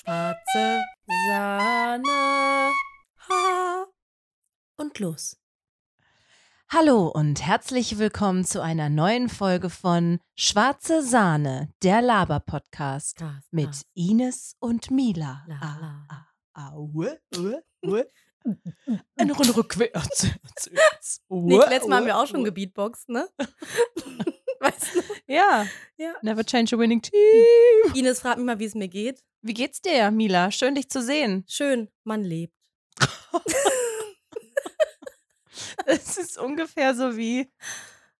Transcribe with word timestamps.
Schwarze 0.00 0.84
Sahne. 1.28 2.72
Ha. 3.28 3.86
Und 4.76 4.96
los. 5.00 5.36
Hallo 6.68 7.08
und 7.08 7.44
herzlich 7.44 7.98
willkommen 7.98 8.44
zu 8.44 8.62
einer 8.62 8.90
neuen 8.90 9.28
Folge 9.28 9.70
von 9.70 10.20
Schwarze 10.36 11.02
Sahne, 11.02 11.72
der 11.82 12.00
Laber-Podcast 12.00 13.24
mit. 13.50 13.86
Ines 13.94 14.54
und 14.60 14.92
Mila. 14.92 15.44
La, 15.48 15.58
Ah, 15.60 15.78
la. 15.80 16.06
ah, 16.08 16.26
ah, 16.52 16.76
ue, 16.76 17.18
ue, 17.36 17.60
ue. 17.82 18.06
Eine 19.16 19.32
Runde 19.32 19.56
rückwärts. 19.56 20.28
Letztes 20.70 21.88
Mal 21.88 21.96
haben 21.96 22.06
wir 22.06 22.18
auch 22.18 22.28
schon 22.28 22.44
gebeatboxt, 22.44 23.08
ne? 23.08 23.28
Ja, 25.28 25.66
Ja. 25.98 26.14
never 26.22 26.42
change 26.44 26.74
a 26.74 26.78
winning 26.78 27.02
team. 27.02 27.14
Ines 27.94 28.20
fragt 28.20 28.38
mich 28.38 28.46
mal, 28.46 28.58
wie 28.58 28.64
es 28.64 28.74
mir 28.74 28.88
geht. 28.88 29.22
Wie 29.42 29.54
geht's 29.54 29.80
dir, 29.80 30.10
Mila? 30.10 30.50
Schön, 30.50 30.74
dich 30.74 30.88
zu 30.88 31.02
sehen. 31.02 31.44
Schön, 31.48 31.88
man 32.04 32.24
lebt. 32.24 32.54
Es 35.86 36.18
ist 36.18 36.36
ungefähr 36.38 36.94
so 36.94 37.16
wie. 37.16 37.50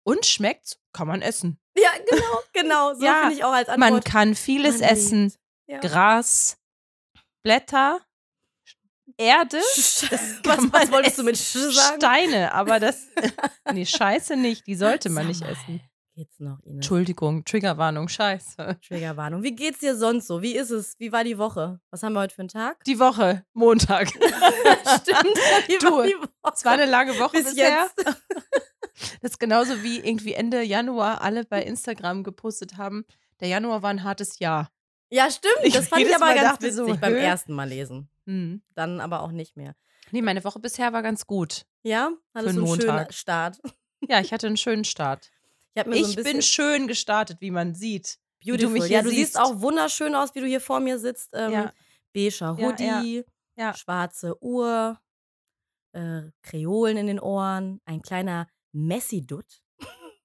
Und 0.03 0.25
schmeckt's? 0.25 0.79
Kann 0.93 1.07
man 1.07 1.21
essen. 1.21 1.59
Ja, 1.77 1.91
genau, 2.09 2.41
genau. 2.55 2.95
So 2.95 3.05
Ja, 3.05 3.21
finde 3.23 3.35
ich 3.35 3.45
auch 3.45 3.53
als 3.53 3.69
Antwort. 3.69 3.91
Man 3.91 4.03
kann 4.05 4.35
vieles 4.35 4.81
Man 4.81 4.89
essen. 4.89 5.35
Ja. 5.67 5.79
Gras, 5.81 6.57
Blätter, 7.43 8.01
Erde, 9.19 9.59
was, 10.45 10.73
was 10.73 10.91
wolltest 10.93 11.19
du 11.19 11.25
mit. 11.25 11.37
Sch 11.37 11.53
sagen? 11.75 11.97
Steine, 12.01 12.53
aber 12.55 12.81
das. 12.81 13.07
nee, 13.73 13.85
Scheiße 13.85 14.37
nicht, 14.37 14.67
die 14.67 14.75
sollte 14.77 15.11
man 15.11 15.27
nicht 15.27 15.43
essen. 15.43 15.83
Geht's 16.19 16.41
noch, 16.41 16.59
Ines? 16.65 16.79
Entschuldigung, 16.79 17.45
Triggerwarnung, 17.45 18.09
Scheiße. 18.09 18.81
Triggerwarnung. 18.85 19.45
Wie 19.45 19.55
geht's 19.55 19.79
dir 19.79 19.95
sonst 19.97 20.27
so? 20.27 20.43
Wie 20.43 20.57
ist 20.57 20.71
es? 20.71 20.99
Wie 20.99 21.13
war 21.13 21.23
die 21.23 21.39
Woche? 21.39 21.79
Was 21.93 22.03
haben 22.03 22.13
wir 22.15 22.19
heute 22.23 22.35
für 22.35 22.41
einen 22.41 22.49
Tag? 22.49 22.83
Die 22.87 22.99
Woche, 22.99 23.45
Montag. 23.53 24.09
Stimmt. 24.11 25.39
Wie 25.69 25.79
Du, 25.79 25.93
war 25.93 26.07
die 26.09 26.15
Woche? 26.15 26.53
Es 26.53 26.65
war 26.65 26.73
eine 26.73 26.87
lange 26.87 27.17
Woche 27.21 27.37
Bis 27.37 27.45
bisher. 27.55 27.89
jetzt. 27.97 28.17
Das 29.23 29.31
ist 29.31 29.39
genauso 29.39 29.85
wie 29.85 30.01
irgendwie 30.01 30.33
Ende 30.35 30.61
Januar 30.61 31.21
alle 31.23 31.45
bei 31.45 31.63
Instagram 31.63 32.25
gepostet 32.25 32.79
haben. 32.79 33.05
Der 33.39 33.47
Januar 33.47 33.81
war 33.83 33.91
ein 33.91 34.03
hartes 34.03 34.41
Jahr. 34.41 34.73
Ja, 35.09 35.31
stimmt. 35.31 35.55
Ich 35.63 35.73
Das 35.75 35.87
fand 35.87 36.03
ich 36.03 36.13
aber 36.13 36.27
Mal 36.27 36.35
ganz 36.35 36.61
witzig 36.61 36.75
so, 36.75 36.97
beim 36.97 37.15
ersten 37.15 37.53
Mal 37.53 37.69
lesen. 37.69 38.11
Hm. 38.27 38.61
Dann 38.75 39.01
aber 39.01 39.23
auch 39.23 39.31
nicht 39.31 39.57
mehr. 39.57 39.77
Nee, 40.11 40.23
meine 40.23 40.43
Woche 40.43 40.59
bisher 40.59 40.93
war 40.93 41.05
ganz 41.05 41.29
gut. 41.29 41.65
Ja? 41.85 42.11
Hattest 42.35 42.55
Für 42.57 42.61
du 42.61 42.63
einen 42.65 42.73
einen 42.73 42.81
schönen 42.81 42.93
Montag. 42.97 43.15
Start? 43.15 43.61
Ja, 44.09 44.21
ich 44.21 44.33
hatte 44.33 44.49
einen 44.49 44.57
schönen 44.57 44.85
Start. 44.85 45.31
Ich, 45.87 46.07
so 46.15 46.23
bin 46.23 46.43
schön 46.43 46.89
gestartet, 46.89 47.41
wie 47.41 47.51
man 47.51 47.75
sieht. 47.75 48.19
du 48.43 48.51
beautiful. 48.53 48.73
mich 48.73 48.89
ja, 48.89 49.03
du 49.03 49.09
siehst 49.11 49.35
siehst. 49.35 49.41
auch 49.41 49.61
wunderschön 49.61 50.15
aus, 50.15 50.35
wie 50.35 50.41
du 50.41 50.47
hier 50.47 50.61
vor 50.61 50.81
mir 50.81 50.99
sitzt. 50.99 51.31
Ähm, 51.35 51.53
Ja. 51.53 51.73
Beiger 52.15 52.57
Ja, 52.59 52.69
Hoodie, 52.69 53.25
ja. 53.57 53.75
schwarze 53.75 54.43
Uhr, 54.43 54.99
äh, 55.93 56.23
Kreolen 56.43 56.97
in 56.97 57.07
den 57.07 57.21
Ohren, 57.21 57.81
ein 57.85 58.01
kleiner 58.03 58.49
Messi-Dutt. 58.73 59.63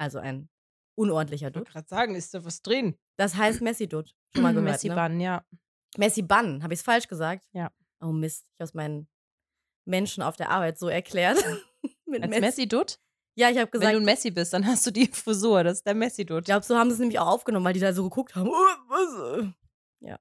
Also 0.00 0.18
ein 0.20 0.48
unordentlicher 0.96 1.48
Ich 1.48 1.54
wollte 1.56 1.64
Dutt. 1.66 1.72
gerade 1.72 1.88
sagen, 1.88 2.14
ist 2.14 2.32
da 2.34 2.44
was 2.44 2.62
drin? 2.62 2.96
Das 3.16 3.34
heißt 3.34 3.60
Messi-Dutt. 3.60 4.14
Schon 4.34 4.42
mal 4.44 4.54
gehört, 4.54 4.70
Messi 4.70 4.88
ne? 4.88 4.94
Bun, 4.94 5.20
ja. 5.20 5.44
Messi-Bun. 5.96 6.62
Habe 6.62 6.72
ich 6.74 6.80
es 6.80 6.84
falsch 6.84 7.08
gesagt? 7.08 7.48
Ja. 7.52 7.70
Oh 8.00 8.12
Mist. 8.12 8.44
Ich 8.46 8.60
habe 8.60 8.64
es 8.64 8.74
meinen 8.74 9.08
Menschen 9.86 10.22
auf 10.22 10.36
der 10.36 10.50
Arbeit 10.50 10.78
so 10.78 10.88
erklärt. 10.88 11.36
Mit 12.06 12.22
Als 12.22 12.30
Messi. 12.30 12.40
Messi-Dutt? 12.42 13.00
Ja, 13.38 13.50
ich 13.50 13.56
habe 13.56 13.72
Wenn 13.72 13.80
gesagt, 13.80 13.94
du 13.94 14.00
ein 14.00 14.04
Messi 14.04 14.32
bist, 14.32 14.52
dann 14.52 14.66
hast 14.66 14.84
du 14.84 14.90
die 14.90 15.06
Frisur. 15.12 15.62
Das 15.62 15.78
ist 15.78 15.86
der 15.86 15.94
Messi-Dutt. 15.94 16.40
Ich 16.40 16.46
glaube, 16.46 16.66
so 16.66 16.76
haben 16.76 16.90
sie 16.90 16.94
es 16.94 16.98
nämlich 16.98 17.20
auch 17.20 17.28
aufgenommen, 17.28 17.64
weil 17.64 17.72
die 17.72 17.78
da 17.78 17.92
so 17.92 18.02
geguckt 18.02 18.34
haben. 18.34 18.48
Oh, 18.48 18.52
was? 18.88 19.46
Ja. 20.00 20.18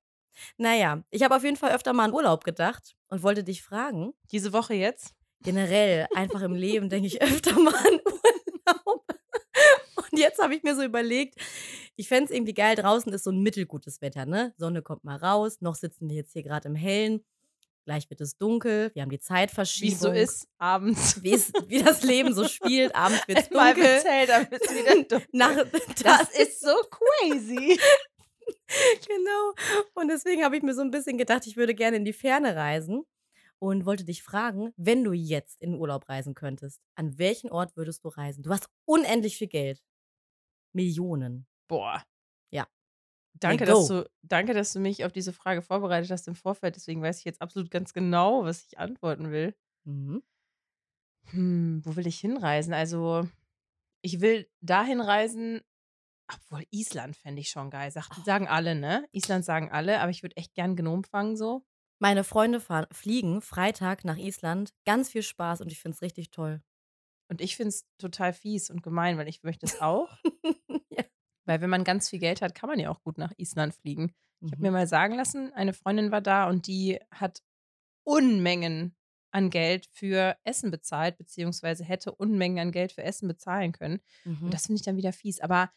Naja, 0.58 1.02
ich 1.10 1.24
habe 1.24 1.36
auf 1.36 1.44
jeden 1.44 1.56
Fall 1.56 1.72
öfter 1.72 1.94
mal 1.94 2.04
an 2.06 2.14
Urlaub 2.14 2.44
gedacht 2.44 2.96
und 3.08 3.24
wollte 3.24 3.44
dich 3.44 3.64
fragen. 3.64 4.14
Diese 4.32 4.54
Woche 4.54 4.76
jetzt? 4.76 5.16
Generell, 5.42 6.06
einfach 6.14 6.44
im 6.44 6.54
Leben 6.54 6.90
denke 6.92 7.08
ich 7.08 7.20
öfter 7.20 7.60
mal 7.60 7.74
an 7.74 8.00
Urlaub. 8.06 9.04
Und 9.96 10.20
jetzt 10.20 10.40
habe 10.40 10.54
ich 10.54 10.62
mir 10.62 10.76
so 10.76 10.84
überlegt, 10.84 11.42
ich 11.96 12.08
fände 12.08 12.26
es 12.26 12.30
irgendwie 12.30 12.54
geil, 12.54 12.76
draußen 12.76 13.12
ist 13.14 13.24
so 13.24 13.32
ein 13.32 13.42
mittelgutes 13.42 14.00
Wetter, 14.00 14.28
ne? 14.28 14.54
Sonne 14.58 14.84
kommt 14.84 15.04
mal 15.04 15.18
raus, 15.18 15.60
noch 15.62 15.74
sitzen 15.74 16.08
wir 16.08 16.18
jetzt 16.18 16.34
hier 16.34 16.44
gerade 16.44 16.68
im 16.68 16.76
Hellen. 16.76 17.26
Gleich 17.88 18.10
wird 18.10 18.20
es 18.20 18.38
dunkel, 18.38 18.92
wir 18.96 19.02
haben 19.02 19.10
die 19.10 19.16
Wie 19.16 19.20
Zeitverschiebung. 19.22 19.94
es 19.96 20.00
so 20.02 20.12
ist, 20.12 20.48
abends. 20.58 21.24
Wie, 21.24 21.32
es, 21.34 21.54
wie 21.68 21.82
das 21.82 22.04
Leben 22.04 22.34
so 22.34 22.46
spielt. 22.46 22.94
Abends 22.94 23.26
wird 23.30 23.38
es 23.40 23.48
dunkel. 23.48 23.82
erzählt, 23.82 24.28
dann 24.28 24.50
bist 24.50 24.70
du 24.70 24.76
wieder 24.76 24.94
dunkel. 24.94 25.26
Nach, 25.32 25.56
Das 26.04 26.30
ist 26.38 26.60
so 26.60 26.76
crazy. 26.92 27.80
Genau. 29.08 29.54
Und 29.94 30.10
deswegen 30.10 30.44
habe 30.44 30.58
ich 30.58 30.64
mir 30.64 30.74
so 30.74 30.82
ein 30.82 30.92
bisschen 30.92 31.18
gedacht, 31.18 31.48
ich 31.48 31.56
würde 31.56 31.74
gerne 31.74 31.98
in 31.98 32.04
die 32.06 32.14
Ferne 32.14 32.56
reisen 32.56 33.04
und 33.60 33.86
wollte 33.86 34.04
dich 34.04 34.22
fragen, 34.24 34.74
wenn 34.78 35.04
du 35.06 35.14
jetzt 35.14 35.62
in 35.62 35.76
Urlaub 35.76 36.08
reisen 36.10 36.34
könntest, 36.34 36.82
an 36.96 37.18
welchen 37.18 37.50
Ort 37.50 37.76
würdest 37.78 38.04
du 38.04 38.10
reisen? 38.10 38.44
Du 38.44 38.50
hast 38.50 38.68
unendlich 38.86 39.38
viel 39.38 39.48
Geld. 39.48 39.82
Millionen. 40.74 41.46
Boah. 41.68 42.04
Danke, 43.40 43.66
go. 43.66 43.72
dass 43.72 43.88
du, 43.88 44.10
danke, 44.24 44.54
dass 44.54 44.74
du 44.74 44.80
mich 44.80 45.06
auf 45.06 45.12
diese 45.12 45.34
Frage 45.34 45.62
vorbereitet 45.62 46.12
hast 46.12 46.28
im 46.28 46.36
Vorfeld. 46.36 46.76
Deswegen 46.76 47.02
weiß 47.02 47.20
ich 47.20 47.26
jetzt 47.26 47.42
absolut 47.42 47.72
ganz 47.72 47.94
genau, 47.94 48.44
was 48.44 48.66
ich 48.66 48.80
antworten 48.80 49.32
will. 49.32 49.56
Mhm. 49.86 50.24
Hm, 51.32 51.82
wo 51.84 51.96
will 51.96 52.08
ich 52.08 52.20
hinreisen? 52.20 52.74
Also, 52.74 53.28
ich 54.02 54.22
will 54.22 54.50
dahin 54.62 55.02
reisen, 55.02 55.62
obwohl 56.34 56.64
Island 56.72 57.16
fände 57.16 57.42
ich 57.42 57.50
schon 57.50 57.70
geil. 57.70 57.92
Sag, 57.92 58.14
sagen 58.26 58.48
alle, 58.48 58.76
ne? 58.76 59.08
Island 59.12 59.46
sagen 59.46 59.72
alle, 59.72 60.00
aber 60.00 60.12
ich 60.12 60.24
würde 60.24 60.38
echt 60.38 60.54
gern 60.54 60.76
Gnom 60.76 61.04
fangen 61.04 61.36
so. 61.36 61.66
Meine 62.00 62.24
Freunde 62.24 62.60
fahren, 62.60 62.86
fliegen 62.92 63.42
Freitag 63.42 64.06
nach 64.06 64.18
Island. 64.18 64.74
Ganz 64.86 65.10
viel 65.10 65.24
Spaß 65.24 65.62
und 65.62 65.72
ich 65.72 65.80
finde 65.80 65.96
es 65.96 66.02
richtig 66.02 66.32
toll. 66.32 66.62
Und 67.30 67.42
ich 67.42 67.58
finde 67.58 67.70
es 67.70 67.86
total 67.98 68.34
fies 68.34 68.70
und 68.70 68.84
gemein, 68.84 69.18
weil 69.18 69.28
ich 69.28 69.44
möchte 69.44 69.66
es 69.66 69.82
auch. 69.82 70.10
Weil 71.48 71.62
wenn 71.62 71.70
man 71.72 71.84
ganz 71.84 72.10
viel 72.10 72.20
Geld 72.20 72.42
hat, 72.42 72.54
kann 72.56 72.70
man 72.70 72.80
ja 72.80 72.90
auch 72.92 73.02
gut 73.02 73.18
nach 73.18 73.34
Island 73.38 73.74
fliegen. 73.74 74.14
Ich 74.46 74.52
habe 74.52 74.62
Mhm. 74.62 74.68
mir 74.68 74.72
mal 74.72 74.88
sagen 74.88 75.16
lassen, 75.16 75.52
eine 75.54 75.74
Freundin 75.74 76.12
war 76.12 76.22
da 76.22 76.48
und 76.50 76.68
die 76.68 77.00
hat 77.12 77.42
Unmengen 78.04 78.96
an 79.32 79.50
Geld 79.50 79.88
für 79.92 80.38
Essen 80.44 80.72
bezahlt, 80.72 81.18
beziehungsweise 81.18 81.84
hätte 81.84 82.14
Unmengen 82.14 82.60
an 82.60 82.72
Geld 82.72 82.92
für 82.94 83.04
Essen 83.04 83.28
bezahlen 83.28 83.72
können. 83.74 84.00
Mhm. 84.24 84.46
Und 84.46 84.54
das 84.54 84.68
finde 84.68 84.80
ich 84.80 84.86
dann 84.86 84.96
wieder 84.98 85.14
fies. 85.14 85.42
Aber 85.42 85.70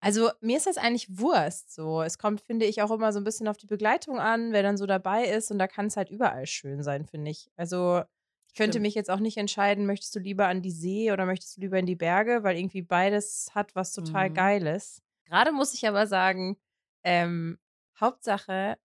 also 0.00 0.30
mir 0.40 0.56
ist 0.56 0.66
das 0.66 0.78
eigentlich 0.78 1.18
Wurst. 1.18 1.74
So, 1.74 2.02
es 2.02 2.18
kommt, 2.18 2.40
finde 2.42 2.66
ich, 2.66 2.82
auch 2.82 2.90
immer 2.90 3.12
so 3.12 3.18
ein 3.20 3.24
bisschen 3.24 3.48
auf 3.48 3.56
die 3.56 3.66
Begleitung 3.66 4.18
an, 4.18 4.52
wer 4.52 4.62
dann 4.62 4.76
so 4.76 4.86
dabei 4.86 5.24
ist. 5.26 5.50
Und 5.50 5.58
da 5.58 5.66
kann 5.66 5.86
es 5.86 5.96
halt 5.96 6.10
überall 6.10 6.46
schön 6.46 6.82
sein, 6.82 7.06
finde 7.06 7.30
ich. 7.30 7.50
Also 7.56 8.02
ich 8.48 8.54
könnte 8.54 8.78
Stimmt. 8.78 8.82
mich 8.82 8.94
jetzt 8.94 9.10
auch 9.10 9.20
nicht 9.20 9.36
entscheiden, 9.38 9.86
möchtest 9.86 10.14
du 10.14 10.18
lieber 10.20 10.46
an 10.48 10.62
die 10.62 10.70
See 10.72 11.12
oder 11.12 11.26
möchtest 11.26 11.56
du 11.56 11.60
lieber 11.62 11.78
in 11.78 11.86
die 11.86 11.96
Berge, 11.96 12.42
weil 12.42 12.56
irgendwie 12.58 12.82
beides 12.82 13.50
hat 13.54 13.74
was 13.74 13.92
total 13.92 14.30
Mhm. 14.30 14.34
Geiles. 14.34 15.02
Gerade 15.30 15.52
muss 15.52 15.74
ich 15.74 15.86
aber 15.88 16.06
sagen, 16.06 16.58
ähm, 17.04 17.58
Hauptsache 17.98 18.76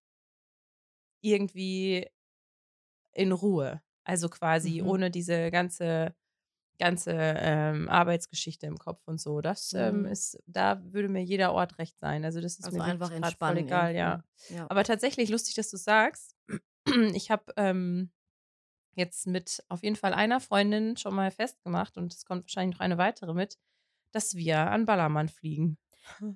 irgendwie 1.22 2.08
in 3.14 3.32
Ruhe. 3.32 3.82
Also 4.04 4.30
quasi 4.30 4.82
Mhm. 4.82 4.88
ohne 4.88 5.10
diese 5.12 5.50
ganze, 5.50 6.14
ganze 6.80 7.12
ähm, 7.14 7.90
Arbeitsgeschichte 7.90 8.68
im 8.68 8.78
Kopf 8.78 9.02
und 9.08 9.20
so. 9.20 9.42
Das 9.42 9.74
ähm, 9.74 10.02
Mhm. 10.02 10.06
ist, 10.08 10.38
da 10.46 10.82
würde 10.94 11.10
mir 11.10 11.24
jeder 11.24 11.54
Ort 11.54 11.80
recht 11.80 11.98
sein. 11.98 12.24
Also 12.26 12.42
das 12.42 12.60
ist 12.60 12.66
Also 12.66 12.78
mir 12.78 12.84
einfach 12.84 13.12
entspannen. 13.12 13.58
voll 13.58 13.66
egal, 13.66 13.96
ja. 13.96 14.24
ja. 14.50 14.68
Aber 14.70 14.84
tatsächlich 14.84 15.30
lustig, 15.30 15.56
dass 15.56 15.70
du 15.72 15.78
sagst. 15.78 16.36
Ich 17.16 17.32
habe 17.32 17.52
ähm, 17.58 18.12
jetzt 18.96 19.26
mit 19.28 19.64
auf 19.70 19.84
jeden 19.84 19.96
Fall 19.96 20.14
einer 20.14 20.40
Freundin 20.40 20.98
schon 20.98 21.16
mal 21.16 21.32
festgemacht 21.32 21.98
und 21.98 22.14
es 22.14 22.26
kommt 22.26 22.44
wahrscheinlich 22.44 22.76
noch 22.78 22.82
eine 22.86 23.00
weitere 23.00 23.34
mit, 23.34 23.58
dass 24.12 24.36
wir 24.36 24.60
an 24.72 24.86
Ballermann 24.86 25.30
fliegen. 25.30 25.78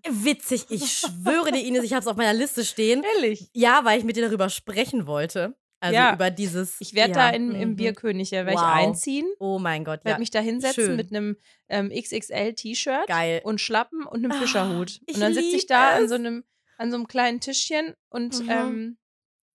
Witzig, 0.08 0.66
ich 0.70 0.92
schwöre 0.92 1.52
dir, 1.52 1.64
Ines, 1.66 1.84
ich 1.84 1.94
habe 1.94 2.02
es 2.02 2.08
auf 2.08 2.18
meiner 2.18 2.34
Liste 2.34 2.66
stehen. 2.66 3.04
Ehrlich? 3.16 3.50
Ja, 3.54 3.82
weil 3.86 4.00
ich 4.00 4.06
mit 4.06 4.16
dir 4.16 4.26
darüber 4.26 4.50
sprechen 4.50 5.08
wollte. 5.08 5.56
Also 5.82 5.96
Ja. 5.96 6.14
über 6.14 6.30
dieses. 6.30 6.76
Ich 6.82 6.94
werde 6.94 7.14
ja, 7.14 7.30
da 7.30 7.36
in, 7.36 7.56
im 7.56 7.70
mhm. 7.70 7.76
Bierkönig, 7.78 8.32
ja, 8.32 8.40
werde 8.46 8.54
ich 8.54 8.58
Wow. 8.60 8.68
einziehen, 8.90 9.26
Oh 9.40 9.60
mein 9.60 9.86
Gott, 9.86 10.04
werde 10.04 10.16
ja. 10.16 10.20
mich 10.20 10.30
da 10.32 10.40
hinsetzen 10.40 10.84
schön. 10.86 10.96
mit 10.98 11.12
einem 11.14 11.38
ähm, 11.70 11.90
XXL-T-Shirt 11.90 13.08
Geil. 13.08 13.42
und 13.46 13.62
Schlappen 13.62 14.06
und 14.06 14.18
einem 14.26 14.32
Ah, 14.32 14.40
Fischerhut. 14.42 15.00
ich 15.06 15.16
Und 15.16 15.22
dann 15.22 15.34
sitze 15.34 15.56
ich 15.56 15.68
da 15.68 15.96
an 15.96 16.10
so 16.10 16.16
einem, 16.16 16.44
an 16.78 16.92
so 16.92 16.98
einem 16.98 17.08
kleinen 17.08 17.40
Tischchen 17.40 17.94
und 18.10 18.44
Mhm. 18.44 18.50
ähm, 18.50 18.98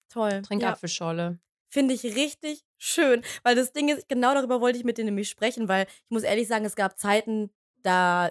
Toll. 0.09 0.43
trinke 0.43 0.65
ja. 0.65 0.73
Apfelschorle. 0.73 1.39
Finde 1.69 1.93
ich 1.93 2.05
richtig 2.05 2.63
schön. 2.79 3.23
Weil 3.43 3.55
das 3.57 3.73
Ding 3.73 3.89
ist, 3.91 4.09
genau 4.09 4.33
darüber 4.33 4.61
wollte 4.63 4.79
ich 4.79 4.85
mit 4.85 4.97
dir 4.97 5.05
nämlich 5.05 5.29
sprechen, 5.29 5.69
weil 5.69 5.87
ich 5.89 6.11
muss 6.11 6.23
ehrlich 6.23 6.49
sagen, 6.49 6.65
es 6.65 6.77
gab 6.77 6.99
Zeiten, 6.99 7.51
da 7.83 8.31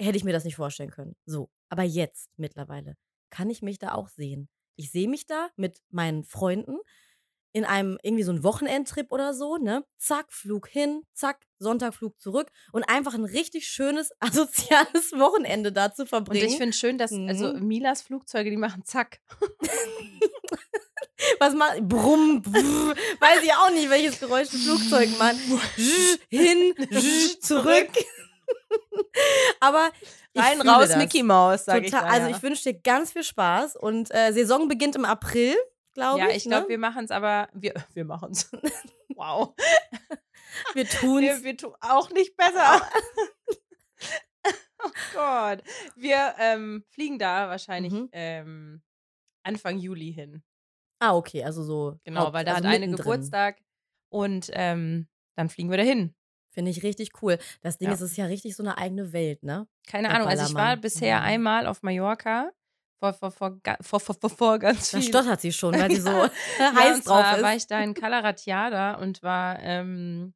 hätte 0.00 0.16
ich 0.16 0.24
mir 0.24 0.32
das 0.32 0.44
nicht 0.44 0.56
vorstellen 0.56 0.90
können. 0.90 1.14
So. 1.26 1.50
Aber 1.68 1.82
jetzt 1.82 2.28
mittlerweile 2.36 2.96
kann 3.30 3.50
ich 3.50 3.62
mich 3.62 3.78
da 3.78 3.92
auch 3.94 4.08
sehen. 4.08 4.48
Ich 4.76 4.90
sehe 4.90 5.08
mich 5.08 5.26
da 5.26 5.48
mit 5.56 5.80
meinen 5.90 6.24
Freunden 6.24 6.78
in 7.52 7.64
einem 7.64 7.98
irgendwie 8.02 8.24
so 8.24 8.32
ein 8.32 8.42
Wochenendtrip 8.42 9.12
oder 9.12 9.32
so, 9.32 9.56
ne? 9.58 9.84
Zack, 9.96 10.32
Flug 10.32 10.66
hin, 10.68 11.02
zack, 11.12 11.46
Sonntag, 11.60 11.94
Flug 11.94 12.18
zurück 12.20 12.50
und 12.72 12.82
einfach 12.84 13.14
ein 13.14 13.24
richtig 13.24 13.68
schönes, 13.68 14.10
asoziales 14.18 15.12
Wochenende 15.12 15.70
da 15.70 15.92
zu 15.94 16.02
Und 16.02 16.08
verbringen. 16.08 16.46
ich 16.48 16.56
finde 16.56 16.72
schön, 16.76 16.98
dass, 16.98 17.12
also 17.12 17.54
Mhm. 17.54 17.66
Milas 17.68 18.02
Flugzeuge, 18.02 18.50
die 18.50 18.56
machen 18.56 18.84
zack. 18.84 19.20
Was 21.38 21.54
macht. 21.54 21.80
Brumm, 21.88 22.42
brr, 22.42 22.52
weiß 23.20 23.42
ich 23.44 23.52
auch 23.52 23.70
nicht, 23.70 23.88
welches 23.88 24.18
Geräusch 24.20 24.52
ein 24.52 24.58
Flugzeug 24.58 25.08
macht. 25.18 25.36
Hin, 26.28 26.74
zurück. 27.40 27.88
Aber. 29.60 29.90
ich 30.32 30.42
Rein, 30.42 30.60
raus, 30.60 30.88
das. 30.88 30.96
Mickey 30.96 31.22
Mouse, 31.22 31.64
sag 31.64 31.82
ich 31.84 31.90
da, 31.90 32.00
Also 32.00 32.28
ja. 32.28 32.36
ich 32.36 32.42
wünsche 32.42 32.72
dir 32.72 32.80
ganz 32.80 33.12
viel 33.12 33.22
Spaß 33.24 33.76
und 33.76 34.12
äh, 34.14 34.32
Saison 34.32 34.68
beginnt 34.68 34.96
im 34.96 35.04
April, 35.04 35.54
glaube 35.94 36.18
Ja, 36.20 36.28
ich. 36.30 36.36
ich 36.38 36.42
glaube, 36.44 36.64
ne? 36.64 36.68
wir 36.70 36.78
machen 36.78 37.04
es 37.04 37.10
aber, 37.10 37.48
wir, 37.52 37.74
wir 37.94 38.04
machen 38.04 38.32
es. 38.32 38.50
wow. 39.16 39.54
wir 40.74 40.88
tun's. 40.88 41.20
Wir, 41.22 41.42
wir 41.44 41.56
tun 41.56 41.74
auch 41.80 42.10
nicht 42.10 42.36
besser. 42.36 42.82
oh 44.82 44.90
Gott. 45.14 45.62
Wir 45.96 46.34
ähm, 46.38 46.84
fliegen 46.90 47.18
da 47.18 47.48
wahrscheinlich 47.48 47.92
Mhm. 47.92 48.08
ähm, 48.12 48.82
Anfang 49.44 49.78
Juli 49.78 50.12
hin. 50.12 50.42
ah, 51.00 51.14
okay, 51.16 51.44
also 51.44 51.62
so. 51.62 51.98
Genau, 52.04 52.22
Haupt- 52.22 52.32
weil 52.32 52.44
da 52.44 52.54
also 52.54 52.68
hat 52.68 52.74
eine. 52.74 52.90
Geburtstag 52.90 53.58
und 54.10 54.50
ähm, 54.52 55.06
dann 55.36 55.48
fliegen 55.48 55.70
wir 55.70 55.76
dahin. 55.76 56.14
Finde 56.54 56.70
ich 56.70 56.82
richtig 56.82 57.10
cool. 57.22 57.38
Das 57.62 57.78
Ding 57.78 57.88
Ja. 57.88 57.94
ist, 57.94 58.00
es 58.00 58.12
ist 58.12 58.16
ja 58.16 58.26
richtig 58.26 58.54
so 58.56 58.62
eine 58.62 58.78
eigene 58.78 59.12
Welt, 59.12 59.42
ne? 59.42 59.66
Keine 59.86 60.08
Der 60.08 60.16
Ahnung, 60.16 60.28
also 60.28 60.44
ich 60.44 60.54
war 60.56 60.76
bisher 60.76 61.18
Mhm. 61.18 61.24
einmal 61.24 61.66
auf 61.66 61.82
Mallorca 61.82 62.50
vor, 63.00 63.12
vor, 63.12 63.30
vor, 63.30 63.60
vor, 63.82 64.00
vor, 64.00 64.30
vor, 64.30 64.58
ganz 64.58 64.90
Da 64.92 64.98
viel. 64.98 65.10
stottert 65.10 65.40
sie 65.40 65.52
schon, 65.52 65.76
weil 65.78 65.90
sie 65.90 66.00
so 66.00 66.10
Ja. 66.10 66.30
ja, 66.70 66.94
heiß 66.94 67.04
und 67.04 67.06
drauf 67.06 67.32
ist. 67.32 67.42
war 67.42 67.54
ich 67.56 67.66
da 67.66 67.80
in 67.82 67.94
Calaratiada 67.94 68.94
und 68.94 69.22
war, 69.22 69.58
ähm, 69.60 70.34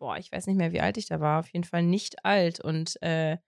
boah, 0.00 0.16
ich 0.18 0.30
weiß 0.32 0.46
nicht 0.46 0.56
mehr, 0.56 0.72
wie 0.72 0.80
alt 0.80 0.96
ich 0.96 1.06
da 1.06 1.20
war, 1.20 1.40
auf 1.40 1.48
jeden 1.52 1.64
Fall 1.64 1.82
nicht 1.82 2.24
alt 2.24 2.60
und 2.60 3.00
äh, 3.02 3.38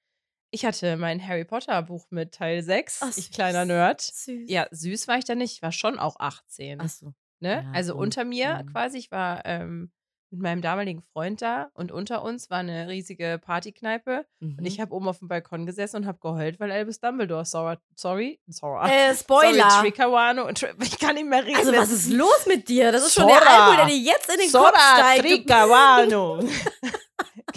ich 0.52 0.64
hatte 0.64 0.96
mein 0.96 1.26
Harry 1.26 1.44
Potter 1.44 1.82
Buch 1.82 2.06
mit 2.10 2.32
Teil 2.34 2.62
6, 2.62 3.00
Ach, 3.02 3.16
ich 3.16 3.30
kleiner 3.32 3.64
Nerd. 3.64 4.00
Süß. 4.00 4.50
Ja, 4.50 4.66
süß 4.70 5.08
war 5.08 5.18
ich 5.18 5.24
da 5.24 5.34
nicht, 5.34 5.52
ich 5.54 5.62
war 5.62 5.72
schon 5.72 5.98
auch 5.98 6.16
18. 6.18 6.78
Ach 6.80 6.88
so. 6.88 7.14
ne? 7.40 7.62
ja, 7.62 7.72
also 7.72 7.92
so, 7.92 7.98
unter 7.98 8.24
mir 8.24 8.58
mhm. 8.58 8.66
quasi, 8.72 8.98
ich 8.98 9.10
war 9.12 9.44
ähm, 9.46 9.92
mit 10.30 10.40
meinem 10.42 10.62
damaligen 10.62 11.02
Freund 11.12 11.42
da 11.42 11.70
und 11.74 11.90
unter 11.92 12.22
uns 12.22 12.50
war 12.50 12.58
eine 12.58 12.88
riesige 12.88 13.40
Partykneipe 13.44 14.26
und 14.40 14.60
Mhm. 14.60 14.66
ich 14.66 14.80
habe 14.80 14.92
oben 14.94 15.08
auf 15.08 15.18
dem 15.18 15.28
Balkon 15.28 15.66
gesessen 15.66 15.96
und 15.96 16.06
habe 16.06 16.18
geheult, 16.20 16.60
weil 16.60 16.70
Albus 16.70 17.00
Dumbledore, 17.00 17.44
sorry, 17.44 17.76
sorry, 17.96 18.40
sorry, 18.48 18.88
Äh, 18.88 19.14
Spoiler. 19.14 19.68
sorry 19.70 19.90
Tricawano 19.90 20.46
und 20.46 20.58
Tri 20.58 20.68
ich 20.82 20.98
kann 20.98 21.14
nicht 21.16 21.26
mehr 21.26 21.44
reden. 21.44 21.56
also, 21.56 21.72
was 21.72 21.90
ist 21.90 22.10
los 22.10 22.46
mit 22.46 22.68
dir? 22.68 22.92
Das 22.92 23.04
ist 23.06 23.14
schon 23.14 23.26
der 23.26 23.36
Sora. 23.40 23.46
Alkohol, 23.66 23.76
der 23.76 23.86
dir 23.86 23.98
jetzt 23.98 24.28
in 24.30 24.36
den 24.40 24.52
Kopf 24.52 24.66
Sora 24.68 24.96
steigt. 24.98 25.24
Du- 25.24 25.28
Tricawano. 25.28 26.40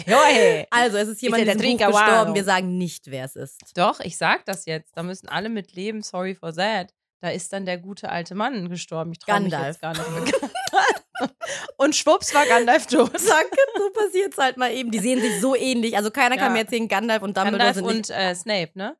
Also, 0.70 0.98
es 0.98 1.08
ist 1.08 1.22
jemand 1.22 1.42
in 1.46 1.46
der 1.46 1.54
Buch 1.54 1.78
gestorben. 1.78 2.34
Wir 2.34 2.44
sagen 2.44 2.76
nicht, 2.76 3.10
wer 3.10 3.24
es 3.24 3.36
ist. 3.36 3.60
Doch, 3.76 4.00
ich 4.00 4.16
sag 4.18 4.44
das 4.44 4.66
jetzt. 4.66 4.96
Da 4.96 5.02
müssen 5.02 5.28
alle 5.28 5.48
mit 5.48 5.72
leben. 5.72 6.02
Sorry 6.02 6.34
for 6.34 6.52
that. 6.54 6.92
Da 7.24 7.30
ist 7.30 7.50
dann 7.54 7.64
der 7.64 7.78
gute 7.78 8.10
alte 8.10 8.34
Mann 8.34 8.68
gestorben. 8.68 9.12
Ich 9.12 9.18
traue 9.18 9.40
mich 9.40 9.50
jetzt 9.50 9.80
gar 9.80 9.94
nicht 9.94 10.10
mehr. 10.10 11.30
Und 11.78 11.96
schwupps 11.96 12.34
war 12.34 12.44
Gandalf 12.44 12.86
tot. 12.86 13.14
Danke, 13.14 13.56
so 13.78 13.90
passiert's 13.94 14.36
halt 14.36 14.58
mal 14.58 14.70
eben. 14.70 14.90
Die 14.90 14.98
sehen 14.98 15.22
sich 15.22 15.40
so 15.40 15.56
ähnlich. 15.56 15.96
Also 15.96 16.10
keiner 16.10 16.36
kann 16.36 16.48
Ja. 16.48 16.50
mir 16.52 16.58
erzählen, 16.58 16.86
Gandalf 16.86 17.22
und 17.22 17.34
Dumbledore 17.34 17.72
Gandalf 17.72 17.76
sind 17.76 17.86
und 17.86 18.10
äh, 18.10 18.34
Snape, 18.34 18.72
ne? 18.74 18.94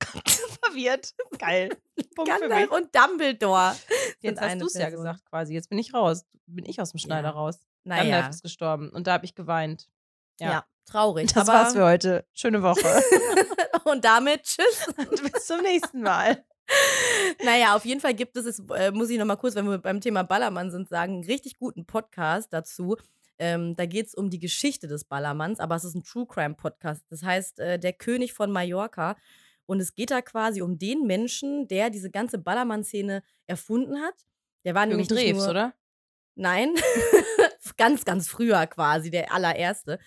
Verwirrt. 0.64 1.14
Geil. 1.38 1.76
Punkt 2.16 2.28
Gandalf 2.28 2.72
und 2.72 2.92
Dumbledore. 2.92 3.76
Jetzt 4.20 4.40
hast 4.40 4.60
du 4.60 4.66
es 4.66 4.74
ja 4.74 4.90
gesagt 4.90 5.24
quasi. 5.26 5.54
Jetzt 5.54 5.68
bin 5.68 5.78
ich 5.78 5.94
raus. 5.94 6.24
Bin 6.46 6.64
ich 6.66 6.80
aus 6.80 6.90
dem 6.90 6.98
Schneider 6.98 7.28
Ja. 7.28 7.34
raus. 7.34 7.60
Naja, 7.84 8.02
Gandalf 8.02 8.30
ist 8.30 8.42
gestorben. 8.42 8.90
Und 8.90 9.06
da 9.06 9.12
habe 9.12 9.26
ich 9.26 9.36
geweint. 9.36 9.88
ja. 10.40 10.50
Ja. 10.50 10.64
Traurig. 10.84 11.32
Das 11.32 11.46
war's 11.46 11.72
für 11.72 11.84
heute. 11.84 12.24
Schöne 12.32 12.62
Woche. 12.62 12.80
und 13.84 14.04
damit 14.04 14.42
tschüss. 14.42 14.88
Und 14.98 15.32
bis 15.32 15.46
zum 15.46 15.60
nächsten 15.62 16.02
Mal. 16.02 16.44
Naja, 17.44 17.76
auf 17.76 17.84
jeden 17.84 18.00
Fall 18.00 18.14
gibt 18.14 18.36
es, 18.36 18.46
es 18.46 18.62
äh, 18.70 18.90
muss 18.92 19.10
ich 19.10 19.18
nochmal 19.18 19.36
kurz, 19.36 19.54
wenn 19.54 19.68
wir 19.68 19.78
beim 19.78 20.00
Thema 20.00 20.22
Ballermann 20.22 20.70
sind, 20.70 20.88
sagen, 20.88 21.14
einen 21.14 21.24
richtig 21.24 21.58
guten 21.58 21.86
Podcast 21.86 22.52
dazu. 22.52 22.96
Ähm, 23.38 23.74
da 23.76 23.86
geht 23.86 24.06
es 24.06 24.14
um 24.14 24.30
die 24.30 24.38
Geschichte 24.38 24.86
des 24.86 25.04
Ballermanns, 25.04 25.58
aber 25.58 25.74
es 25.74 25.84
ist 25.84 25.94
ein 25.94 26.04
True 26.04 26.26
Crime 26.26 26.54
Podcast. 26.54 27.04
Das 27.10 27.22
heißt, 27.22 27.58
äh, 27.58 27.78
der 27.78 27.92
König 27.92 28.32
von 28.32 28.50
Mallorca. 28.52 29.16
Und 29.66 29.80
es 29.80 29.94
geht 29.94 30.10
da 30.10 30.22
quasi 30.22 30.62
um 30.62 30.78
den 30.78 31.06
Menschen, 31.06 31.66
der 31.68 31.90
diese 31.90 32.10
ganze 32.10 32.38
Ballermann-Szene 32.38 33.22
erfunden 33.46 34.00
hat. 34.00 34.14
Der 34.64 34.74
war 34.74 34.86
nämlich 34.86 35.08
nur, 35.10 35.48
oder? 35.48 35.74
Nein, 36.34 36.74
ganz, 37.76 38.04
ganz 38.04 38.28
früher 38.28 38.66
quasi, 38.66 39.10
der 39.10 39.32
allererste. 39.32 39.98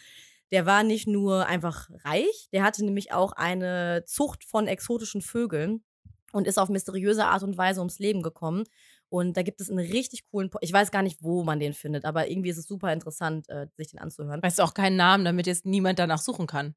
Der 0.52 0.66
war 0.66 0.84
nicht 0.84 1.08
nur 1.08 1.48
einfach 1.48 1.90
reich, 2.04 2.48
der 2.54 2.64
hatte 2.64 2.86
nämlich 2.86 3.12
auch 3.12 3.32
eine 3.34 4.04
Zucht 4.06 4.44
von 4.44 4.68
exotischen 4.68 5.22
Vögeln 5.22 5.84
und 6.32 6.48
ist 6.48 6.60
auf 6.60 6.70
mysteriöse 6.70 7.26
Art 7.26 7.44
und 7.44 7.58
Weise 7.58 7.80
ums 7.80 8.00
Leben 8.00 8.22
gekommen. 8.22 8.66
Und 9.10 9.38
da 9.38 9.44
gibt 9.44 9.62
es 9.62 9.70
einen 9.70 9.80
richtig 9.80 10.26
coolen, 10.30 10.50
po 10.50 10.58
ich 10.62 10.74
weiß 10.74 10.92
gar 10.92 11.02
nicht, 11.02 11.24
wo 11.24 11.44
man 11.44 11.60
den 11.60 11.74
findet, 11.74 12.06
aber 12.06 12.30
irgendwie 12.30 12.50
ist 12.50 12.58
es 12.58 12.68
super 12.68 12.92
interessant, 12.92 13.48
äh, 13.50 13.68
sich 13.78 13.90
den 13.90 14.00
anzuhören. 14.00 14.42
Weißt 14.44 14.60
du 14.60 14.64
auch 14.64 14.74
keinen 14.74 14.98
Namen, 14.98 15.26
damit 15.26 15.48
jetzt 15.48 15.66
niemand 15.66 16.00
danach 16.00 16.20
suchen 16.20 16.48
kann. 16.48 16.76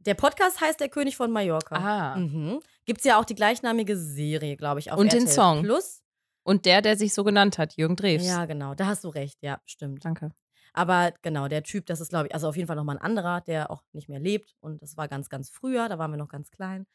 Der 0.00 0.14
Podcast 0.14 0.60
heißt 0.60 0.80
Der 0.80 0.88
König 0.88 1.16
von 1.16 1.30
Mallorca. 1.30 1.74
Ah. 1.76 2.16
Mhm. 2.16 2.60
Gibt 2.84 3.00
es 3.00 3.04
ja 3.04 3.18
auch 3.18 3.24
die 3.24 3.34
gleichnamige 3.34 3.96
Serie, 3.96 4.56
glaube 4.56 4.80
ich, 4.80 4.92
auf 4.92 4.98
Und 4.98 5.12
den 5.12 5.22
RTL 5.22 5.34
Song. 5.34 5.62
Plus. 5.62 6.02
Und 6.44 6.66
der, 6.66 6.82
der 6.82 6.96
sich 6.96 7.12
so 7.14 7.24
genannt 7.24 7.58
hat, 7.58 7.76
Jürgen 7.76 7.96
Drews. 7.96 8.24
Ja, 8.24 8.46
genau, 8.46 8.74
da 8.74 8.86
hast 8.86 9.04
du 9.04 9.08
recht, 9.08 9.38
ja, 9.42 9.60
stimmt. 9.66 10.04
Danke. 10.04 10.30
Aber 10.78 11.12
genau, 11.22 11.48
der 11.48 11.64
Typ, 11.64 11.86
das 11.86 12.00
ist, 12.00 12.10
glaube 12.10 12.28
ich, 12.28 12.34
also 12.34 12.46
auf 12.46 12.54
jeden 12.54 12.68
Fall 12.68 12.76
nochmal 12.76 12.98
ein 12.98 13.02
anderer, 13.02 13.40
der 13.40 13.68
auch 13.68 13.82
nicht 13.92 14.08
mehr 14.08 14.20
lebt. 14.20 14.54
Und 14.60 14.80
das 14.80 14.96
war 14.96 15.08
ganz, 15.08 15.28
ganz 15.28 15.50
früher, 15.50 15.88
da 15.88 15.98
waren 15.98 16.12
wir 16.12 16.18
noch 16.18 16.28
ganz 16.28 16.52
klein. 16.52 16.86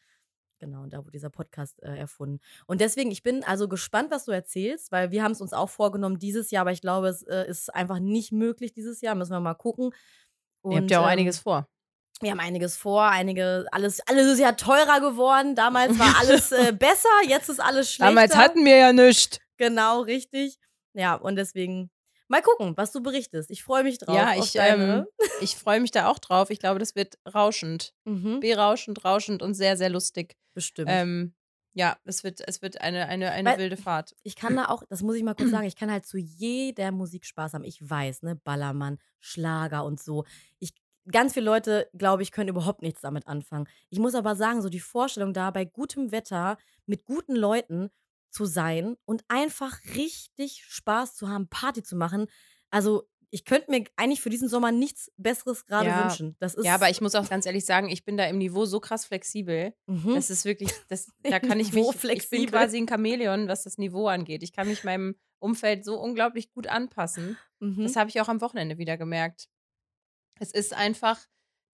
Genau, 0.60 0.84
und 0.84 0.94
da 0.94 1.00
wurde 1.00 1.12
dieser 1.12 1.30
Podcast 1.30 1.84
äh, 1.84 1.98
erfunden. 1.98 2.40
Und 2.66 2.80
deswegen, 2.80 3.12
ich 3.12 3.24
bin 3.24 3.44
also 3.44 3.68
gespannt, 3.68 4.10
was 4.10 4.24
du 4.24 4.32
erzählst, 4.32 4.94
weil 4.94 5.12
wir 5.12 5.22
haben 5.22 5.34
es 5.34 5.42
uns 5.42 5.52
auch 5.52 5.70
vorgenommen 5.70 6.18
dieses 6.18 6.50
Jahr, 6.50 6.62
aber 6.62 6.72
ich 6.72 6.80
glaube, 6.80 7.10
es 7.10 7.24
äh, 7.24 7.46
ist 7.50 7.76
einfach 7.76 8.00
nicht 8.00 8.32
möglich 8.32 8.72
dieses 8.72 9.02
Jahr. 9.02 9.16
Müssen 9.16 9.34
wir 9.34 9.42
mal 9.42 9.54
gucken. 9.54 9.94
Ihr 10.64 10.78
habt 10.78 10.90
ja 10.90 11.02
auch 11.02 11.04
ähm, 11.04 11.10
einiges 11.10 11.40
vor. 11.40 11.68
Wir 12.22 12.32
haben 12.32 12.40
einiges 12.40 12.78
vor, 12.78 13.04
einige, 13.04 13.66
alles, 13.74 14.00
alles 14.08 14.32
ist 14.32 14.40
ja 14.40 14.54
teurer 14.54 15.02
geworden. 15.02 15.56
Damals 15.56 16.00
war 16.00 16.16
alles 16.22 16.54
äh, 16.54 16.72
besser, 16.72 17.10
jetzt 17.28 17.50
ist 17.50 17.60
alles 17.60 17.92
schlechter. 17.92 18.16
Damals 18.16 18.38
hatten 18.38 18.64
wir 18.64 18.78
ja 18.78 18.94
nichts. 18.94 19.42
Genau, 19.58 20.04
richtig. 20.04 20.58
Ja, 20.94 21.16
und 21.16 21.36
deswegen 21.36 21.92
mal 22.28 22.42
gucken, 22.42 22.74
was 22.78 22.92
du 22.92 23.02
berichtest. 23.02 23.50
Ich 23.52 23.64
freue 23.64 23.84
mich 23.84 23.98
drauf. 23.98 24.16
Ja, 24.16 24.34
ich, 24.36 24.54
ähm, 24.56 25.06
ich 25.42 25.56
freue 25.56 25.80
mich 25.80 25.92
da 25.92 26.08
auch 26.10 26.20
drauf. 26.20 26.50
Ich 26.50 26.60
glaube, 26.60 26.80
das 26.80 26.96
wird 26.96 27.16
rauschend. 27.34 27.94
mhm, 28.06 28.40
Berauschend, 28.40 29.04
rauschend 29.06 29.42
und 29.42 29.54
sehr, 29.54 29.78
sehr 29.78 29.90
lustig. 29.90 30.36
bestimmt. 30.54 30.90
Ähm, 30.92 31.34
ja, 31.76 31.98
es 32.06 32.24
wird, 32.24 32.40
es 32.48 32.62
wird 32.62 32.82
eine, 32.82 33.08
eine, 33.08 33.32
eine 33.32 33.50
Weil- 33.52 33.58
wilde 33.58 33.78
Fahrt. 33.78 34.16
ich 34.22 34.36
kann 34.36 34.56
da 34.56 34.66
auch, 34.68 34.84
das 34.90 35.02
muss 35.02 35.16
ich 35.16 35.24
mal 35.24 35.34
kurz 35.34 35.50
sagen, 35.50 35.66
ich 35.68 35.76
kann 35.76 35.92
halt 35.92 36.06
zu 36.06 36.18
jeder 36.18 36.92
Musik 36.92 37.26
Spaß 37.26 37.54
haben. 37.54 37.64
Ich 37.64 37.80
weiß, 37.88 38.22
ne, 38.22 38.36
Ballermann, 38.36 39.00
Schlager 39.20 39.84
und 39.84 40.00
so. 40.00 40.24
Ich, 40.60 40.74
ganz 41.12 41.34
viele 41.34 41.46
Leute, 41.48 41.90
glaube 41.98 42.22
ich, 42.22 42.32
können 42.32 42.50
überhaupt 42.50 42.82
nichts 42.84 43.02
damit 43.02 43.28
anfangen. 43.28 43.68
Ich 43.90 43.98
muss 44.00 44.14
aber 44.16 44.36
sagen, 44.36 44.62
so 44.62 44.70
die 44.70 44.80
Vorstellung 44.80 45.34
da, 45.34 45.50
bei 45.52 45.66
gutem 45.66 46.12
Wetter, 46.12 46.58
mit 46.86 47.06
guten 47.06 47.36
Leuten 47.36 47.90
zu 48.34 48.46
sein 48.46 48.96
und 49.06 49.24
einfach 49.30 49.80
richtig 49.96 50.64
Spaß 50.68 51.16
zu 51.16 51.30
haben, 51.30 51.48
Party 51.48 51.84
zu 51.84 51.96
machen. 51.96 52.28
Also, 52.70 53.08
ich 53.30 53.46
könnte 53.46 53.72
mir 53.72 53.84
eigentlich 53.96 54.22
für 54.22 54.30
diesen 54.30 54.48
Sommer 54.48 54.72
nichts 54.72 55.12
Besseres 55.18 55.66
gerade 55.66 55.88
Ja. 55.90 56.04
wünschen. 56.04 56.36
Das 56.40 56.54
ist, 56.54 56.66
Ja, 56.66 56.76
aber 56.76 56.90
ich 56.92 57.02
muss 57.02 57.16
auch 57.16 57.28
ganz 57.30 57.46
ehrlich 57.48 57.66
sagen, 57.66 57.90
ich 57.90 58.06
bin 58.06 58.16
da 58.16 58.26
im 58.26 58.38
Niveau 58.38 58.66
so 58.66 58.80
krass 58.80 59.06
flexibel. 59.06 59.74
Mhm. 59.88 60.14
Das 60.14 60.30
ist 60.30 60.46
wirklich, 60.46 60.70
das, 60.90 61.08
da 61.24 61.40
kann 61.40 61.60
ich 61.60 61.68
mich, 61.74 61.82
Niveau 61.82 61.90
ich 61.92 62.00
bin 62.02 62.10
flexibel. 62.10 62.46
quasi 62.48 62.78
ein 62.78 62.88
Chamäleon, 62.88 63.48
was 63.48 63.64
das 63.64 63.78
Niveau 63.80 64.08
angeht. 64.08 64.44
Ich 64.44 64.52
kann 64.54 64.68
mich 64.68 64.84
meinem 64.84 65.16
Umfeld 65.40 65.84
so 65.84 66.00
unglaublich 66.00 66.52
gut 66.52 66.68
anpassen. 66.68 67.38
Mhm. 67.60 67.82
Das 67.84 67.96
habe 67.96 68.10
ich 68.10 68.22
auch 68.22 68.30
am 68.30 68.40
Wochenende 68.42 68.78
wieder 68.78 68.98
gemerkt. 68.98 69.50
Es 70.40 70.52
ist 70.52 70.74
einfach, 70.74 71.20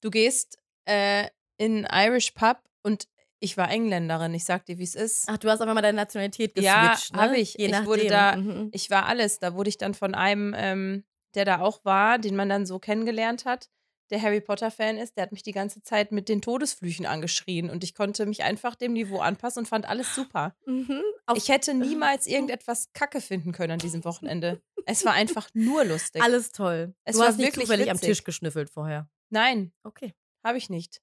du 0.01 0.09
gehst 0.11 0.59
äh, 0.85 1.27
in 1.57 1.85
einen 1.85 2.07
Irish 2.13 2.31
Pub 2.31 2.61
und 2.83 3.07
ich 3.39 3.57
war 3.57 3.69
Engländerin, 3.71 4.33
ich 4.33 4.45
sag 4.45 4.65
dir, 4.65 4.77
wie 4.77 4.83
es 4.83 4.95
ist. 4.95 5.25
Ach, 5.27 5.37
du 5.37 5.49
hast 5.49 5.61
einfach 5.61 5.73
mal 5.75 5.81
deine 5.81 5.95
Nationalität 5.95 6.57
Ja, 6.59 6.91
geswitcht, 6.91 7.15
ne? 7.15 7.21
hab 7.21 7.33
ich. 7.33 7.53
Je 7.57 7.65
Ich 7.65 7.71
nachdem. 7.71 7.87
wurde 7.87 8.07
da- 8.07 8.35
Mhm. 8.35 8.69
Ich 8.73 8.89
war 8.89 9.05
alles. 9.05 9.39
Da 9.39 9.53
wurde 9.55 9.69
ich 9.69 9.77
dann 9.77 9.93
von 9.93 10.13
einem, 10.15 10.53
ähm, 10.57 11.03
der 11.35 11.45
da 11.45 11.59
auch 11.61 11.83
war, 11.85 12.17
den 12.19 12.35
man 12.35 12.49
dann 12.49 12.65
so 12.65 12.79
kennengelernt 12.79 13.45
hat, 13.45 13.69
der 14.11 14.21
Harry 14.23 14.41
Potter-Fan 14.41 14.97
ist, 14.97 15.15
der 15.17 15.21
hat 15.23 15.31
mich 15.31 15.43
die 15.43 15.51
ganze 15.51 15.83
Zeit 15.83 16.11
mit 16.11 16.29
den 16.29 16.41
Todesflüchen 16.41 17.05
angeschrien 17.05 17.69
und 17.69 17.83
ich 17.83 17.93
konnte 17.93 18.25
mich 18.25 18.43
einfach 18.43 18.73
dem 18.73 18.93
Niveau 18.93 19.19
anpassen 19.19 19.59
und 19.59 19.65
fand 19.67 19.87
alles 19.87 20.15
super. 20.15 20.55
Mhm. 20.65 21.01
Ich 21.35 21.47
hätte 21.49 21.75
niemals 21.75 22.25
irgendetwas 22.25 22.91
Kacke 22.93 23.21
finden 23.21 23.51
können 23.51 23.73
an 23.73 23.77
diesem 23.79 24.03
Wochenende. 24.03 24.59
Es 24.87 25.05
war 25.05 25.13
einfach 25.13 25.47
nur 25.53 25.85
lustig. 25.85 26.23
alles 26.23 26.51
toll. 26.51 26.95
Es 27.03 27.13
du 27.17 27.19
war 27.21 27.27
hast 27.27 27.37
nicht 27.37 27.49
wirklich 27.49 27.65
zufällig 27.67 27.91
am. 27.91 28.01
Tisch 28.01 28.23
geschnüffelt 28.23 28.71
vorher. 28.71 29.07
Nein, 29.29 29.71
Okay. 29.83 30.15
habe 30.43 30.57
ich 30.57 30.71
nicht. 30.71 31.01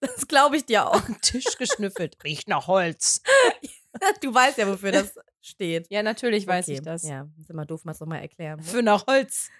Das 0.00 0.26
glaube 0.26 0.56
ich 0.56 0.64
dir 0.64 0.86
auch. 0.86 1.04
Am 1.06 1.20
Tisch 1.20 1.56
geschnüffelt. 1.58 2.16
Riecht 2.24 2.48
nach 2.48 2.66
Holz. 2.66 3.22
Du 4.22 4.32
weißt 4.32 4.58
ja, 4.58 4.68
wofür 4.68 4.92
das 4.92 5.14
steht. 5.40 5.88
Ja, 5.90 6.02
natürlich 6.02 6.46
weiß 6.46 6.66
okay. 6.66 6.74
ich 6.74 6.82
das. 6.82 7.02
Ja, 7.02 7.28
ist 7.38 7.50
immer 7.50 7.66
doof, 7.66 7.84
mal 7.84 7.92
es 7.92 8.00
nochmal 8.00 8.20
erklären. 8.20 8.62
Für 8.62 8.82
nach 8.82 9.06
Holz. 9.06 9.50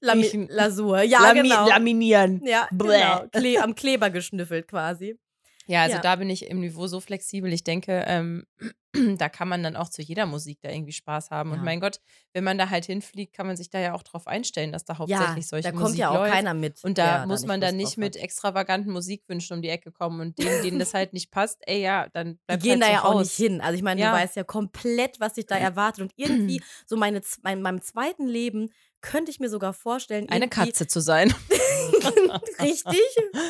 Lami. 0.00 0.48
Lasur. 0.50 1.02
Ja, 1.02 1.20
Lami 1.20 1.42
genau. 1.42 1.68
Laminieren. 1.68 2.44
Ja, 2.44 2.68
Bläh. 2.70 2.98
genau. 2.98 3.28
Kle 3.30 3.62
am 3.62 3.74
Kleber 3.74 4.10
geschnüffelt 4.10 4.68
quasi. 4.68 5.18
Ja, 5.66 5.82
also 5.82 5.96
Ja. 5.96 6.02
da 6.02 6.16
bin 6.16 6.30
ich 6.30 6.46
im 6.48 6.60
Niveau 6.60 6.86
so 6.86 7.00
flexibel. 7.00 7.52
Ich 7.52 7.64
denke, 7.64 8.04
ähm, 8.06 8.44
da 9.18 9.28
kann 9.28 9.48
man 9.48 9.62
dann 9.62 9.76
auch 9.76 9.88
zu 9.88 10.02
jeder 10.02 10.26
Musik 10.26 10.58
da 10.62 10.68
irgendwie 10.70 10.92
Spaß 10.92 11.30
haben. 11.30 11.50
Und 11.52 11.58
Ja. 11.58 11.64
mein 11.64 11.80
Gott, 11.80 12.00
wenn 12.34 12.44
man 12.44 12.58
da 12.58 12.68
halt 12.70 12.84
hinfliegt, 12.84 13.34
kann 13.34 13.46
man 13.46 13.56
sich 13.56 13.70
da 13.70 13.78
ja 13.80 13.94
auch 13.94 14.02
drauf 14.02 14.26
einstellen, 14.26 14.72
dass 14.72 14.84
da 14.84 14.94
Ja, 14.94 14.98
hauptsächlich 14.98 15.46
solche 15.46 15.68
da 15.68 15.72
kommt 15.72 15.82
Musik 15.82 16.00
ja 16.00 16.10
auch 16.10 16.14
läuft. 16.16 16.32
keiner 16.32 16.54
mit. 16.54 16.78
Und 16.84 16.98
da 16.98 17.26
muss 17.26 17.40
nicht 17.40 17.48
man 17.48 17.60
dann 17.60 17.76
nicht 17.76 17.96
mit 17.96 18.16
hat. 18.16 18.22
extravaganten 18.24 18.92
Musikwünschen 18.92 19.56
um 19.56 19.62
die 19.62 19.68
Ecke 19.70 19.92
kommen 19.92 20.20
und 20.20 20.38
denen, 20.38 20.60
denen 20.62 20.78
das 20.78 20.94
halt 20.94 21.12
nicht 21.12 21.30
passt, 21.30 21.62
ey, 21.66 21.80
ja, 21.82 22.08
dann 22.12 22.34
Die 22.34 22.36
bleibt 22.46 22.62
gehen 22.62 22.72
halt 22.72 22.82
da 22.82 22.92
ja 22.92 23.04
auch 23.04 23.18
nicht 23.20 23.32
hin. 23.32 23.60
Also 23.60 23.74
ich 23.76 23.82
meine, 23.82 24.00
Ja. 24.00 24.10
du 24.10 24.16
weißt 24.16 24.36
ja 24.36 24.44
komplett, 24.44 25.20
was 25.20 25.34
dich 25.34 25.46
da 25.46 25.56
erwartet. 25.56 26.02
Und 26.02 26.12
irgendwie, 26.16 26.60
so 26.86 26.96
meine, 26.96 27.20
mein, 27.42 27.62
meinem 27.62 27.80
zweiten 27.80 28.26
Leben, 28.26 28.70
könnte 29.02 29.30
ich 29.30 29.40
mir 29.40 29.50
sogar 29.50 29.72
vorstellen, 29.72 30.28
Eine 30.28 30.48
Katze 30.48 30.86
zu 30.86 31.00
sein. 31.00 31.34
Richtig, 32.60 33.00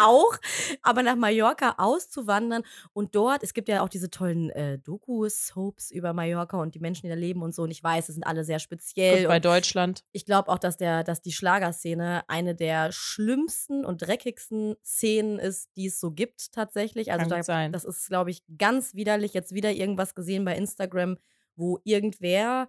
auch. 0.00 0.34
Aber 0.82 1.02
nach 1.02 1.14
Mallorca 1.14 1.74
auszuwandern 1.78 2.62
und 2.92 3.14
dort, 3.14 3.42
es 3.42 3.54
gibt 3.54 3.68
ja 3.68 3.82
auch 3.82 3.88
diese 3.88 4.10
tollen 4.10 4.50
äh, 4.50 4.78
Dokus, 4.78 5.46
Soaps 5.46 5.90
über 5.90 6.12
Mallorca 6.12 6.56
und 6.56 6.74
die 6.74 6.80
Menschen, 6.80 7.02
die 7.02 7.10
da 7.10 7.14
leben 7.14 7.42
und 7.42 7.54
so. 7.54 7.62
Und 7.62 7.70
ich 7.70 7.82
weiß, 7.82 8.08
es 8.08 8.14
sind 8.14 8.24
alle 8.24 8.44
sehr 8.44 8.58
speziell. 8.58 9.20
Gut, 9.20 9.28
bei 9.28 9.36
und 9.36 9.44
Deutschland. 9.44 10.04
ich 10.12 10.24
glaube 10.24 10.50
auch, 10.50 10.58
dass, 10.58 10.76
der, 10.76 11.04
dass 11.04 11.20
die 11.20 11.32
Schlagerszene 11.32 12.22
eine 12.28 12.54
der 12.54 12.90
schlimmsten 12.90 13.84
und 13.84 14.02
dreckigsten 14.02 14.76
Szenen 14.84 15.38
ist, 15.38 15.68
die 15.76 15.86
es 15.86 16.00
so 16.00 16.10
gibt 16.10 16.52
tatsächlich. 16.52 17.12
Also 17.12 17.28
Kann 17.28 17.42
da, 17.46 17.68
das 17.68 17.84
ist, 17.84 18.08
glaube 18.08 18.30
ich, 18.30 18.42
ganz 18.58 18.94
widerlich. 18.94 19.34
Jetzt 19.34 19.54
wieder 19.54 19.70
irgendwas 19.70 20.14
gesehen 20.14 20.44
bei 20.44 20.56
Instagram, 20.56 21.18
wo 21.54 21.78
irgendwer 21.84 22.66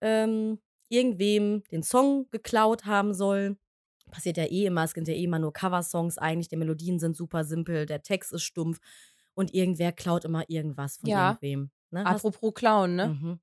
ähm, 0.00 0.58
irgendwem 0.90 1.62
den 1.72 1.82
Song 1.82 2.28
geklaut 2.30 2.84
haben 2.84 3.14
soll. 3.14 3.56
Passiert 4.10 4.36
ja 4.36 4.44
eh 4.44 4.66
immer, 4.66 4.84
es 4.84 4.90
sind 4.90 5.08
ja 5.08 5.14
eh 5.14 5.22
immer 5.24 5.38
nur 5.38 5.52
Coversongs 5.52 6.18
eigentlich, 6.18 6.48
die 6.48 6.56
Melodien 6.56 6.98
sind 6.98 7.16
super 7.16 7.44
simpel, 7.44 7.86
der 7.86 8.02
Text 8.02 8.32
ist 8.32 8.42
stumpf 8.42 8.78
und 9.34 9.54
irgendwer 9.54 9.92
klaut 9.92 10.24
immer 10.24 10.44
irgendwas 10.50 10.96
von 10.98 11.08
Ja. 11.08 11.30
irgendwem. 11.40 11.70
Ne? 11.90 12.04
Apropos 12.04 12.52
Clown, 12.54 12.96
ne? 12.96 13.08
Mhm. 13.08 13.40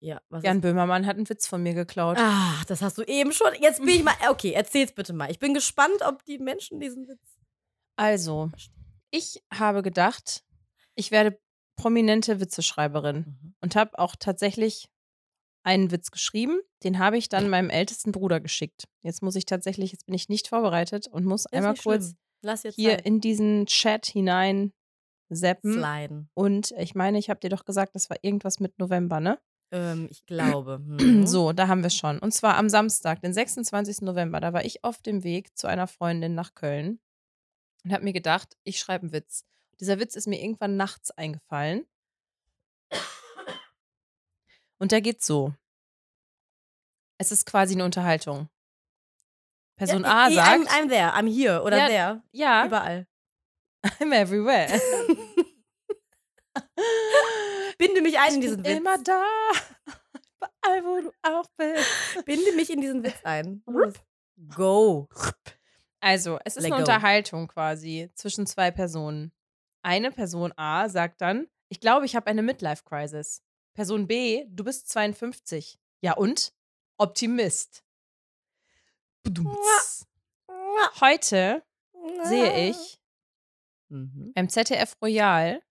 Ja, 0.00 0.20
was 0.28 0.44
Jan 0.44 0.58
ist? 0.58 0.62
Böhmermann 0.62 1.06
hat 1.06 1.16
einen 1.16 1.28
Witz 1.28 1.46
von 1.46 1.62
mir 1.62 1.72
geklaut. 1.74 2.18
Ach, 2.20 2.64
das 2.66 2.82
hast 2.82 2.98
du 2.98 3.02
eben 3.02 3.32
schon. 3.32 3.48
Jetzt 3.60 3.80
bin 3.80 3.88
ich 3.88 4.04
mal. 4.04 4.14
Okay, 4.30 4.52
erzähl's 4.52 4.92
bitte 4.92 5.12
mal. 5.14 5.30
Ich 5.30 5.38
bin 5.38 5.54
gespannt, 5.54 5.96
ob 6.06 6.22
die 6.26 6.38
Menschen 6.38 6.78
diesen 6.80 7.08
Witz. 7.08 7.38
Also, 7.96 8.50
ich 9.10 9.42
habe 9.52 9.82
gedacht, 9.82 10.44
ich 10.94 11.10
werde 11.10 11.38
prominente 11.76 12.40
Witzeschreiberin 12.40 13.16
Mhm. 13.40 13.54
und 13.62 13.74
habe 13.74 13.98
auch 13.98 14.16
tatsächlich 14.16 14.88
einen 15.66 15.90
Witz 15.90 16.10
geschrieben. 16.10 16.60
Den 16.84 16.98
habe 16.98 17.18
ich 17.18 17.28
dann 17.28 17.50
meinem 17.50 17.70
ältesten 17.70 18.12
Bruder 18.12 18.40
geschickt. 18.40 18.84
Jetzt 19.02 19.22
muss 19.22 19.34
ich 19.34 19.46
tatsächlich, 19.46 19.92
jetzt 19.92 20.06
bin 20.06 20.14
ich 20.14 20.28
nicht 20.28 20.48
vorbereitet 20.48 21.08
und 21.08 21.24
muss 21.24 21.44
Ist 21.46 21.52
einmal 21.52 21.74
kurz 21.74 22.14
hier 22.76 22.90
Zeit. 22.90 23.06
in 23.06 23.20
diesen 23.20 23.66
Chat 23.66 24.06
hinein 24.06 24.72
zappen. 25.32 25.72
sliden. 25.72 26.30
Und 26.34 26.72
ich 26.78 26.94
meine, 26.94 27.18
ich 27.18 27.28
habe 27.28 27.40
dir 27.40 27.50
doch 27.50 27.64
gesagt, 27.64 27.96
das 27.96 28.08
war 28.08 28.16
irgendwas 28.22 28.60
mit 28.60 28.78
November, 28.78 29.18
ne? 29.18 29.38
Ähm, 29.72 30.06
ich 30.10 30.24
glaube. 30.26 30.78
Mhm. 30.78 31.26
So, 31.26 31.52
da 31.52 31.66
haben 31.66 31.82
wir 31.82 31.88
es 31.88 31.96
schon. 31.96 32.20
Und 32.20 32.32
zwar 32.32 32.56
am 32.56 32.68
Samstag, 32.68 33.20
den 33.22 33.32
26. 33.32 34.02
November, 34.02 34.38
da 34.38 34.52
war 34.52 34.64
ich 34.64 34.84
auf 34.84 35.02
dem 35.02 35.24
Weg 35.24 35.58
zu 35.58 35.66
einer 35.66 35.88
Freundin 35.88 36.36
nach 36.36 36.54
Köln 36.54 37.00
und 37.84 37.92
habe 37.92 38.04
mir 38.04 38.12
gedacht, 38.12 38.56
ich 38.62 38.78
schreibe 38.78 39.02
einen 39.02 39.12
Witz. 39.12 39.44
Dieser 39.80 39.98
Witz 39.98 40.14
ist 40.14 40.28
mir 40.28 40.40
irgendwann 40.40 40.76
nachts 40.76 41.10
eingefallen. 41.10 41.84
Und 44.78 44.92
der 44.92 45.00
geht 45.00 45.22
so. 45.22 45.54
Es 47.18 47.32
ist 47.32 47.46
quasi 47.46 47.74
eine 47.74 47.84
Unterhaltung. 47.84 48.48
Person 49.78 50.02
ja, 50.04 50.24
A 50.24 50.28
ich- 50.28 50.34
sagt, 50.34 50.50
I'm, 50.50 50.66
I'm 50.68 50.88
there, 50.88 51.12
I'm 51.12 51.28
here 51.32 51.62
oder 51.62 51.76
Ja, 51.78 51.86
there. 51.88 52.22
ja, 52.32 52.66
Überall. 52.66 53.06
I'm 54.00 54.12
everywhere. 54.14 54.68
Binde 57.78 58.00
mich 58.02 58.18
ein 58.18 58.34
in 58.34 58.40
ich 58.40 58.40
diesen 58.48 58.62
bin 58.62 58.72
Witz. 58.72 58.78
immer 58.78 58.98
da. 59.02 59.24
Überall, 60.40 60.84
wo 60.84 61.00
du 61.02 61.12
auch 61.22 61.46
bist. 61.56 62.24
Binde 62.24 62.52
mich 62.52 62.70
in 62.70 62.80
diesen 62.80 63.02
Witz 63.04 63.18
ein. 63.24 63.62
Go. 64.54 65.08
Also, 66.00 66.38
es 66.44 66.56
ist 66.56 66.62
Let 66.62 66.72
eine 66.72 66.82
go. 66.84 66.90
Unterhaltung 66.90 67.48
quasi 67.48 68.10
zwischen 68.14 68.46
zwei 68.46 68.70
Personen. 68.70 69.32
Eine 69.82 70.10
Person 70.10 70.52
A 70.56 70.88
sagt 70.88 71.20
dann, 71.20 71.48
ich 71.68 71.80
glaube, 71.80 72.06
ich 72.06 72.16
habe 72.16 72.26
eine 72.28 72.42
Midlife-Crisis. 72.42 73.42
Person 73.76 74.06
B, 74.06 74.46
du 74.48 74.64
bist 74.64 74.88
52. 74.88 75.78
Ja 76.00 76.14
und? 76.14 76.54
Optimist. 76.96 77.84
Heute 81.00 81.62
sehe 82.24 82.70
ich 82.70 82.98
Mhm. 83.88 84.32
beim 84.34 84.48
ZDF 84.48 84.96
Royal, 85.00 85.62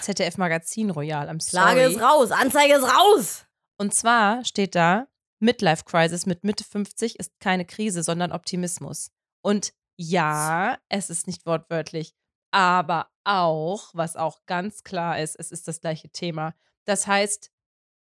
ZDF 0.00 0.38
Magazin 0.38 0.90
Royal, 0.90 1.28
am 1.28 1.38
Klage 1.38 1.82
ist 1.82 2.00
raus, 2.00 2.30
Anzeige 2.30 2.74
ist 2.74 2.84
raus. 2.84 3.44
Und 3.76 3.92
zwar 3.92 4.44
steht 4.44 4.74
da, 4.74 5.08
Midlife 5.40 5.84
Crisis 5.84 6.24
mit 6.24 6.44
Mitte 6.44 6.64
50 6.64 7.18
ist 7.18 7.38
keine 7.40 7.66
Krise, 7.66 8.02
sondern 8.02 8.32
Optimismus. 8.32 9.10
Und 9.42 9.74
ja, 9.96 10.78
es 10.88 11.10
ist 11.10 11.26
nicht 11.26 11.44
wortwörtlich, 11.44 12.14
aber 12.50 13.08
auch, 13.24 13.90
was 13.94 14.16
auch 14.16 14.44
ganz 14.46 14.82
klar 14.84 15.18
ist, 15.20 15.36
es 15.38 15.50
ist 15.52 15.68
das 15.68 15.80
gleiche 15.80 16.08
Thema. 16.10 16.54
Das 16.84 17.06
heißt, 17.06 17.50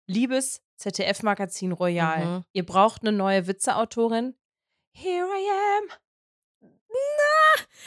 liebes 0.06 0.62
ZDF-Magazin 0.76 1.72
Royal, 1.72 2.24
Mhm. 2.24 2.44
ihr 2.52 2.66
braucht 2.66 3.02
eine 3.02 3.12
neue 3.12 3.46
Witzeautorin. 3.46 4.36
Here 4.94 5.26
I 5.26 5.48
am. 5.78 5.88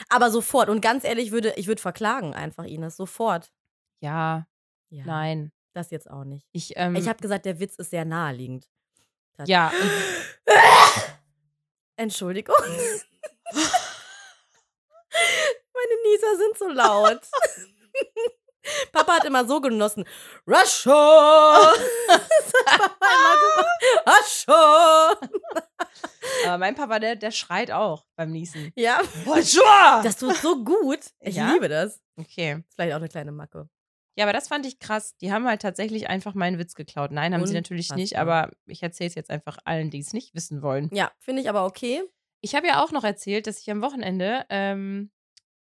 Aber 0.09 0.31
sofort. 0.31 0.69
Und 0.69 0.81
ganz 0.81 1.03
ehrlich, 1.03 1.31
würde, 1.31 1.53
ich 1.57 1.67
würde 1.67 1.81
verklagen 1.81 2.33
einfach, 2.33 2.63
Ines. 2.65 2.95
Sofort. 2.97 3.51
Ja, 3.99 4.47
Ja, 4.89 5.05
nein. 5.05 5.51
Das 5.73 5.89
jetzt 5.91 6.09
auch 6.09 6.23
nicht. 6.23 6.47
Ich, 6.53 6.73
ähm, 6.77 6.95
Ich 6.95 7.07
habe 7.09 7.19
gesagt, 7.21 7.45
der 7.45 7.59
Witz 7.59 7.75
ist 7.75 7.89
sehr 7.89 8.05
naheliegend. 8.05 8.69
Tat- 9.33 9.47
ja, 9.49 9.71
Entschuldigung. 11.97 12.55
Meine 15.73 15.95
Nieser 16.15 16.37
sind 16.37 16.57
so 16.57 16.67
laut. 16.69 17.21
Papa 18.91 19.13
hat 19.17 19.25
immer 19.25 19.45
so 19.45 19.61
genossen. 19.61 20.05
Russia! 20.47 21.71
Russia! 24.07 25.11
aber 26.45 26.57
mein 26.57 26.73
Papa, 26.75 26.99
der, 26.99 27.15
der 27.15 27.31
schreit 27.31 27.69
auch 27.71 28.05
beim 28.15 28.31
Niesen. 28.31 28.71
Ja, 28.75 28.99
Bonjour! 29.23 30.01
das 30.03 30.17
tut 30.17 30.35
so 30.37 30.63
gut. 30.63 30.99
Ich 31.19 31.35
Ja? 31.35 31.51
liebe 31.53 31.69
das. 31.69 32.01
Okay. 32.17 32.63
Ist 32.67 32.73
vielleicht 32.75 32.93
auch 32.93 32.97
eine 32.97 33.09
kleine 33.09 33.31
Macke. 33.31 33.69
Ja, 34.17 34.25
aber 34.25 34.33
das 34.33 34.47
fand 34.47 34.65
ich 34.65 34.79
krass. 34.79 35.15
Die 35.17 35.31
haben 35.31 35.45
halt 35.47 35.61
tatsächlich 35.61 36.07
einfach 36.09 36.33
meinen 36.33 36.57
Witz 36.57 36.73
geklaut. 36.73 37.11
Nein, 37.11 37.33
haben 37.33 37.45
sie 37.45 37.53
natürlich 37.53 37.91
nicht, 37.91 38.13
Unfassbar. 38.13 38.43
aber 38.45 38.53
ich 38.65 38.81
erzähle 38.81 39.09
es 39.09 39.15
jetzt 39.15 39.29
einfach 39.29 39.57
allen, 39.65 39.89
die 39.91 39.99
es 39.99 40.13
nicht 40.13 40.33
wissen 40.33 40.61
wollen. 40.61 40.89
Ja, 40.93 41.11
finde 41.19 41.41
ich 41.41 41.49
aber 41.49 41.65
okay. 41.65 42.01
Ich 42.41 42.55
habe 42.55 42.65
ja 42.65 42.81
auch 42.83 42.91
noch 42.91 43.03
erzählt, 43.03 43.45
dass 43.45 43.59
ich 43.59 43.69
am 43.69 43.81
Wochenende 43.81 44.45
ähm, 44.49 45.11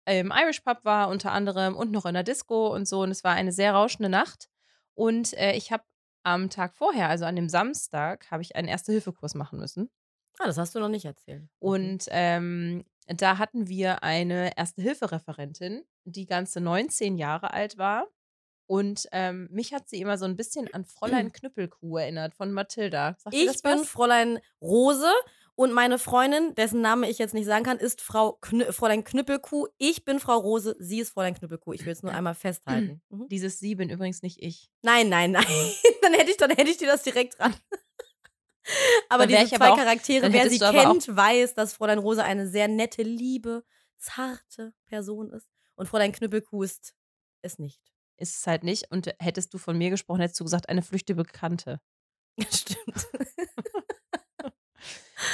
im 0.08 0.32
Irish 0.34 0.60
Pub 0.60 0.84
war, 0.84 1.08
unter 1.08 1.32
anderem, 1.32 1.76
und 1.76 1.90
noch 1.90 2.06
in 2.06 2.14
der 2.14 2.22
Disco 2.22 2.74
und 2.74 2.86
so. 2.86 3.02
Und 3.02 3.10
es 3.10 3.24
war 3.24 3.34
eine 3.34 3.52
sehr 3.52 3.72
rauschende 3.72 4.08
Nacht. 4.08 4.48
Und 4.94 5.32
äh, 5.34 5.52
ich 5.52 5.70
habe 5.72 5.84
am 6.22 6.50
Tag 6.50 6.74
vorher, 6.74 7.08
also 7.08 7.24
an 7.24 7.36
dem 7.36 7.48
Samstag, 7.48 8.30
habe 8.30 8.42
ich 8.42 8.56
einen 8.56 8.68
Erste-Hilfe-Kurs 8.68 9.34
machen 9.34 9.58
müssen. 9.58 9.90
Ah, 10.38 10.46
das 10.46 10.58
hast 10.58 10.74
du 10.74 10.80
noch 10.80 10.88
nicht 10.88 11.04
erzählt. 11.04 11.42
Mhm. 11.42 11.48
Und 11.58 12.04
ähm, 12.10 12.84
da 13.06 13.38
hatten 13.38 13.68
wir 13.68 14.02
eine 14.02 14.56
Erste-Hilfe-Referentin, 14.56 15.84
die 16.04 16.26
ganze 16.26 16.60
19 16.60 17.16
Jahre 17.16 17.52
alt 17.52 17.78
war. 17.78 18.06
Und 18.66 19.08
ähm, 19.12 19.48
mich 19.50 19.72
hat 19.72 19.88
sie 19.88 20.00
immer 20.00 20.18
so 20.18 20.26
ein 20.26 20.36
bisschen 20.36 20.72
an 20.74 20.84
Fräulein 20.84 21.32
Knüppelkuh 21.32 21.96
erinnert 21.96 22.34
von 22.34 22.52
Mathilda. 22.52 23.16
Sagt 23.18 23.34
Ich 23.34 23.46
das 23.46 23.62
bin 23.62 23.80
was? 23.80 23.88
Fräulein 23.88 24.40
Rose 24.60 25.10
und 25.58 25.72
meine 25.72 25.98
Freundin, 25.98 26.54
dessen 26.54 26.80
Name 26.82 27.10
ich 27.10 27.18
jetzt 27.18 27.34
nicht 27.34 27.46
sagen 27.46 27.64
kann, 27.64 27.78
ist 27.78 28.00
Frau 28.00 28.34
Knü 28.34 28.70
Fräulein 28.72 29.02
Knüppelkuh. 29.02 29.66
Ich 29.76 30.04
bin 30.04 30.20
Frau 30.20 30.38
Rose, 30.38 30.76
sie 30.78 31.00
ist 31.00 31.10
Fräulein 31.10 31.34
Knüppelkuh. 31.34 31.72
Ich 31.72 31.84
will 31.84 31.92
es 31.92 32.04
nur 32.04 32.12
einmal 32.12 32.36
festhalten. 32.36 33.02
Mhm. 33.10 33.26
Dieses 33.28 33.58
Sie 33.58 33.74
bin 33.74 33.90
übrigens 33.90 34.22
nicht 34.22 34.40
ich. 34.40 34.70
Nein, 34.82 35.08
nein, 35.08 35.32
nein. 35.32 35.44
dann, 36.02 36.12
hätte 36.14 36.30
ich, 36.30 36.36
dann 36.36 36.50
hätte 36.50 36.70
ich 36.70 36.76
dir 36.76 36.86
das 36.86 37.02
direkt 37.02 37.40
dran. 37.40 37.56
aber 39.08 39.26
diese 39.26 39.42
ich 39.42 39.54
aber 39.56 39.64
zwei 39.64 39.70
auch- 39.72 39.76
Charaktere, 39.78 40.32
wer 40.32 40.48
sie 40.48 40.62
aber 40.62 40.92
kennt, 40.92 41.08
weiß, 41.08 41.54
dass 41.54 41.72
Fräulein 41.72 41.98
Rose 41.98 42.22
eine 42.22 42.46
sehr 42.46 42.68
nette, 42.68 43.02
liebe, 43.02 43.64
zarte 43.96 44.74
Person 44.86 45.32
ist. 45.32 45.48
Und 45.74 45.88
Fräulein 45.88 46.12
Knüppelkuh 46.12 46.62
ist 46.62 46.94
es 47.42 47.58
nicht. 47.58 47.80
Ist 48.16 48.36
es 48.36 48.46
halt 48.46 48.62
nicht. 48.62 48.92
Und 48.92 49.12
hättest 49.18 49.52
du 49.52 49.58
von 49.58 49.76
mir 49.76 49.90
gesprochen, 49.90 50.20
hättest 50.20 50.38
du 50.38 50.44
gesagt, 50.44 50.68
eine 50.68 50.82
flüchtige 50.82 51.16
Bekannte. 51.16 51.80
Stimmt. 52.48 53.08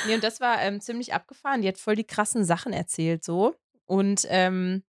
Nee, 0.02 0.14
und 0.14 0.24
das 0.24 0.40
war 0.40 0.60
ähm, 0.62 0.80
ziemlich 0.80 1.14
abgefahren. 1.14 1.62
Die 1.62 1.68
hat 1.68 1.78
voll 1.78 1.96
die 1.96 2.04
krassen 2.06 2.44
Sachen 2.44 2.72
erzählt, 2.72 3.24
so. 3.24 3.54
Und 3.86 4.26
ähm, 4.28 4.84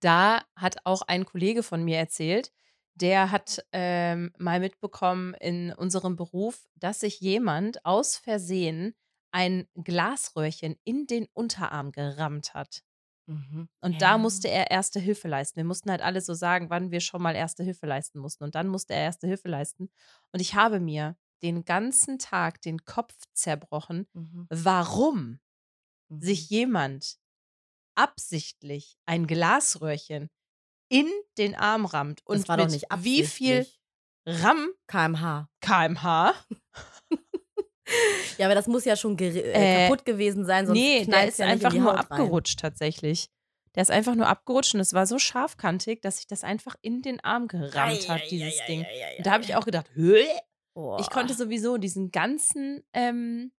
da 0.00 0.42
hat 0.56 0.76
auch 0.84 1.02
ein 1.02 1.24
Kollege 1.24 1.62
von 1.62 1.84
mir 1.84 1.98
erzählt, 1.98 2.52
der 2.94 3.30
hat 3.30 3.64
ähm, 3.72 4.32
mal 4.38 4.60
mitbekommen 4.60 5.34
in 5.34 5.72
unserem 5.72 6.16
Beruf, 6.16 6.66
dass 6.74 7.00
sich 7.00 7.20
jemand 7.20 7.84
aus 7.84 8.16
Versehen 8.16 8.94
ein 9.30 9.68
Glasröhrchen 9.74 10.76
in 10.84 11.06
den 11.06 11.28
Unterarm 11.32 11.92
gerammt 11.92 12.54
hat. 12.54 12.82
Mhm. 13.26 13.68
Und 13.80 14.02
da 14.02 14.16
Ja. 14.16 14.18
musste 14.18 14.48
er 14.48 14.70
Erste 14.70 15.00
Hilfe 15.00 15.28
leisten. 15.28 15.56
Wir 15.56 15.64
mussten 15.64 15.90
halt 15.90 16.02
alle 16.02 16.20
so 16.20 16.34
sagen, 16.34 16.70
wann 16.70 16.90
wir 16.90 17.00
schon 17.00 17.22
mal 17.22 17.36
Erste 17.36 17.62
Hilfe 17.64 17.86
leisten 17.86 18.18
mussten. 18.20 18.44
Und 18.44 18.54
dann 18.54 18.68
musste 18.68 18.94
er 18.94 19.02
Erste 19.02 19.26
Hilfe 19.26 19.48
leisten. 19.48 19.90
Und 20.32 20.40
ich 20.40 20.54
habe 20.54 20.80
mir 20.80 21.16
den 21.42 21.64
ganzen 21.64 22.18
Tag 22.18 22.60
den 22.62 22.84
Kopf 22.84 23.14
zerbrochen, 23.34 24.06
Mhm. 24.12 24.46
warum 24.50 25.40
Mhm. 26.10 26.20
sich 26.22 26.48
jemand 26.50 27.18
absichtlich 27.96 28.96
ein 29.06 29.26
Glasröhrchen 29.26 30.30
in 30.90 31.06
den 31.36 31.54
Arm 31.54 31.84
rammt 31.86 32.22
und 32.26 32.38
das 32.40 32.48
war 32.48 32.56
mit 32.56 32.66
doch 32.66 32.70
nicht 32.70 32.86
wie 33.04 33.24
viel. 33.24 33.66
Ram 34.26 34.68
kmh. 34.86 35.48
kmh 35.60 36.34
Ja, 38.38 38.46
aber 38.46 38.54
das 38.54 38.66
muss 38.66 38.84
ja 38.84 38.96
schon 38.96 39.18
äh, 39.18 39.28
Äh, 39.38 39.88
kaputt 39.88 40.04
gewesen 40.04 40.44
sein, 40.44 40.66
sonst 40.66 40.78
nee, 40.78 41.04
der 41.06 41.26
ist 41.28 41.38
ja 41.38 41.46
einfach 41.46 41.72
nur 41.72 41.84
Haut 41.92 42.10
rein. 42.10 42.20
abgerutscht 42.20 42.60
tatsächlich. 42.60 43.30
Der 43.74 43.82
ist 43.82 43.90
einfach 43.90 44.14
nur 44.14 44.26
abgerutscht 44.26 44.74
und 44.74 44.80
es 44.80 44.92
war 44.92 45.06
so 45.06 45.18
scharfkantig, 45.18 46.02
dass 46.02 46.16
sich 46.18 46.26
das 46.26 46.44
einfach 46.44 46.74
in 46.82 47.00
den 47.02 47.20
Arm 47.20 47.48
gerammt 47.48 48.08
hat, 48.08 48.30
dieses 48.30 48.58
Ding. 48.66 48.84
Und 49.18 49.26
da 49.26 49.32
habe 49.32 49.44
ich 49.44 49.54
auch 49.54 49.64
gedacht, 49.64 49.86
Hö? 49.94 50.22
Ich 51.00 51.10
konnte 51.10 51.34
sowieso 51.34 51.76
diesen 51.76 52.10
ganzen 52.10 52.84
ähm, 52.92 53.52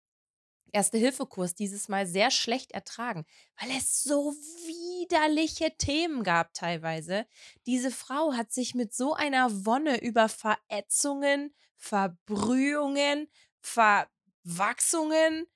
Erste-Hilfe-Kurs 0.72 1.54
dieses 1.54 1.88
Mal 1.88 2.06
sehr 2.06 2.30
schlecht 2.30 2.72
ertragen, 2.72 3.24
weil 3.60 3.70
es 3.76 4.02
so 4.02 4.32
widerliche 4.66 5.76
Themen 5.76 6.22
gab 6.22 6.52
teilweise. 6.54 7.26
Diese 7.66 7.90
Frau 7.90 8.34
hat 8.34 8.52
sich 8.52 8.74
mit 8.74 8.94
so 8.94 9.14
einer 9.14 9.66
Wonne 9.66 10.00
über 10.02 10.28
Verätzungen, 10.28 11.54
Verbrühungen, 11.76 13.28
Verwachsungen, 13.60 15.46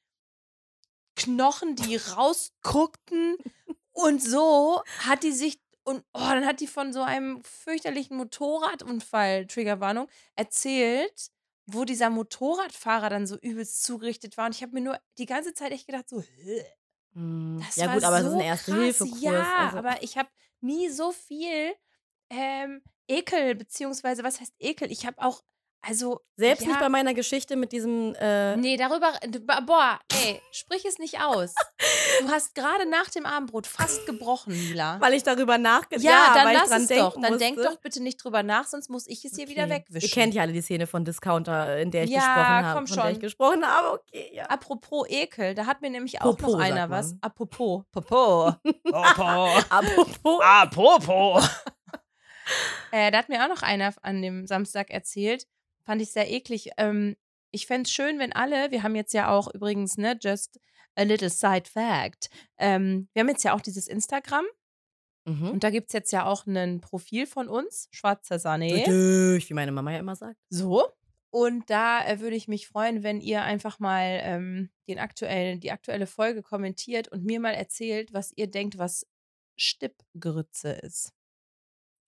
Knochen, 1.15 1.77
die 1.77 1.97
rausguckten 1.97 3.37
und 3.93 4.23
so 4.23 4.83
hat 5.01 5.23
die 5.23 5.33
sich 5.33 5.61
und 5.85 6.05
oh, 6.13 6.21
dann 6.21 6.47
hat 6.47 6.61
die 6.61 6.69
von 6.69 6.93
so 6.93 7.03
einem 7.03 7.43
fürchterlichen 7.43 8.17
Motorradunfall, 8.17 9.47
Triggerwarnung, 9.47 10.09
erzählt, 10.37 11.32
wo 11.67 11.85
dieser 11.85 12.11
Motorradfahrer 12.11 13.09
dann 13.09 13.27
so 13.27 13.37
übelst 13.39 13.85
zugerichtet 13.85 14.37
war. 14.37 14.47
Und 14.47 14.55
ich 14.55 14.63
habe 14.63 14.73
mir 14.73 14.81
nur 14.81 14.99
die 15.19 15.27
ganze 15.27 15.55
Zeit 15.55 15.73
echt 15.73 15.87
gedacht, 15.87 16.09
so, 16.09 16.21
"Hä?" 16.21 16.65
Hm, 17.15 17.61
das 17.65 17.77
ja 17.77 17.87
war 17.87 17.95
gut, 17.95 18.05
aber 18.05 18.23
so 18.23 18.29
ist 18.29 18.35
ein 18.35 18.41
Erste-Hilfe-Kurs. 18.41 19.21
Ja, 19.21 19.67
also. 19.67 19.79
aber 19.79 20.03
ich 20.03 20.17
habe 20.17 20.29
nie 20.61 20.89
so 20.89 21.13
viel 21.13 21.75
ähm, 22.31 22.83
Ekel, 23.07 23.55
beziehungsweise, 23.55 24.25
was 24.25 24.41
heißt 24.41 24.55
Ekel? 24.59 24.91
Ich 24.91 25.07
habe 25.07 25.21
auch, 25.21 25.43
also. 25.83 26.21
Selbst 26.37 26.63
ja, 26.63 26.69
nicht 26.69 26.81
bei 26.81 26.89
meiner 26.89 27.15
Geschichte 27.15 27.55
mit 27.57 27.71
diesem 27.73 28.15
äh, 28.19 28.57
Nee, 28.57 28.77
darüber, 28.77 29.13
boah, 29.67 30.01
ey, 30.25 30.41
sprich 30.51 30.85
es 30.87 30.99
nicht 30.99 31.21
aus. 31.21 31.55
Du 32.21 32.29
hast 32.31 32.55
gerade 32.55 32.89
nach 32.89 33.11
dem 33.11 33.27
Abendbrot 33.27 33.67
fast 33.67 34.07
gebrochen, 34.07 34.53
Mila. 34.55 35.01
weil 35.01 35.13
ich 35.15 35.23
darüber 35.23 35.59
nachgedacht 35.59 36.05
ja, 36.05 36.33
dann 36.35 36.47
weil 36.47 36.55
lass 36.55 36.65
ich 36.65 36.69
dran 36.71 36.83
es 36.83 36.89
denken 36.89 37.05
doch. 37.05 37.21
Dann 37.21 37.39
denk 37.39 37.57
musste. 37.59 37.71
doch 37.73 37.81
bitte 37.81 38.03
nicht 38.03 38.17
drüber 38.25 38.43
nach, 38.43 38.65
sonst 38.67 38.89
muss 38.89 39.07
ich 39.07 39.25
es 39.25 39.37
hier 39.37 39.49
wieder 39.49 39.65
Okay. 39.65 39.73
wegwischen. 39.73 40.09
Ihr 40.09 40.11
kennt 40.13 40.35
ja 40.35 40.43
alle 40.43 40.53
die 40.53 40.63
Szene 40.63 40.87
von 40.87 41.05
Discounter, 41.05 41.79
in 41.79 41.91
der 41.91 42.05
ich 42.05 42.11
Ja, 42.11 42.19
gesprochen 42.21 42.47
habe. 42.67 42.79
komm 42.79 42.87
Von 42.89 42.97
der 42.97 43.07
ich 43.07 43.13
schon. 43.13 43.21
gesprochen 43.21 43.67
habe, 43.67 43.93
okay, 43.93 44.31
ja. 44.33 44.45
Apropos 44.47 45.07
Ekel, 45.09 45.55
da 45.55 45.67
hat 45.67 45.81
mir 45.83 45.91
nämlich 45.91 46.21
auch 46.23 46.37
Popo, 46.37 46.53
noch 46.53 46.61
einer 46.61 46.91
was. 46.91 47.15
Apropos. 47.21 47.85
Popo. 47.93 48.55
Popo. 48.85 49.49
Apropos. 49.69 50.41
Apropos. 50.43 51.49
äh, 52.91 53.11
da 53.11 53.19
hat 53.19 53.29
mir 53.29 53.45
auch 53.45 53.49
noch 53.49 53.63
einer 53.63 53.93
an 54.03 54.23
dem 54.23 54.47
Samstag 54.47 54.91
erzählt. 54.91 55.47
Fand 55.85 56.03
ich 56.03 56.11
sehr 56.13 56.31
eklig. 56.31 56.71
Ähm, 56.77 57.17
ich 57.51 57.67
fände 57.67 57.87
es 57.87 57.93
schön, 57.93 58.19
wenn 58.19 58.33
alle, 58.33 58.71
wir 58.71 58.83
haben 58.83 58.97
jetzt 58.97 59.13
ja 59.15 59.29
auch 59.31 59.53
übrigens, 59.53 59.99
ne, 59.99 60.19
just 60.21 60.59
a 60.95 61.03
little 61.03 61.31
side 61.31 61.69
fact. 61.71 62.31
Ähm, 62.59 63.09
wir 63.13 63.21
haben 63.21 63.29
jetzt 63.29 63.45
ja 63.45 63.55
auch 63.55 63.61
dieses 63.61 63.89
Instagram 63.89 64.45
Mhm. 65.25 65.51
und 65.51 65.63
da 65.65 65.71
gibt 65.71 65.91
es 65.91 65.93
jetzt 65.93 66.13
ja 66.13 66.27
auch 66.27 66.47
ein 66.47 66.81
Profil 66.81 67.27
von 67.27 67.49
uns, 67.49 67.89
Schwarzer 67.93 68.37
Sané. 68.37 68.85
Wie 69.49 69.55
meine 69.55 69.71
Mama 69.71 69.93
ja 69.93 69.99
immer 70.01 70.17
sagt. 70.17 70.37
So. 70.51 70.85
Und 71.31 71.71
da 71.71 72.05
äh, 72.05 72.21
würde 72.21 72.37
ich 72.37 72.49
mich 72.49 72.67
freuen, 72.67 73.03
wenn 73.03 73.21
ihr 73.21 73.43
einfach 73.43 73.79
mal 73.79 74.19
ähm, 74.23 74.71
den 74.89 74.99
aktuellen, 74.99 75.61
die 75.61 75.71
aktuelle 75.71 76.07
Folge 76.07 76.43
kommentiert 76.43 77.09
und 77.09 77.25
mir 77.25 77.41
mal 77.41 77.55
erzählt, 77.55 78.13
was 78.13 78.33
ihr 78.37 78.49
denkt, 78.49 78.79
was 78.79 79.07
Stippgrütze 79.57 80.73
ist. 80.73 81.13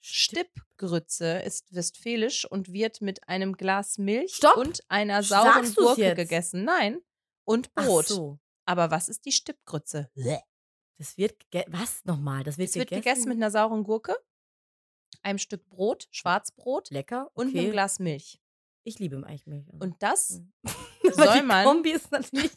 Stippgrütze 0.07 1.39
ist 1.41 1.75
westfälisch 1.75 2.45
und 2.45 2.73
wird 2.73 3.01
mit 3.01 3.27
einem 3.29 3.55
Glas 3.55 3.97
Milch 3.99 4.35
Stopp! 4.37 4.57
und 4.59 4.83
einer 4.89 5.23
Sagst 5.23 5.53
sauren 5.55 5.65
du's 5.65 5.75
Gurke 5.77 6.03
jetzt? 6.03 6.17
gegessen. 6.17 6.65
Nein. 6.65 7.01
Und 7.45 7.71
Ach 7.75 7.85
Brot. 7.87 8.07
so. 8.07 8.39
Aber 8.67 8.91
was 8.91 9.09
ist 9.09 9.25
die 9.25 9.33
Stippgrütze? 9.33 10.11
Das 10.99 11.17
wird 11.17 11.35
was 11.69 12.05
nochmal? 12.05 12.45
Das 12.45 12.59
wird 12.59 12.69
Es 12.69 12.75
wird 12.77 12.89
gegessen. 12.91 13.03
gegessen 13.05 13.29
mit 13.31 13.37
einer 13.39 13.51
sauren 13.51 13.83
Gurke, 13.85 14.15
einem 15.23 15.39
Stück 15.39 15.69
Brot, 15.71 16.07
Schwarzbrot 16.11 16.91
lecker 16.91 17.31
und 17.35 17.49
okay. 17.49 17.61
einem 17.61 17.73
Glas 17.73 17.99
Milch. 17.99 18.41
Ich 18.85 18.99
liebe 18.99 19.23
Eichmilch. 19.27 19.67
Und 19.81 19.97
das 20.03 20.41
Mhm. 20.41 20.53
Soll 21.15 21.43
man- 21.43 21.65
Kombi 21.65 21.91
ist 21.93 22.11
natürlich. 22.13 22.51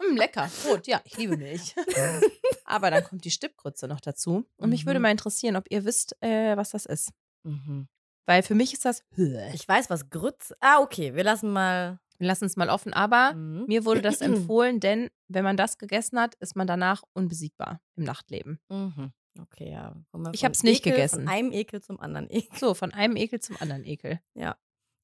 Mm, 0.00 0.16
lecker, 0.16 0.50
Brot, 0.64 0.86
ja, 0.86 1.00
ich 1.04 1.16
liebe 1.16 1.36
Milch. 1.36 1.74
Aber 2.64 2.90
dann 2.90 3.04
kommt 3.04 3.24
die 3.24 3.30
Stippgrütze 3.30 3.86
noch 3.88 4.00
dazu. 4.00 4.46
Und 4.56 4.70
mich 4.70 4.86
würde 4.86 4.98
Mhm. 4.98 5.02
mal 5.02 5.10
interessieren, 5.10 5.56
ob 5.56 5.66
ihr 5.70 5.84
wisst, 5.84 6.16
äh, 6.22 6.56
was 6.56 6.70
das 6.70 6.86
ist. 6.86 7.10
mhm. 7.44 7.88
Weil 8.28 8.42
für 8.42 8.56
mich 8.56 8.72
ist 8.72 8.84
das. 8.84 9.04
Wir 9.14 9.52
Ich 9.54 9.68
weiß, 9.68 9.88
was 9.88 10.10
Grütz. 10.10 10.52
Ah, 10.60 10.80
okay. 10.80 11.14
Wir 11.14 11.22
lassen 11.22 11.52
mal. 11.52 12.00
lassen 12.18 12.46
es 12.46 12.56
mal 12.56 12.70
offen. 12.70 12.92
Aber 12.92 13.34
Mhm. 13.34 13.66
mir 13.68 13.84
wurde 13.84 14.02
das 14.02 14.20
empfohlen, 14.50 14.80
denn 14.80 15.10
wenn 15.28 15.44
man 15.44 15.56
das 15.56 15.78
gegessen 15.78 16.18
hat, 16.18 16.34
ist 16.36 16.56
man 16.56 16.66
danach 16.66 17.02
unbesiegbar 17.12 17.80
im 17.94 18.02
Nachtleben. 18.04 18.58
Mhm. 18.68 19.12
Okay, 19.38 19.70
ja. 19.70 19.94
Wir 20.12 20.32
Ich 20.32 20.40
von 20.40 20.46
hab's 20.46 20.62
nicht 20.64 20.80
Ekel, 20.80 20.92
gegessen. 20.92 21.24
Von 21.24 21.28
einem 21.28 21.52
Ekel 21.52 21.82
zum 21.82 22.00
anderen 22.00 22.28
Ekel. 22.30 22.58
So, 22.58 22.72
von 22.74 22.92
einem 22.94 23.16
Ekel 23.16 23.38
zum 23.40 23.56
anderen 23.60 23.84
Ekel. 23.84 24.18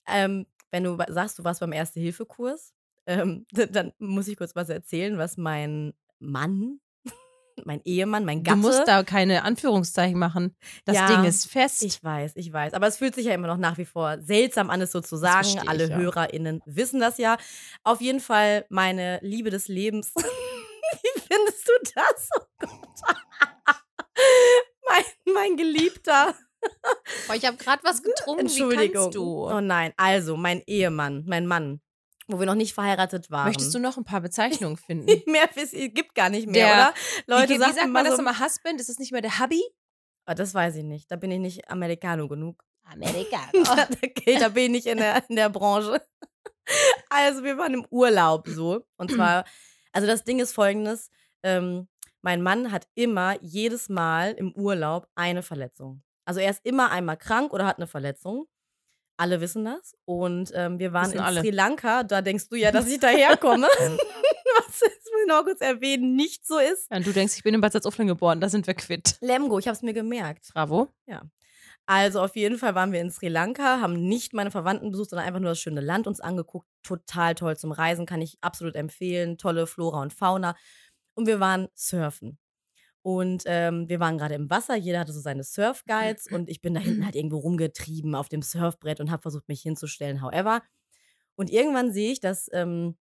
Ähm, 0.06 0.46
wenn 0.70 0.84
du 0.84 0.96
sagst, 1.08 1.38
du 1.38 1.44
warst 1.44 1.60
beim 1.60 1.72
Erste-Hilfe-Kurs, 1.72 2.72
ähm, 3.06 3.46
dann 3.52 3.92
muss 3.98 4.28
ich 4.28 4.36
kurz 4.36 4.54
was 4.56 4.68
erzählen, 4.68 5.18
was 5.18 5.36
mein 5.36 5.92
Mann, 6.18 6.80
mein 7.64 7.80
Ehemann, 7.84 8.24
mein 8.24 8.42
Gatte. 8.42 8.60
Du 8.60 8.66
musst 8.68 8.86
da 8.86 9.02
keine 9.02 9.44
Anführungszeichen 9.44 10.18
machen. 10.18 10.56
Das 10.84 10.96
Ja, 10.96 11.08
Ding 11.08 11.24
ist 11.24 11.50
fest. 11.50 11.82
Ich 11.82 12.02
weiß, 12.02 12.32
ich 12.36 12.52
weiß. 12.52 12.74
Aber 12.74 12.86
es 12.86 12.96
fühlt 12.96 13.14
sich 13.14 13.26
ja 13.26 13.34
immer 13.34 13.48
noch 13.48 13.58
nach 13.58 13.76
wie 13.78 13.84
vor 13.84 14.18
seltsam 14.20 14.70
an, 14.70 14.80
es 14.80 14.92
so 14.92 15.00
zu 15.00 15.16
sagen. 15.16 15.44
verstehe 15.44 15.62
ich, 15.62 15.68
Alle 15.68 15.88
ja. 15.90 15.96
HörerInnen 15.96 16.62
wissen 16.64 17.00
das 17.00 17.18
ja. 17.18 17.36
Auf 17.82 18.00
jeden 18.00 18.20
Fall 18.20 18.64
meine 18.68 19.18
Liebe 19.22 19.50
des 19.50 19.68
Lebens. 19.68 20.12
Wie 20.16 21.20
findest 21.20 21.68
du 21.68 21.72
das? 21.94 22.28
Oh 22.38 22.44
Gott. 22.58 23.00
mein, 24.88 25.34
mein 25.34 25.56
Geliebter. 25.56 26.34
Boah, 27.27 27.35
ich 27.35 27.44
habe 27.44 27.57
gerade 27.57 27.83
was 27.85 28.03
getrunken. 28.03 28.42
Entschuldigung. 28.42 29.12
Oh 29.16 29.61
nein, 29.61 29.92
also 29.96 30.37
mein 30.37 30.62
Ehemann, 30.66 31.25
mein 31.27 31.46
Mann, 31.46 31.81
wo 32.27 32.38
wir 32.38 32.46
noch 32.46 32.55
nicht 32.55 32.75
verheiratet 32.75 33.31
waren. 33.31 33.46
Möchtest 33.46 33.75
du 33.75 33.79
noch 33.79 33.96
ein 33.96 34.05
paar 34.05 34.20
Bezeichnungen 34.20 34.77
finden? 34.87 35.22
mehr 35.31 35.48
es 35.55 35.70
gibt 35.72 36.14
gar 36.14 36.29
nicht 36.31 36.46
mehr, 36.48 36.66
Der- 36.66 36.75
oder? 36.75 36.94
Leute 37.27 37.55
wie, 37.55 37.61
wie 37.61 37.72
sagt 37.72 37.88
man 37.88 38.05
das 38.05 38.16
so, 38.16 38.22
immer? 38.22 38.38
Husband? 38.38 38.81
Ist 38.81 38.88
das 38.88 38.98
nicht 38.98 39.12
mehr 39.12 39.22
der 39.22 39.38
Hubby? 39.38 39.62
Ah, 40.25 40.35
das 40.35 40.55
weiß 40.55 40.77
ich 40.77 40.85
nicht. 40.85 41.11
Da 41.11 41.16
bin 41.16 41.31
ich 41.31 41.40
nicht 41.40 41.68
Americano 41.70 42.29
genug. 42.29 42.64
Amerikaner. 42.85 43.88
okay, 44.05 44.38
da 44.38 44.48
bin 44.48 44.75
ich 44.75 44.87
in 44.87 44.98
der, 44.98 45.22
in 45.29 45.37
der 45.37 45.48
Branche. 45.51 46.01
Also, 47.11 47.42
wir 47.42 47.59
waren 47.59 47.75
im 47.75 47.85
Urlaub 47.90 48.46
so. 48.46 48.87
Und 48.96 49.11
zwar, 49.14 49.44
also 49.90 50.07
das 50.07 50.22
Ding 50.22 50.38
ist 50.38 50.53
folgendes: 50.55 51.11
ähm, 51.42 51.88
Mein 52.22 52.40
Mann 52.40 52.70
hat 52.70 52.87
immer, 52.94 53.37
jedes 53.42 53.88
Mal 53.88 54.33
im 54.33 54.53
Urlaub 54.53 55.09
eine 55.16 55.42
Verletzung. 55.42 56.03
Also, 56.24 56.40
er 56.40 56.50
ist 56.50 56.64
immer 56.64 56.90
einmal 56.90 57.16
krank 57.16 57.52
oder 57.52 57.66
hat 57.66 57.78
eine 57.78 57.87
Verletzung. 57.87 58.46
Alle 59.16 59.40
wissen 59.40 59.64
das. 59.64 59.94
Und 60.04 60.50
ähm, 60.54 60.78
wir 60.78 60.92
waren 60.92 61.06
Wissen 61.06 61.18
in 61.18 61.24
alle. 61.24 61.40
Sri 61.40 61.50
Lanka. 61.50 62.02
Da 62.02 62.22
denkst 62.22 62.48
du 62.48 62.56
ja, 62.56 62.72
dass 62.72 62.88
ich 62.88 62.98
daherkomme. 63.00 63.66
Was 64.56 64.80
jetzt 64.80 65.06
will 65.06 65.22
ich 65.22 65.28
noch 65.28 65.44
kurz 65.44 65.61
erwähnen, 65.61 66.16
nicht 66.16 66.46
so 66.46 66.58
ist. 66.58 66.90
Ja, 66.90 66.96
und 66.96 67.06
du 67.06 67.12
denkst, 67.12 67.35
ich 67.37 67.42
bin 67.42 67.54
in 67.54 67.61
Bad 67.61 67.72
Salzuflen 67.72 68.08
geboren, 68.08 68.40
da 68.40 68.48
sind 68.48 68.66
wir 68.66 68.74
quitt. 68.74 69.16
Lemgo, 69.20 69.58
ich 69.58 69.66
habe 69.66 69.76
es 69.76 69.82
mir 69.82 69.94
gemerkt. 69.94 70.50
Bravo. 70.52 70.88
Also 71.87 72.20
auf 72.20 72.37
jeden 72.37 72.58
Fall 72.58 72.74
waren 72.74 72.92
wir 72.92 73.00
in 73.00 73.11
Sri 73.11 73.28
Lanka, 73.28 73.80
haben 73.80 73.94
nicht 74.08 74.35
meine 74.35 74.50
Verwandten 74.50 74.90
besucht, 74.92 75.11
sondern 75.11 75.26
einfach 75.26 75.40
nur 75.40 75.50
das 75.50 75.58
schöne 75.58 75.80
Land 75.80 76.06
uns 76.06 76.20
angeguckt. 76.20 76.66
Total 76.82 77.35
toll 77.35 77.56
zum 77.56 77.72
Reisen, 77.72 78.06
kann 78.06 78.22
ich 78.22 78.38
absolut 78.40 78.76
empfehlen. 78.76 79.37
Tolle 79.37 79.66
Flora 79.66 80.00
und 80.00 80.12
Fauna. 80.12 80.54
Und 81.14 81.26
wir 81.26 81.40
waren 81.40 81.68
surfen. 81.74 82.38
Und 83.02 83.42
ähm, 83.46 83.88
wir 83.88 83.98
waren 83.98 84.16
gerade 84.16 84.36
im 84.36 84.48
Wasser, 84.48 84.76
jeder 84.76 85.00
hatte 85.00 85.12
so 85.12 85.20
seine 85.20 85.42
Surfguides 85.42 86.28
und 86.30 86.48
ich 86.48 86.60
bin 86.60 86.72
da 86.74 86.80
hinten 86.80 87.04
halt 87.04 87.14
irgendwo 87.16 87.38
rumgetrieben 87.38 88.14
auf 88.14 88.28
dem 88.28 88.42
Surfbrett 88.42 89.00
und 89.00 89.10
habe 89.10 89.22
versucht, 89.22 89.48
mich 89.48 89.62
hinzustellen, 89.62 90.22
however. 90.22 90.62
Und 91.34 91.50
irgendwann 91.50 91.92
sehe 91.92 92.12
ich, 92.12 92.20
dass, 92.20 92.48
ähm, 92.52 92.96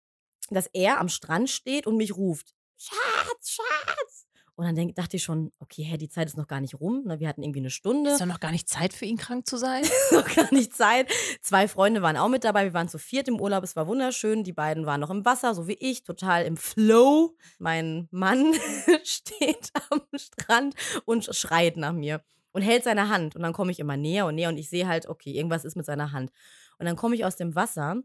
dass 0.48 0.68
er 0.72 1.00
am 1.00 1.08
Strand 1.08 1.50
steht 1.50 1.86
und 1.86 1.96
mich 1.96 2.16
ruft. 2.16 2.54
Schatz, 2.78 3.56
Schatz. 3.56 4.26
Und 4.56 4.66
dann 4.66 4.74
denk, 4.74 4.94
dachte 4.94 5.16
ich 5.16 5.22
schon, 5.22 5.52
okay, 5.58 5.82
hä, 5.82 5.96
die 5.96 6.08
Zeit 6.08 6.28
ist 6.28 6.36
noch 6.36 6.46
gar 6.46 6.60
nicht 6.60 6.78
rum. 6.80 7.04
Ne? 7.04 7.20
Wir 7.20 7.28
hatten 7.28 7.42
irgendwie 7.42 7.60
eine 7.60 7.70
Stunde. 7.70 8.10
Ist 8.10 8.20
doch 8.20 8.26
noch 8.26 8.40
gar 8.40 8.52
nicht 8.52 8.68
Zeit 8.68 8.92
für 8.92 9.06
ihn, 9.06 9.16
krank 9.16 9.46
zu 9.46 9.56
sein? 9.56 9.84
noch 10.12 10.28
gar 10.34 10.52
nicht 10.52 10.74
Zeit. 10.74 11.10
Zwei 11.40 11.68
Freunde 11.68 12.02
waren 12.02 12.16
auch 12.16 12.28
mit 12.28 12.44
dabei. 12.44 12.64
Wir 12.64 12.74
waren 12.74 12.88
zu 12.88 12.98
viert 12.98 13.28
im 13.28 13.40
Urlaub. 13.40 13.64
Es 13.64 13.76
war 13.76 13.86
wunderschön. 13.86 14.44
Die 14.44 14.52
beiden 14.52 14.86
waren 14.86 15.00
noch 15.00 15.10
im 15.10 15.24
Wasser, 15.24 15.54
so 15.54 15.66
wie 15.66 15.78
ich, 15.80 16.02
total 16.02 16.44
im 16.44 16.56
Flow. 16.56 17.36
Mein 17.58 18.08
Mann 18.10 18.52
steht 19.04 19.70
am 19.90 20.02
Strand 20.14 20.74
und 21.04 21.34
schreit 21.34 21.76
nach 21.76 21.92
mir 21.92 22.22
und 22.52 22.62
hält 22.62 22.84
seine 22.84 23.08
Hand. 23.08 23.36
Und 23.36 23.42
dann 23.42 23.52
komme 23.52 23.70
ich 23.72 23.80
immer 23.80 23.96
näher 23.96 24.26
und 24.26 24.34
näher 24.34 24.48
und 24.48 24.58
ich 24.58 24.68
sehe 24.68 24.86
halt, 24.86 25.06
okay, 25.06 25.32
irgendwas 25.32 25.64
ist 25.64 25.76
mit 25.76 25.86
seiner 25.86 26.12
Hand. 26.12 26.30
Und 26.78 26.86
dann 26.86 26.96
komme 26.96 27.14
ich 27.14 27.24
aus 27.24 27.36
dem 27.36 27.54
Wasser 27.54 27.96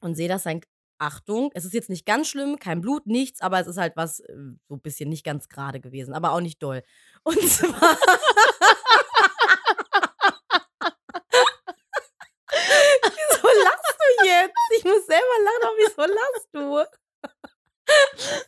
und 0.00 0.14
sehe, 0.14 0.28
dass 0.28 0.42
sein 0.42 0.60
Achtung, 0.98 1.50
es 1.54 1.64
ist 1.64 1.74
jetzt 1.74 1.90
nicht 1.90 2.06
ganz 2.06 2.28
schlimm, 2.28 2.58
kein 2.58 2.80
Blut, 2.80 3.06
nichts, 3.06 3.40
aber 3.40 3.60
es 3.60 3.66
ist 3.66 3.76
halt 3.76 3.96
was 3.96 4.20
äh, 4.20 4.34
so 4.68 4.74
ein 4.74 4.80
bisschen 4.80 5.08
nicht 5.08 5.24
ganz 5.24 5.48
gerade 5.48 5.80
gewesen, 5.80 6.14
aber 6.14 6.32
auch 6.32 6.40
nicht 6.40 6.62
doll. 6.62 6.82
Und 7.24 7.48
zwar. 7.48 7.98
wieso 13.02 13.48
lachst 13.64 13.96
du 13.98 14.26
jetzt? 14.26 14.54
Ich 14.76 14.84
muss 14.84 15.06
selber 15.06 15.36
lachen, 15.44 15.62
aber 15.62 15.76
wieso 15.78 16.02
lachst 16.02 16.48
du? 16.52 16.84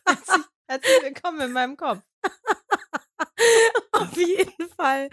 Herzlich, 0.07 0.47
herzlich 0.67 1.03
willkommen 1.03 1.41
in 1.41 1.53
meinem 1.53 1.77
Kopf. 1.77 2.03
Auf 3.93 4.17
jeden 4.17 4.69
Fall. 4.77 5.11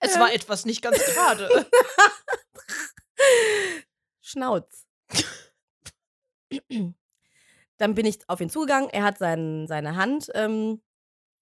Es 0.00 0.18
war 0.18 0.32
etwas 0.32 0.64
nicht 0.64 0.82
ganz 0.82 0.98
gerade. 1.04 1.66
Schnauz. 4.20 4.86
Dann 7.78 7.94
bin 7.94 8.06
ich 8.06 8.18
auf 8.28 8.40
ihn 8.40 8.50
zugegangen. 8.50 8.90
Er 8.90 9.04
hat 9.04 9.18
sein, 9.18 9.66
seine 9.68 9.96
Hand 9.96 10.30
ähm, 10.34 10.80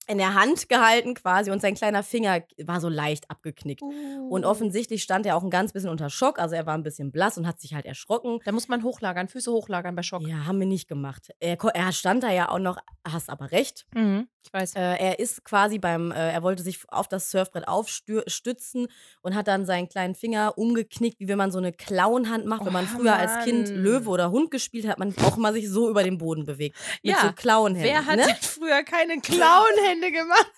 in 0.08 0.18
der 0.18 0.34
Hand 0.34 0.68
gehalten 0.68 1.14
quasi 1.14 1.50
und 1.50 1.60
sein 1.60 1.74
kleiner 1.74 2.02
Finger 2.02 2.42
war 2.64 2.80
so 2.80 2.88
leicht 2.88 3.30
abgeknickt. 3.30 3.82
Uh. 3.82 4.28
Und 4.30 4.44
offensichtlich 4.44 5.02
stand 5.02 5.26
er 5.26 5.36
auch 5.36 5.42
ein 5.42 5.50
ganz 5.50 5.72
bisschen 5.72 5.90
unter 5.90 6.10
Schock. 6.10 6.38
Also 6.38 6.54
er 6.54 6.66
war 6.66 6.74
ein 6.74 6.82
bisschen 6.82 7.10
blass 7.12 7.36
und 7.38 7.46
hat 7.46 7.60
sich 7.60 7.74
halt 7.74 7.86
erschrocken. 7.86 8.38
Da 8.44 8.52
muss 8.52 8.68
man 8.68 8.82
hochlagern, 8.82 9.28
Füße 9.28 9.50
hochlagern 9.50 9.94
bei 9.96 10.02
Schock. 10.02 10.22
Ja, 10.22 10.46
haben 10.46 10.60
wir 10.60 10.66
nicht 10.66 10.88
gemacht. 10.88 11.30
Er, 11.40 11.56
er 11.74 11.92
stand 11.92 12.22
da 12.22 12.30
ja 12.30 12.48
auch 12.50 12.58
noch, 12.58 12.78
hast 13.06 13.30
aber 13.30 13.50
recht. 13.50 13.86
Mhm, 13.94 14.28
ich 14.44 14.52
weiß. 14.52 14.74
Äh, 14.76 14.80
er 14.96 15.18
ist 15.18 15.44
quasi 15.44 15.78
beim, 15.78 16.12
äh, 16.12 16.32
er 16.32 16.42
wollte 16.42 16.62
sich 16.62 16.78
auf 16.88 17.08
das 17.08 17.30
Surfbrett 17.30 17.66
aufstützen 17.68 18.88
und 19.22 19.34
hat 19.34 19.48
dann 19.48 19.66
seinen 19.66 19.88
kleinen 19.88 20.14
Finger 20.14 20.56
umgeknickt, 20.56 21.18
wie 21.20 21.28
wenn 21.28 21.38
man 21.38 21.50
so 21.50 21.58
eine 21.58 21.72
Klauenhand 21.72 22.46
macht. 22.46 22.64
wenn 22.64 22.72
man 22.72 22.86
Oh, 22.86 22.98
früher 22.98 23.14
als 23.16 23.44
Kind 23.44 23.70
Mann. 23.70 23.78
Löwe 23.82 24.08
oder 24.10 24.30
Hund 24.30 24.50
gespielt 24.50 24.86
hat, 24.86 24.98
man 24.98 25.14
auch 25.24 25.36
mal 25.36 25.52
sich 25.52 25.68
so 25.68 25.88
über 25.90 26.02
den 26.04 26.18
Boden 26.18 26.44
bewegt. 26.44 26.76
Mit 27.02 27.12
Ja, 27.14 27.20
so 27.22 27.32
Klauenhänden. 27.32 27.90
Wer 27.92 28.06
hat 28.06 28.16
ne? 28.18 28.36
früher 28.40 28.82
keine 28.84 29.20
Klauenhände 29.20 29.95
gemacht? 30.00 30.52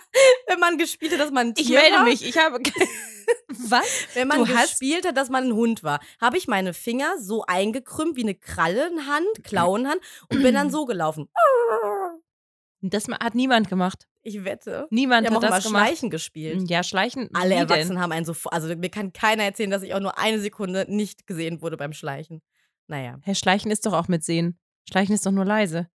Wenn 0.46 0.58
man 0.60 0.78
gespielt 0.78 1.12
hat, 1.12 1.20
dass 1.20 1.30
man 1.30 1.48
ein 1.48 1.54
Tier 1.54 1.64
Ich 1.64 1.70
melde 1.72 1.96
war. 1.96 2.04
mich. 2.04 2.26
Ich 2.26 2.36
habe. 2.38 2.58
Was? 3.48 4.06
Wenn 4.14 4.28
man 4.28 4.44
Du 4.44 4.48
hast- 4.54 4.70
gespielt 4.80 5.06
hat, 5.06 5.16
dass 5.16 5.30
man 5.30 5.44
ein 5.44 5.52
Hund 5.54 5.82
war, 5.82 6.00
habe 6.20 6.36
ich 6.36 6.46
meine 6.48 6.74
Finger 6.74 7.14
so 7.18 7.44
eingekrümmt 7.46 8.16
wie 8.16 8.22
eine 8.22 8.34
Krallenhand, 8.34 9.26
Klauenhand 9.44 10.00
und 10.30 10.42
bin 10.42 10.54
dann 10.54 10.70
so 10.70 10.84
gelaufen. 10.84 11.28
Das 12.82 13.06
hat 13.08 13.34
niemand 13.34 13.68
gemacht. 13.70 14.06
Ich 14.22 14.44
wette. 14.44 14.86
Niemand 14.90 15.28
auch 15.30 15.42
hat 15.42 15.50
das 15.50 15.64
gemacht. 15.64 15.86
Schleichen 15.86 16.10
gespielt. 16.10 16.68
Ja, 16.70 16.82
Schleichen. 16.82 17.30
Alle 17.34 17.54
Erwachsenen 17.54 17.90
Denn? 17.96 18.00
haben 18.00 18.12
einen 18.12 18.24
so, 18.26 18.34
also 18.50 18.74
mir 18.76 18.90
kann 18.90 19.12
keiner 19.12 19.44
erzählen, 19.44 19.70
dass 19.70 19.82
ich 19.82 19.94
auch 19.94 20.00
nur 20.00 20.18
eine 20.18 20.38
Sekunde 20.40 20.86
nicht 20.88 21.26
gesehen 21.26 21.62
wurde 21.62 21.76
beim 21.76 21.92
Schleichen. 21.92 22.42
Naja. 22.86 23.18
Herr 23.22 23.34
Schleichen 23.34 23.70
ist 23.70 23.86
doch 23.86 23.92
auch 23.94 24.08
mit 24.08 24.24
Sehen. 24.24 24.58
Schleichen 24.88 25.14
ist 25.14 25.24
doch 25.24 25.30
nur 25.30 25.44
leise. 25.46 25.88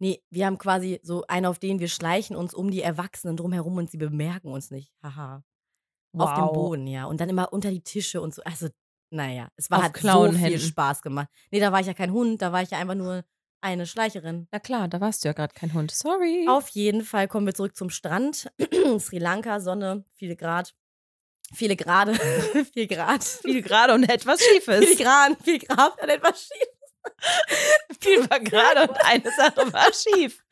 Nee, 0.00 0.22
wir 0.30 0.46
haben 0.46 0.56
quasi 0.58 0.98
so 1.02 1.24
einen, 1.28 1.44
auf 1.46 1.58
den 1.58 1.78
wir 1.78 1.88
schleichen 1.88 2.34
uns 2.34 2.54
um 2.54 2.70
die 2.70 2.80
Erwachsenen 2.82 3.36
drumherum 3.36 3.76
und 3.76 3.90
sie 3.90 3.98
bemerken 3.98 4.48
uns 4.50 4.70
nicht. 4.70 4.92
Haha. 5.02 5.44
Auf 6.16 6.34
dem 6.34 6.44
Wow. 6.44 6.52
Boden, 6.52 6.86
ja. 6.86 7.04
Und 7.04 7.20
dann 7.20 7.28
immer 7.28 7.52
unter 7.52 7.70
die 7.70 7.82
Tische 7.82 8.20
und 8.20 8.34
so. 8.34 8.42
Also, 8.44 8.68
naja, 9.10 9.48
es 9.56 9.70
war 9.70 9.78
Auf 9.78 9.84
hat 9.84 9.96
so 9.98 10.32
viel. 10.32 10.58
Spaß 10.58 11.02
gemacht. 11.02 11.28
Nee, 11.50 11.60
da 11.60 11.70
war 11.70 11.80
ich 11.80 11.86
ja 11.86 11.94
kein 11.94 12.12
Hund, 12.12 12.40
da 12.42 12.50
war 12.50 12.62
ich 12.62 12.70
ja 12.70 12.78
einfach 12.78 12.94
nur 12.94 13.24
eine 13.60 13.86
Schleicherin. 13.86 14.48
Na 14.50 14.58
klar, 14.58 14.88
da 14.88 15.00
warst 15.02 15.22
du 15.22 15.28
ja 15.28 15.34
gerade 15.34 15.52
kein 15.54 15.74
Hund. 15.74 15.90
Sorry. 15.90 16.46
Auf 16.48 16.68
jeden 16.68 17.02
Fall 17.04 17.28
kommen 17.28 17.44
wir 17.46 17.54
zurück 17.54 17.76
zum 17.76 17.90
Strand. 17.90 18.50
Sri 18.98 19.18
Lanka, 19.18 19.60
Sonne, 19.60 20.04
viele 20.14 20.34
Grad. 20.34 20.74
Viele 21.52 21.76
Grade, 21.76 22.14
viel 22.72 22.86
Grad. 22.86 23.22
viel 23.24 23.60
gerade 23.60 23.92
und 23.94 24.04
etwas 24.04 24.40
Schiefes. 24.40 24.84
Viel 24.86 24.96
Grad, 25.04 25.36
viel 25.42 25.58
Grad 25.58 26.00
und 26.00 26.08
etwas 26.08 26.42
schief. 26.44 26.68
Viel 28.00 28.28
war 28.30 28.40
gerade 28.40 28.90
und 28.90 28.96
eine 29.04 29.30
Sache 29.30 29.72
war 29.72 29.92
schief. 29.92 30.42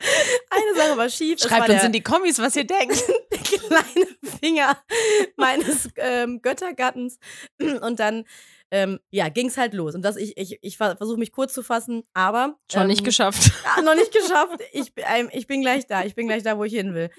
Eine 0.49 0.75
Sache 0.75 0.97
war 0.97 1.09
schief. 1.09 1.37
es 1.39 1.49
war 1.49 1.57
Schreibt 1.57 1.69
uns 1.69 1.83
in 1.83 1.91
die 1.91 2.03
Kommis, 2.03 2.39
was 2.39 2.55
ihr 2.55 2.65
denkt. 2.65 3.03
der 3.31 3.39
kleine 3.39 4.07
Finger 4.39 4.77
meines 5.35 5.89
ähm, 5.95 6.41
Göttergattens. 6.41 7.19
Und 7.81 7.99
dann, 7.99 8.25
ähm, 8.71 8.99
ja, 9.09 9.29
ging 9.29 9.47
es 9.47 9.57
halt 9.57 9.73
los. 9.73 9.95
Und 9.95 10.03
das, 10.03 10.15
ich, 10.15 10.37
ich, 10.37 10.59
ich 10.61 10.77
versuche 10.77 11.17
mich 11.17 11.31
kurz 11.31 11.53
zu 11.53 11.63
fassen, 11.63 12.03
aber. 12.13 12.57
Schon 12.71 12.83
ähm, 12.83 12.87
nicht 12.87 13.03
geschafft. 13.03 13.51
Ja, 13.63 13.81
noch 13.81 13.95
nicht 13.95 14.13
geschafft. 14.13 14.61
Ich, 14.71 14.93
ähm, 14.97 15.29
ich 15.31 15.47
bin 15.47 15.61
gleich 15.61 15.87
da. 15.87 16.03
Ich 16.03 16.15
bin 16.15 16.27
gleich 16.27 16.43
da, 16.43 16.57
wo 16.57 16.63
ich 16.63 16.73
hin 16.73 16.93
will. 16.93 17.09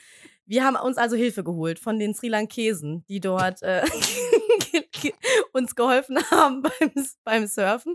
Wir 0.50 0.64
haben 0.64 0.74
uns 0.74 0.98
also 0.98 1.14
Hilfe 1.14 1.44
geholt 1.44 1.78
von 1.78 2.00
den 2.00 2.12
Sri 2.12 2.26
Lankesen, 2.26 3.04
die 3.08 3.20
dort 3.20 3.62
äh, 3.62 3.84
uns 5.52 5.76
geholfen 5.76 6.18
haben 6.32 6.62
beim, 6.80 6.90
beim 7.22 7.46
Surfen. 7.46 7.94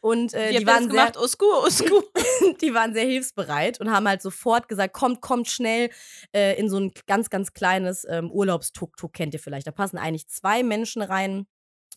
Und 0.00 0.34
äh, 0.34 0.50
die, 0.50 0.56
ihr 0.56 0.66
waren 0.66 0.88
das 0.88 0.92
sehr, 0.92 1.12
gemacht? 1.12 1.16
Usku, 1.16 1.46
Usku. 1.64 2.02
die 2.60 2.74
waren 2.74 2.92
sehr 2.92 3.06
hilfsbereit 3.06 3.78
und 3.80 3.92
haben 3.92 4.08
halt 4.08 4.20
sofort 4.20 4.68
gesagt, 4.68 4.94
kommt, 4.94 5.20
kommt 5.20 5.46
schnell 5.46 5.90
äh, 6.34 6.58
in 6.58 6.68
so 6.68 6.80
ein 6.80 6.90
ganz, 7.06 7.30
ganz 7.30 7.52
kleines 7.52 8.04
ähm, 8.10 8.32
Urlaubstuk-Tuk, 8.32 9.12
kennt 9.12 9.34
ihr 9.34 9.40
vielleicht. 9.40 9.68
Da 9.68 9.70
passen 9.70 9.96
eigentlich 9.96 10.26
zwei 10.26 10.64
Menschen 10.64 11.02
rein. 11.02 11.46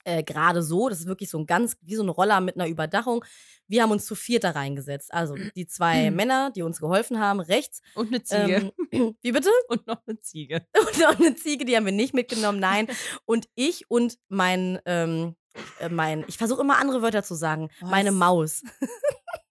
Äh, 0.06 0.24
Gerade 0.24 0.64
so, 0.64 0.88
das 0.88 1.00
ist 1.02 1.08
wirklich 1.08 1.30
so 1.30 1.38
ein 1.38 1.46
ganz, 1.46 1.78
wie 1.82 1.96
so 1.96 2.04
ein 2.04 2.10
Roller 2.10 2.40
mit 2.40 2.56
einer 2.56 2.68
Überdachung. 2.68 3.26
Wir 3.68 3.84
haben 3.84 3.92
uns 3.92 4.06
zu 4.06 4.16
viert 4.16 4.44
da 4.44 4.52
reingesetzt. 4.52 5.14
Also 5.14 5.36
die 5.56 5.68
zwei 5.68 6.12
Männer, 6.12 6.52
die 6.52 6.62
uns 6.62 6.80
geholfen 6.80 7.20
haben, 7.20 7.40
rechts. 7.40 7.82
Und 7.96 8.08
eine 8.08 8.24
Ziege. 8.24 8.72
Ähm, 8.92 9.16
wie 9.22 9.32
bitte? 9.32 9.50
Und 9.68 9.86
noch 9.88 10.02
eine 10.06 10.20
Ziege. 10.22 10.66
Und 10.80 11.00
noch 11.00 11.20
eine 11.20 11.36
Ziege, 11.36 11.66
die 11.66 11.76
haben 11.76 11.86
wir 11.86 11.92
nicht 11.92 12.14
mitgenommen, 12.14 12.60
nein. 12.60 12.88
Und 13.26 13.48
ich 13.56 13.90
und 13.90 14.18
mein, 14.30 14.80
ähm, 14.86 15.36
äh, 15.80 15.90
mein, 15.90 16.24
ich 16.28 16.38
versuche 16.38 16.62
immer 16.62 16.78
andere 16.78 17.02
Wörter 17.02 17.24
zu 17.24 17.36
sagen. 17.36 17.70
Meine 17.82 18.10
Was? 18.10 18.16
Maus. 18.16 18.62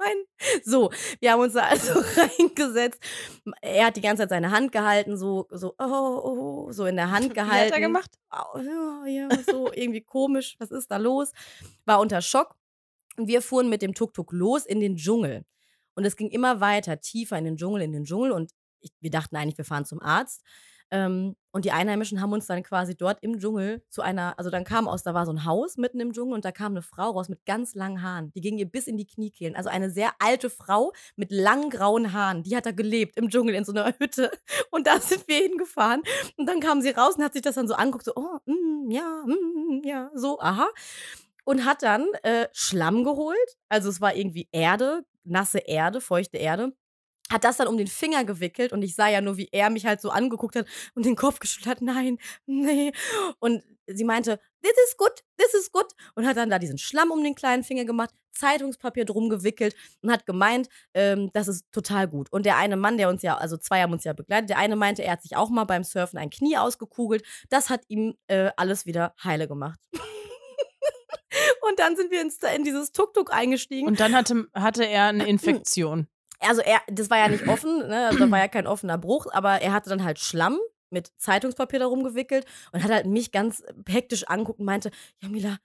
mein, 0.00 0.62
so, 0.64 0.90
wir 1.20 1.32
haben 1.32 1.40
uns 1.40 1.52
da 1.52 1.62
also 1.62 1.92
reingesetzt. 2.16 3.00
Er 3.62 3.86
hat 3.86 3.96
die 3.96 4.00
ganze 4.00 4.22
Zeit 4.22 4.30
seine 4.30 4.50
Hand 4.50 4.72
gehalten, 4.72 5.16
so, 5.16 5.46
so, 5.50 5.74
oh, 5.78 5.84
oh, 5.84 6.72
so 6.72 6.86
in 6.86 6.96
der 6.96 7.10
Hand 7.10 7.24
Wie 7.30 7.34
gehalten. 7.34 7.66
hat 7.66 7.72
er 7.72 7.80
gemacht? 7.80 8.10
Au, 8.30 8.58
Ja, 8.58 9.06
ja, 9.06 9.28
so 9.48 9.72
irgendwie 9.72 10.00
komisch. 10.00 10.56
Was 10.58 10.70
ist 10.70 10.90
da 10.90 10.96
los? 10.96 11.32
War 11.84 12.00
unter 12.00 12.22
Schock. 12.22 12.56
Und 13.16 13.28
wir 13.28 13.42
fuhren 13.42 13.68
mit 13.68 13.82
dem 13.82 13.94
Tuk-Tuk 13.94 14.32
los 14.32 14.64
in 14.66 14.80
den 14.80 14.96
Dschungel. 14.96 15.44
Und 15.94 16.04
es 16.04 16.16
ging 16.16 16.30
immer 16.30 16.60
weiter, 16.60 17.00
tiefer 17.00 17.36
in 17.36 17.44
den 17.44 17.56
Dschungel, 17.56 17.82
in 17.82 17.92
den 17.92 18.04
Dschungel. 18.04 18.32
Und 18.32 18.52
ich, 18.80 18.92
wir 19.00 19.10
dachten 19.10 19.36
eigentlich, 19.36 19.58
wir 19.58 19.64
fahren 19.64 19.84
zum 19.84 20.00
Arzt. 20.00 20.42
Ähm, 20.90 21.36
und 21.52 21.64
die 21.64 21.72
Einheimischen 21.72 22.20
haben 22.20 22.32
uns 22.32 22.46
dann 22.46 22.62
quasi 22.62 22.96
dort 22.96 23.18
im 23.22 23.38
Dschungel 23.40 23.82
zu 23.88 24.02
einer, 24.02 24.38
also 24.38 24.50
dann 24.50 24.64
kam 24.64 24.86
aus, 24.86 25.02
da 25.02 25.14
war 25.14 25.26
so 25.26 25.32
ein 25.32 25.44
Haus 25.44 25.76
mitten 25.76 25.98
im 25.98 26.12
Dschungel 26.12 26.34
und 26.34 26.44
da 26.44 26.52
kam 26.52 26.72
eine 26.72 26.82
Frau 26.82 27.10
raus 27.10 27.28
mit 27.28 27.44
ganz 27.44 27.74
langen 27.74 28.02
Haaren. 28.02 28.30
Die 28.32 28.40
ging 28.40 28.56
ihr 28.58 28.66
bis 28.70 28.86
in 28.86 28.96
die 28.96 29.06
Kniekehlen. 29.06 29.56
Also 29.56 29.68
eine 29.68 29.90
sehr 29.90 30.12
alte 30.20 30.48
Frau 30.48 30.92
mit 31.16 31.32
langen 31.32 31.70
grauen 31.70 32.12
Haaren. 32.12 32.44
Die 32.44 32.56
hat 32.56 32.66
da 32.66 32.70
gelebt 32.70 33.16
im 33.16 33.30
Dschungel 33.30 33.54
in 33.54 33.64
so 33.64 33.72
einer 33.72 33.92
Hütte. 33.98 34.30
Und 34.70 34.86
da 34.86 35.00
sind 35.00 35.26
wir 35.26 35.38
hingefahren. 35.38 36.02
Und 36.36 36.46
dann 36.46 36.60
kam 36.60 36.80
sie 36.82 36.90
raus 36.90 37.16
und 37.16 37.24
hat 37.24 37.32
sich 37.32 37.42
das 37.42 37.56
dann 37.56 37.66
so 37.68 37.74
angeguckt, 37.74 38.04
so, 38.04 38.12
oh, 38.14 38.38
mm, 38.46 38.90
ja, 38.90 39.24
mm, 39.26 39.82
ja, 39.84 40.10
so, 40.14 40.40
aha. 40.40 40.68
Und 41.44 41.64
hat 41.64 41.82
dann 41.82 42.06
äh, 42.22 42.46
Schlamm 42.52 43.02
geholt. 43.02 43.38
Also 43.68 43.88
es 43.88 44.00
war 44.00 44.14
irgendwie 44.14 44.48
Erde, 44.52 45.04
nasse 45.24 45.58
Erde, 45.58 46.00
feuchte 46.00 46.36
Erde. 46.36 46.72
Hat 47.30 47.44
das 47.44 47.58
dann 47.58 47.68
um 47.68 47.76
den 47.76 47.86
Finger 47.86 48.24
gewickelt 48.24 48.72
und 48.72 48.82
ich 48.82 48.94
sah 48.94 49.08
ja 49.08 49.20
nur, 49.20 49.36
wie 49.36 49.48
er 49.52 49.70
mich 49.70 49.86
halt 49.86 50.00
so 50.00 50.10
angeguckt 50.10 50.56
hat 50.56 50.66
und 50.94 51.06
den 51.06 51.16
Kopf 51.16 51.38
geschüttelt 51.38 51.66
hat. 51.68 51.82
Nein, 51.82 52.18
nee. 52.46 52.92
Und 53.38 53.62
sie 53.86 54.04
meinte, 54.04 54.40
this 54.62 54.72
is 54.88 54.96
good, 54.96 55.12
this 55.36 55.54
is 55.54 55.72
good. 55.72 55.86
Und 56.14 56.26
hat 56.26 56.36
dann 56.36 56.50
da 56.50 56.58
diesen 56.58 56.78
Schlamm 56.78 57.10
um 57.10 57.22
den 57.22 57.34
kleinen 57.34 57.64
Finger 57.64 57.84
gemacht, 57.84 58.10
Zeitungspapier 58.32 59.04
drum 59.04 59.28
gewickelt 59.28 59.74
und 60.02 60.10
hat 60.10 60.26
gemeint, 60.26 60.68
ähm, 60.94 61.30
das 61.32 61.48
ist 61.48 61.64
total 61.72 62.08
gut. 62.08 62.32
Und 62.32 62.46
der 62.46 62.56
eine 62.56 62.76
Mann, 62.76 62.96
der 62.96 63.08
uns 63.08 63.22
ja, 63.22 63.36
also 63.36 63.56
zwei 63.56 63.82
haben 63.82 63.92
uns 63.92 64.04
ja 64.04 64.12
begleitet, 64.12 64.50
der 64.50 64.58
eine 64.58 64.76
meinte, 64.76 65.02
er 65.02 65.12
hat 65.12 65.22
sich 65.22 65.36
auch 65.36 65.50
mal 65.50 65.64
beim 65.64 65.84
Surfen 65.84 66.18
ein 66.18 66.30
Knie 66.30 66.56
ausgekugelt. 66.56 67.24
Das 67.48 67.70
hat 67.70 67.82
ihm 67.88 68.14
äh, 68.28 68.50
alles 68.56 68.86
wieder 68.86 69.14
heile 69.22 69.48
gemacht. 69.48 69.78
und 71.68 71.78
dann 71.78 71.96
sind 71.96 72.10
wir 72.10 72.20
ins, 72.20 72.38
in 72.56 72.64
dieses 72.64 72.92
Tuk-Tuk 72.92 73.32
eingestiegen. 73.32 73.86
Und 73.86 74.00
dann 74.00 74.14
hatte, 74.14 74.46
hatte 74.54 74.84
er 74.84 75.06
eine 75.06 75.26
Infektion. 75.28 76.06
Also 76.40 76.62
er, 76.62 76.80
das 76.88 77.10
war 77.10 77.18
ja 77.18 77.28
nicht 77.28 77.46
offen, 77.46 77.88
ne? 77.88 78.06
also 78.06 78.18
da 78.18 78.30
war 78.30 78.38
ja 78.38 78.48
kein 78.48 78.66
offener 78.66 78.98
Bruch, 78.98 79.26
aber 79.32 79.60
er 79.60 79.72
hatte 79.72 79.90
dann 79.90 80.04
halt 80.04 80.18
Schlamm 80.18 80.58
mit 80.90 81.12
Zeitungspapier 81.18 81.78
darum 81.78 82.02
gewickelt 82.02 82.46
und 82.72 82.82
hat 82.82 82.90
halt 82.90 83.06
mich 83.06 83.30
ganz 83.30 83.62
hektisch 83.88 84.24
angeguckt 84.24 84.58
und 84.58 84.66
meinte, 84.66 84.90
Jamila, 85.20 85.58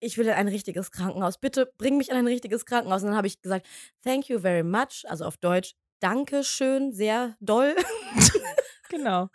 ich 0.00 0.18
will 0.18 0.26
in 0.26 0.32
ein 0.32 0.48
richtiges 0.48 0.90
Krankenhaus. 0.90 1.38
Bitte 1.38 1.72
bring 1.78 1.96
mich 1.96 2.10
in 2.10 2.16
ein 2.16 2.26
richtiges 2.26 2.66
Krankenhaus. 2.66 3.02
Und 3.02 3.08
dann 3.08 3.16
habe 3.16 3.28
ich 3.28 3.40
gesagt, 3.40 3.66
thank 4.04 4.28
you 4.28 4.38
very 4.38 4.62
much, 4.62 5.04
also 5.06 5.24
auf 5.24 5.36
Deutsch, 5.36 5.74
Dankeschön 6.00 6.92
sehr 6.92 7.36
doll. 7.40 7.74
Genau. 8.88 9.28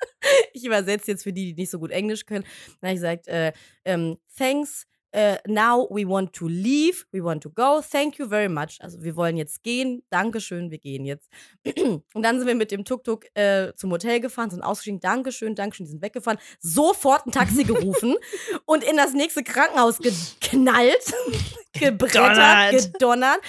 Ich 0.53 0.65
übersetze 0.65 1.11
jetzt 1.11 1.23
für 1.23 1.33
die, 1.33 1.53
die 1.53 1.61
nicht 1.61 1.71
so 1.71 1.79
gut 1.79 1.91
Englisch 1.91 2.25
können. 2.25 2.45
Dann 2.79 2.89
habe 2.89 2.93
ich 2.93 3.01
gesagt, 3.01 3.27
äh, 3.27 3.51
ähm, 3.85 4.17
thanks, 4.37 4.85
äh, 5.11 5.37
now 5.45 5.87
we 5.89 6.07
want 6.07 6.33
to 6.33 6.47
leave, 6.47 7.05
we 7.11 7.23
want 7.23 7.43
to 7.43 7.49
go, 7.49 7.81
thank 7.81 8.17
you 8.17 8.27
very 8.27 8.49
much. 8.49 8.77
Also 8.79 9.01
wir 9.01 9.15
wollen 9.15 9.37
jetzt 9.37 9.63
gehen, 9.63 10.03
Dankeschön, 10.09 10.71
wir 10.71 10.77
gehen 10.77 11.05
jetzt. 11.05 11.29
Und 11.75 12.23
dann 12.23 12.37
sind 12.37 12.47
wir 12.47 12.55
mit 12.55 12.71
dem 12.71 12.85
Tuk-Tuk 12.85 13.25
äh, 13.35 13.73
zum 13.75 13.91
Hotel 13.91 14.19
gefahren, 14.19 14.49
sind 14.49 14.61
ausgestiegen, 14.61 14.99
Dankeschön, 14.99 15.55
Dankeschön, 15.55 15.85
die 15.85 15.91
sind 15.91 16.01
weggefahren, 16.01 16.39
sofort 16.59 17.25
ein 17.25 17.31
Taxi 17.31 17.63
gerufen 17.63 18.15
und 18.65 18.83
in 18.83 18.97
das 18.97 19.13
nächste 19.13 19.43
Krankenhaus 19.43 19.99
geknallt, 19.99 21.13
gebrettert, 21.73 22.93
Gedonnert. 22.93 23.39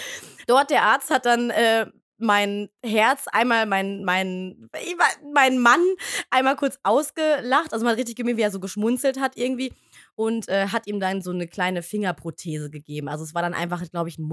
Dort 0.46 0.70
der 0.70 0.82
Arzt 0.82 1.10
hat 1.10 1.26
dann 1.26 1.50
äh, 1.50 1.86
mein 2.22 2.68
Herz, 2.84 3.26
einmal 3.30 3.66
mein, 3.66 4.04
mein, 4.04 4.68
mein 5.32 5.58
Mann 5.58 5.80
einmal 6.30 6.56
kurz 6.56 6.78
ausgelacht. 6.82 7.72
Also 7.72 7.84
man 7.84 7.92
hat 7.92 7.98
richtig 7.98 8.16
gemerkt, 8.16 8.38
wie 8.38 8.42
er 8.42 8.50
so 8.50 8.60
geschmunzelt 8.60 9.20
hat 9.20 9.36
irgendwie. 9.36 9.72
Und 10.14 10.48
äh, 10.48 10.68
hat 10.68 10.86
ihm 10.86 11.00
dann 11.00 11.22
so 11.22 11.30
eine 11.30 11.48
kleine 11.48 11.82
Fingerprothese 11.82 12.70
gegeben. 12.70 13.08
Also 13.08 13.24
es 13.24 13.34
war 13.34 13.42
dann 13.42 13.54
einfach, 13.54 13.82
glaube 13.90 14.08
ich, 14.10 14.18
ein 14.18 14.24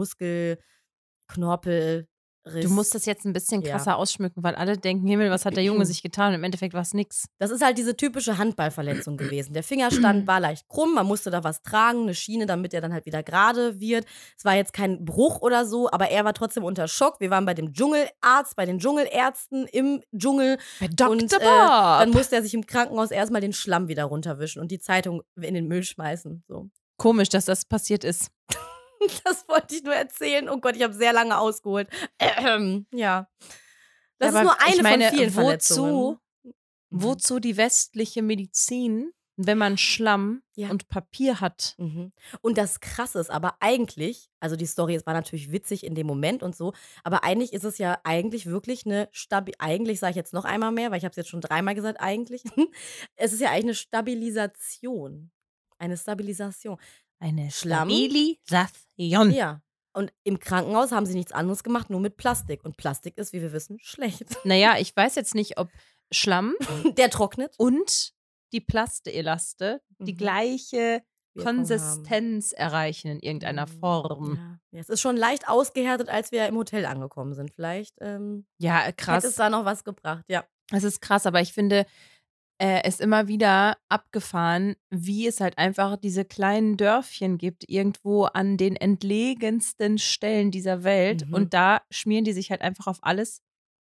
Muskelknorpelriss. 2.46 2.66
Du 2.70 2.74
musst 2.76 2.96
das 2.96 3.06
jetzt 3.06 3.26
ein 3.26 3.34
bisschen 3.34 3.62
Ja. 3.62 3.72
krasser 3.72 3.98
ausschmücken, 3.98 4.44
weil 4.44 4.56
alle 4.56 4.78
denken, 4.78 5.08
Himmel, 5.08 5.30
was 5.32 5.46
hat 5.46 5.56
der 5.56 5.64
Junge 5.64 5.86
sich 5.86 6.02
getan? 6.02 6.30
Und 6.30 6.36
im 6.36 6.44
Endeffekt 6.44 6.74
war 6.74 6.82
es 6.82 6.94
nix. 6.94 7.26
Das 7.38 7.52
ist 7.52 7.64
halt 7.64 7.78
diese 7.78 7.96
typische 7.96 8.38
Handballverletzung 8.38 9.18
gewesen. 9.18 9.54
Der 9.54 9.64
Fingerstand 9.64 10.28
war 10.28 10.40
leicht 10.40 10.68
krumm, 10.68 10.94
man 10.96 11.06
musste 11.06 11.30
da 11.32 11.44
was 11.44 11.62
tragen, 11.62 12.04
eine 12.04 12.16
Schiene, 12.16 12.46
damit 12.46 12.74
er 12.74 12.82
dann 12.82 12.94
halt 12.94 13.06
wieder 13.06 13.24
gerade 13.24 13.80
wird. 13.80 14.06
Es 14.38 14.46
war 14.46 14.56
jetzt 14.56 14.74
kein 14.74 15.06
Bruch 15.06 15.42
oder 15.42 15.66
so, 15.66 15.90
aber 15.92 16.10
er 16.10 16.26
war 16.26 16.34
trotzdem 16.34 16.64
unter 16.64 16.88
Schock. 16.88 17.20
Wir 17.20 17.30
waren 17.30 17.46
bei 17.46 17.54
dem 17.54 17.74
Dschungelarzt, 17.74 18.56
bei 18.56 18.66
den 18.66 18.80
Dschungelärzten 18.80 19.68
im 19.68 20.02
Dschungel. 20.16 20.58
Bei 20.80 20.88
Dr. 20.88 21.10
Und 21.12 21.34
äh, 21.34 21.38
dann 21.40 22.12
musste 22.12 22.36
er 22.36 22.44
sich 22.44 22.54
im 22.54 22.66
Krankenhaus 22.66 23.12
erstmal 23.12 23.42
den 23.42 23.54
Schlamm 23.54 23.88
wieder 23.88 24.06
runterwischen 24.06 24.60
und 24.62 24.72
die 24.72 24.80
Zeitung 24.80 25.22
in 25.40 25.54
den 25.54 25.68
Müll 25.68 25.84
schmeißen. 25.84 26.44
So. 26.48 26.70
Komisch, 26.98 27.30
dass 27.30 27.46
das 27.46 27.66
passiert 27.66 28.04
ist. 28.04 28.30
Das 29.24 29.48
wollte 29.48 29.76
ich 29.76 29.84
nur 29.84 29.96
erzählen. 29.96 30.50
Oh 30.50 30.58
Gott, 30.58 30.76
ich 30.76 30.84
habe 30.84 30.94
sehr 30.94 31.14
lange 31.14 31.38
ausgeholt. 31.38 31.90
Ähm, 32.20 32.86
ja. 32.94 33.28
Das 34.18 34.36
Aber 34.36 34.40
ist 34.40 34.44
nur 34.46 34.62
eine 34.62 34.84
meine, 34.84 35.08
von 35.10 35.18
vielen 35.18 35.30
wozu, 35.36 35.42
Verletzungen. 35.42 36.18
Mhm. 36.44 36.54
wozu 36.90 37.40
die 37.40 37.56
westliche 37.58 38.22
Medizin, 38.22 39.12
wenn 39.38 39.58
man 39.58 39.78
Schlamm 39.78 40.44
Ja. 40.56 40.70
und 40.70 40.90
Papier 40.90 41.40
hat? 41.40 41.76
Mhm. 41.78 42.12
Und 42.42 42.58
das 42.58 42.82
Krasse 42.82 43.20
ist 43.20 43.30
aber 43.30 43.56
eigentlich, 43.62 44.30
also 44.42 44.58
die 44.58 44.66
Story 44.66 44.96
es 44.96 45.06
war 45.06 45.14
natürlich 45.14 45.52
witzig 45.54 45.86
in 45.86 45.96
dem 45.96 46.08
Moment 46.08 46.44
und 46.44 46.54
so, 46.58 46.74
aber 47.06 47.24
eigentlich 47.24 47.54
ist 47.54 47.64
es 47.64 47.78
ja 47.78 48.00
eigentlich 48.04 48.48
wirklich 48.48 48.86
eine 48.86 49.08
Stabi 49.14 49.54
eigentlich 49.60 50.00
sage 50.02 50.12
ich 50.12 50.18
jetzt 50.18 50.34
noch 50.34 50.44
einmal 50.44 50.74
mehr, 50.74 50.92
weil 50.92 50.98
ich 50.98 51.06
habe 51.06 51.12
es 51.12 51.18
jetzt 51.18 51.30
schon 51.30 51.40
dreimal 51.42 51.76
gesagt, 51.76 52.02
eigentlich. 52.02 52.44
es 53.16 53.32
ist 53.32 53.40
ja 53.40 53.50
eigentlich 53.52 53.64
eine 53.66 53.76
Stabilisation. 53.76 55.32
Eine 55.78 55.96
Stabilisation. 55.96 56.78
Eine 57.20 57.52
Schlamm? 57.52 57.90
Stabilisation. 57.90 59.32
Ja. 59.32 59.62
Und 59.94 60.14
im 60.24 60.40
Krankenhaus 60.40 60.92
haben 60.92 61.06
sie 61.06 61.16
nichts 61.16 61.32
anderes 61.32 61.64
gemacht, 61.64 61.90
nur 61.90 62.00
mit 62.00 62.16
Plastik. 62.18 62.64
Und 62.64 62.78
Plastik 62.78 63.18
ist, 63.18 63.34
wie 63.34 63.42
wir 63.42 63.52
wissen, 63.52 63.78
schlecht. 63.82 64.24
Naja, 64.46 64.76
ich 64.80 64.96
weiß 64.96 65.16
jetzt 65.16 65.36
nicht, 65.36 65.58
ob 65.58 65.70
Schlamm 66.12 66.56
Der 66.98 67.10
trocknet. 67.10 67.54
und 67.58 68.14
die 68.54 68.62
Plasteelaste 68.62 69.82
die 70.00 70.14
Mhm. 70.14 70.18
gleiche 70.18 71.04
Wirkung 71.36 71.58
Konsistenz 71.58 72.52
erreichen 72.52 73.10
in 73.10 73.20
irgendeiner 73.20 73.62
haben. 73.64 73.80
Form. 73.80 74.60
Ja. 74.72 74.80
es 74.80 74.90
ist 74.90 75.02
schon 75.02 75.16
leicht 75.18 75.48
ausgehärtet, 75.48 76.10
als 76.10 76.32
wir 76.32 76.48
im 76.48 76.56
Hotel 76.56 76.86
angekommen 76.86 77.34
sind. 77.36 77.52
Vielleicht 77.54 77.96
ähm, 78.00 78.46
Ja, 78.58 78.80
hätte 78.80 78.96
krass. 78.96 79.24
es 79.24 79.36
da 79.36 79.50
noch 79.50 79.66
was 79.66 79.84
gebracht, 79.84 80.26
ja. 80.28 80.46
Es 80.72 80.84
ist 80.84 81.02
krass, 81.02 81.26
aber 81.26 81.42
ich 81.42 81.54
finde 81.54 81.86
äh, 82.62 82.82
es 82.84 83.00
immer 83.00 83.28
wieder 83.28 83.78
abgefahren, 83.88 84.76
wie 84.90 85.26
es 85.28 85.40
halt 85.40 85.58
einfach 85.58 85.98
diese 85.98 86.26
kleinen 86.26 86.78
Dörfchen 86.78 87.38
gibt, 87.38 87.64
irgendwo 87.68 88.26
an 88.26 88.58
den 88.58 88.76
entlegensten 88.76 89.98
Stellen 89.98 90.52
dieser 90.52 90.84
Welt. 90.84 91.28
Mhm. 91.28 91.34
Und 91.34 91.54
da 91.54 91.82
schmieren 91.90 92.26
die 92.26 92.34
sich 92.34 92.52
halt 92.52 92.62
einfach 92.62 92.88
auf 92.88 93.00
alles 93.02 93.42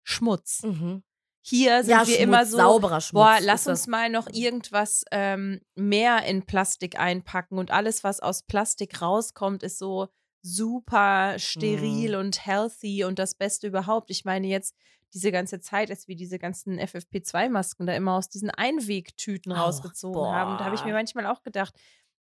Schmutz. 0.02 0.62
Mhm. 0.62 1.02
Hier 1.42 1.84
sind 1.84 1.90
ja, 1.92 1.98
wir 2.00 2.06
Schmutz, 2.06 2.18
immer 2.18 2.46
so. 2.46 2.56
sauberer 2.56 3.00
Schmutz. 3.00 3.22
Boah, 3.24 3.38
lass 3.40 3.68
uns 3.68 3.86
mal 3.86 4.10
noch 4.10 4.26
irgendwas 4.32 5.04
ähm, 5.12 5.60
mehr 5.76 6.24
in 6.24 6.44
Plastik 6.44 6.98
einpacken 6.98 7.58
und 7.58 7.70
alles, 7.70 8.02
was 8.02 8.18
aus 8.18 8.42
Plastik 8.42 9.00
rauskommt, 9.00 9.62
ist 9.62 9.78
so 9.78 10.08
super 10.42 11.38
steril 11.38 12.12
Mhm. 12.14 12.18
und 12.20 12.46
healthy 12.46 13.04
und 13.04 13.18
das 13.20 13.36
Beste 13.36 13.68
überhaupt. 13.68 14.10
Ich 14.10 14.24
meine 14.24 14.48
jetzt 14.48 14.74
diese 15.14 15.32
ganze 15.32 15.60
Zeit, 15.60 15.90
als 15.90 16.08
wir 16.08 16.16
diese 16.16 16.38
ganzen 16.38 16.78
FFP2-Masken 16.78 17.86
da 17.86 17.94
immer 17.94 18.14
aus 18.16 18.28
diesen 18.28 18.50
Einwegtüten 18.50 19.52
Auch, 19.52 19.66
rausgezogen 19.66 20.20
haben, 20.32 20.58
da 20.58 20.64
habe 20.64 20.74
ich 20.74 20.82
mir 20.84 20.90
boah. 20.92 20.98
manchmal 20.98 21.26
auch 21.26 21.42
gedacht, 21.42 21.74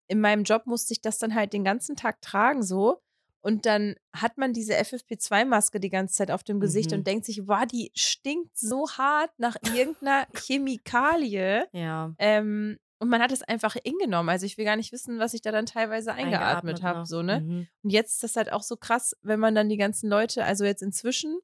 in 0.07 0.21
meinem 0.21 0.45
Job 0.45 0.67
musste 0.67 0.93
ich 0.93 1.01
das 1.01 1.19
dann 1.19 1.35
halt 1.35 1.53
den 1.53 1.65
ganzen 1.65 1.97
Tag 1.97 2.21
tragen 2.21 2.63
so. 2.63 3.01
Und 3.41 3.67
dann 3.67 3.95
hat 4.15 4.39
man 4.39 4.53
diese 4.55 4.75
FFP2-Maske 4.75 5.79
die 5.81 5.91
ganze 5.91 6.15
Zeit 6.15 6.31
auf 6.31 6.45
dem 6.45 6.61
Gesicht 6.61 6.93
Mhm. 6.93 6.99
und 6.99 7.07
denkt 7.07 7.27
sich, 7.27 7.47
wow, 7.47 7.67
die 7.67 7.91
stinkt 7.95 8.57
so 8.57 8.89
hart 8.91 9.31
nach 9.39 9.57
irgendeiner 9.75 10.27
Chemikalie. 10.35 11.67
Ja. 11.73 12.15
Ähm, 12.19 12.79
und 12.99 13.09
man 13.11 13.21
hat 13.21 13.33
es 13.33 13.43
einfach 13.43 13.75
hingenommen. 13.85 14.29
Also 14.31 14.47
ich 14.47 14.57
will 14.57 14.65
gar 14.65 14.77
nicht 14.77 14.93
wissen, 14.93 15.19
was 15.19 15.35
ich 15.35 15.43
da 15.43 15.53
dann 15.53 15.67
teilweise 15.67 16.13
eingeatmet, 16.15 16.83
habe. 16.83 17.01
noch. 17.01 17.07
So, 17.07 17.23
ne? 17.23 17.41
Mhm. 17.41 17.69
Und 17.83 17.91
jetzt 17.91 18.15
ist 18.15 18.23
das 18.23 18.37
halt 18.37 18.53
auch 18.53 18.63
so 18.63 18.77
krass, 18.77 19.15
wenn 19.23 19.41
man 19.41 19.55
dann 19.55 19.69
die 19.69 19.77
ganzen 19.77 20.09
Leute, 20.09 20.45
also 20.45 20.65
jetzt 20.65 20.83
inzwischen 20.83 21.39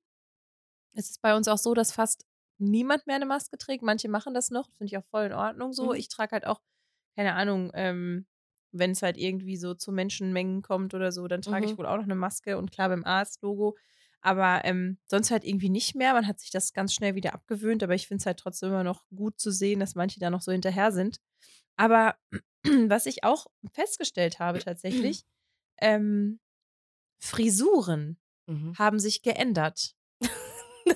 ist 0.95 1.11
es 1.11 1.19
bei 1.19 1.37
uns 1.37 1.49
auch 1.49 1.59
so, 1.59 1.75
dass 1.75 1.93
fast 1.93 2.27
niemand 2.59 3.07
mehr 3.07 3.17
eine 3.17 3.27
Maske 3.27 3.59
trägt. 3.59 3.83
Manche 3.83 4.09
machen 4.09 4.35
das 4.35 4.51
noch, 4.51 4.67
finde 4.77 4.87
ich 4.87 4.99
auch 4.99 5.05
voll 5.11 5.27
in 5.27 5.33
Ordnung 5.33 5.73
so. 5.73 5.93
Mhm. 5.93 5.95
Ich 5.95 6.09
trage 6.09 6.33
halt 6.33 6.47
auch, 6.47 6.61
keine 7.17 7.35
Ahnung, 7.35 7.71
ähm, 7.75 8.27
wenn 8.73 8.93
es 8.93 9.03
halt 9.03 9.17
irgendwie 9.17 9.57
so 9.57 9.75
zu 9.75 9.93
Menschenmengen 9.93 10.63
kommt 10.63 10.95
oder 10.95 11.11
so, 11.13 11.27
dann 11.29 11.43
trage 11.43 11.65
ich 11.67 11.77
Mhm. 11.77 11.79
wohl 11.79 11.87
auch 11.87 11.97
noch 11.97 12.05
eine 12.05 12.15
Maske 12.15 12.57
und 12.59 12.71
klar 12.71 12.89
beim 12.89 13.05
Arzt-Logo. 13.05 13.77
Aber 14.21 14.61
ähm, 14.65 14.99
sonst 15.11 15.31
halt 15.31 15.45
irgendwie 15.45 15.71
nicht 15.71 15.95
mehr. 15.97 16.13
Man 16.13 16.27
hat 16.27 16.41
sich 16.41 16.51
das 16.51 16.73
ganz 16.73 16.93
schnell 16.95 17.15
wieder 17.15 17.35
abgewöhnt, 17.35 17.83
aber 17.83 17.95
ich 17.95 18.07
finde 18.07 18.21
es 18.23 18.27
halt 18.27 18.39
trotzdem 18.39 18.69
immer 18.69 18.85
noch 18.85 19.05
gut 19.15 19.41
zu 19.41 19.51
sehen, 19.51 19.81
dass 19.81 19.95
manche 19.95 20.21
da 20.21 20.31
noch 20.31 20.43
so 20.43 20.53
hinterher 20.53 20.93
sind. 20.93 21.21
Aber 21.77 22.17
was 22.89 23.07
ich 23.07 23.25
auch 23.25 23.47
festgestellt 23.73 24.39
habe 24.41 24.59
tatsächlich, 24.59 25.25
ähm, 25.81 26.41
Frisuren 27.23 28.19
Mhm. 28.49 28.75
haben 28.77 28.99
sich 29.01 29.23
geändert. 29.23 29.97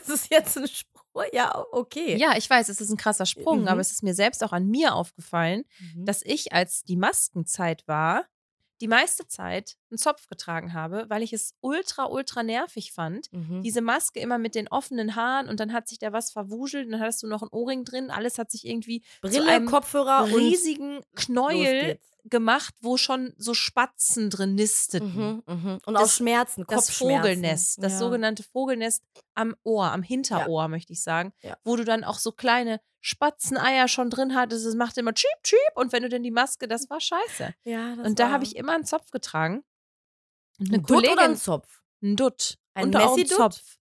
Das 0.06 0.14
ist 0.22 0.30
jetzt 0.30 0.56
ein 0.58 0.66
Spruch. 0.68 1.24
Ja, 1.32 1.64
okay. 1.72 2.16
Ja, 2.16 2.36
ich 2.36 2.48
weiß, 2.50 2.68
es 2.68 2.80
ist 2.80 2.90
ein 2.90 2.96
krasser 2.96 3.26
Sprung, 3.26 3.62
Mhm. 3.62 3.68
aber 3.68 3.80
es 3.80 3.92
ist 3.92 4.02
mir 4.02 4.14
selbst 4.14 4.42
auch 4.42 4.52
an 4.52 4.66
mir 4.66 4.94
aufgefallen, 4.94 5.64
Mhm. 5.94 6.04
dass 6.06 6.22
ich, 6.22 6.52
als 6.52 6.82
die 6.84 6.96
Maskenzeit 6.96 7.86
war, 7.86 8.24
die 8.80 8.88
meiste 8.88 9.26
Zeit 9.28 9.76
einen 9.90 9.98
Zopf 9.98 10.26
getragen 10.26 10.72
habe, 10.74 11.06
weil 11.08 11.22
ich 11.22 11.32
es 11.32 11.54
ultra, 11.60 12.06
ultra 12.06 12.42
nervig 12.42 12.90
fand. 12.92 13.32
Mhm. 13.32 13.62
Diese 13.62 13.80
Maske 13.80 14.18
immer 14.18 14.36
mit 14.38 14.56
den 14.56 14.66
offenen 14.66 15.14
Haaren 15.14 15.48
und 15.48 15.60
dann 15.60 15.72
hat 15.72 15.88
sich 15.88 16.00
da 16.00 16.12
was 16.12 16.32
verwuschelt 16.32 16.86
und 16.86 16.92
dann 16.92 17.00
hattest 17.00 17.22
du 17.22 17.28
noch 17.28 17.42
ein 17.42 17.48
Ohrring 17.52 17.84
drin. 17.84 18.10
Alles 18.10 18.36
hat 18.36 18.50
sich 18.50 18.66
irgendwie 18.66 19.02
Brille, 19.22 19.64
Kopfhörer 19.66 20.26
riesigen 20.26 21.00
Knäuel. 21.14 21.98
Gemacht, 22.24 22.74
wo 22.80 22.96
schon 22.96 23.34
so 23.36 23.52
Spatzen 23.54 24.30
drin 24.30 24.54
nisteten. 24.54 25.42
Mhm, 25.46 25.54
mhm. 25.54 25.78
Und 25.84 25.94
Das- 25.94 26.02
auch 26.02 26.10
Schmerzen, 26.10 26.64
Das. 26.68 26.90
Vogelnest, 26.90 27.82
das 27.82 27.92
ja. 27.92 27.98
sogenannte 27.98 28.42
Vogelnest 28.42 29.02
am 29.34 29.54
Ohr, 29.62 29.90
am 29.92 30.02
Hinterohr, 30.02 30.68
möchte 30.68 30.92
ich 30.92 31.02
sagen, 31.02 31.32
Ja. 31.42 31.56
wo 31.64 31.76
du 31.76 31.84
dann 31.84 32.02
auch 32.04 32.18
so 32.18 32.32
kleine 32.32 32.80
Spatzeneier 33.00 33.88
schon 33.88 34.08
drin 34.08 34.34
hattest. 34.34 34.64
Es 34.64 34.74
macht 34.74 34.96
immer 34.96 35.12
cheep, 35.12 35.42
cheep. 35.42 35.58
Und 35.74 35.92
wenn 35.92 36.02
du 36.02 36.08
dann 36.08 36.22
die 36.22 36.30
Maske, 36.30 36.66
das 36.66 36.88
war 36.88 37.00
scheiße. 37.00 37.54
Ja, 37.64 37.96
das 37.96 38.06
und 38.06 38.18
da 38.18 38.30
habe 38.30 38.44
ich 38.44 38.56
immer 38.56 38.72
einen 38.74 38.86
Zopf 38.86 39.10
getragen. 39.10 39.62
Und 40.58 40.68
eine 40.68 40.78
ein 40.78 40.82
Dutt 40.86 40.90
oder 40.98 41.08
Kollegin, 41.08 41.30
ein 41.32 41.36
Zopf? 41.36 41.82
ein 42.02 42.16
Dutt. 42.16 42.58
Ein 42.72 42.86
und 42.86 42.96
auch 42.96 43.00
ein 43.00 43.08
Messi-Dutt? 43.20 43.36
Zopf. 43.36 43.78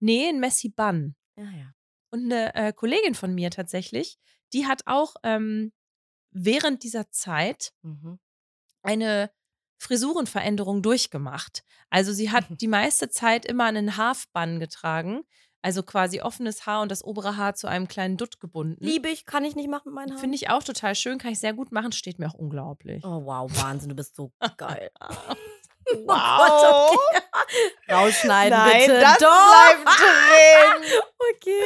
Nee, 0.00 0.28
ein 0.28 0.40
Messi-Bun. 0.40 1.14
Ja, 1.36 1.44
ja. 1.44 1.72
Und 2.10 2.24
eine 2.24 2.54
äh, 2.54 2.72
Kollegin 2.72 3.14
von 3.14 3.34
mir 3.34 3.50
tatsächlich, 3.50 4.18
die 4.52 4.66
hat 4.66 4.82
auch 4.86 5.14
ähm, 5.22 5.72
während 6.38 6.82
dieser 6.82 7.10
Zeit 7.10 7.72
Mhm. 7.82 8.18
eine 8.82 9.30
Frisurenveränderung 9.78 10.82
durchgemacht. 10.82 11.62
Also 11.90 12.12
sie 12.12 12.30
hat 12.30 12.44
die 12.60 12.68
meiste 12.68 13.08
Zeit 13.10 13.44
immer 13.46 13.64
einen 13.64 13.96
Half-Bun 13.96 14.58
getragen, 14.60 15.22
also 15.62 15.82
quasi 15.82 16.20
offenes 16.20 16.64
Haar 16.66 16.82
und 16.82 16.90
das 16.90 17.02
obere 17.04 17.36
Haar 17.36 17.54
zu 17.54 17.66
einem 17.66 17.88
kleinen 17.88 18.16
Dutt 18.16 18.38
gebunden. 18.40 18.76
Liebe 18.84 19.08
ich, 19.08 19.26
kann 19.26 19.44
ich 19.44 19.56
nicht 19.56 19.68
machen 19.68 19.82
mit 19.86 19.94
meinen 19.94 20.10
Haaren. 20.10 20.20
Finde 20.20 20.36
ich 20.36 20.48
auch 20.50 20.62
total 20.62 20.94
schön, 20.94 21.18
kann 21.18 21.32
ich 21.32 21.40
sehr 21.40 21.54
gut 21.54 21.72
machen, 21.72 21.92
steht 21.92 22.18
mir 22.18 22.28
auch 22.28 22.34
unglaublich. 22.34 23.04
Oh, 23.04 23.24
wow, 23.24 23.50
Wahnsinn, 23.62 23.88
du 23.88 23.96
bist 23.96 24.14
so 24.16 24.32
geil. 24.56 24.90
Wow. 25.00 25.36
Oh 25.88 26.04
Gott, 26.04 26.90
okay. 26.90 27.92
Rausschneiden, 27.92 28.58
Nein, 28.58 28.80
bitte. 28.80 29.00
das 29.00 29.18
Doch. 29.18 29.52
bleibt 29.52 30.00
drin. 30.00 31.00
Okay. 31.30 31.62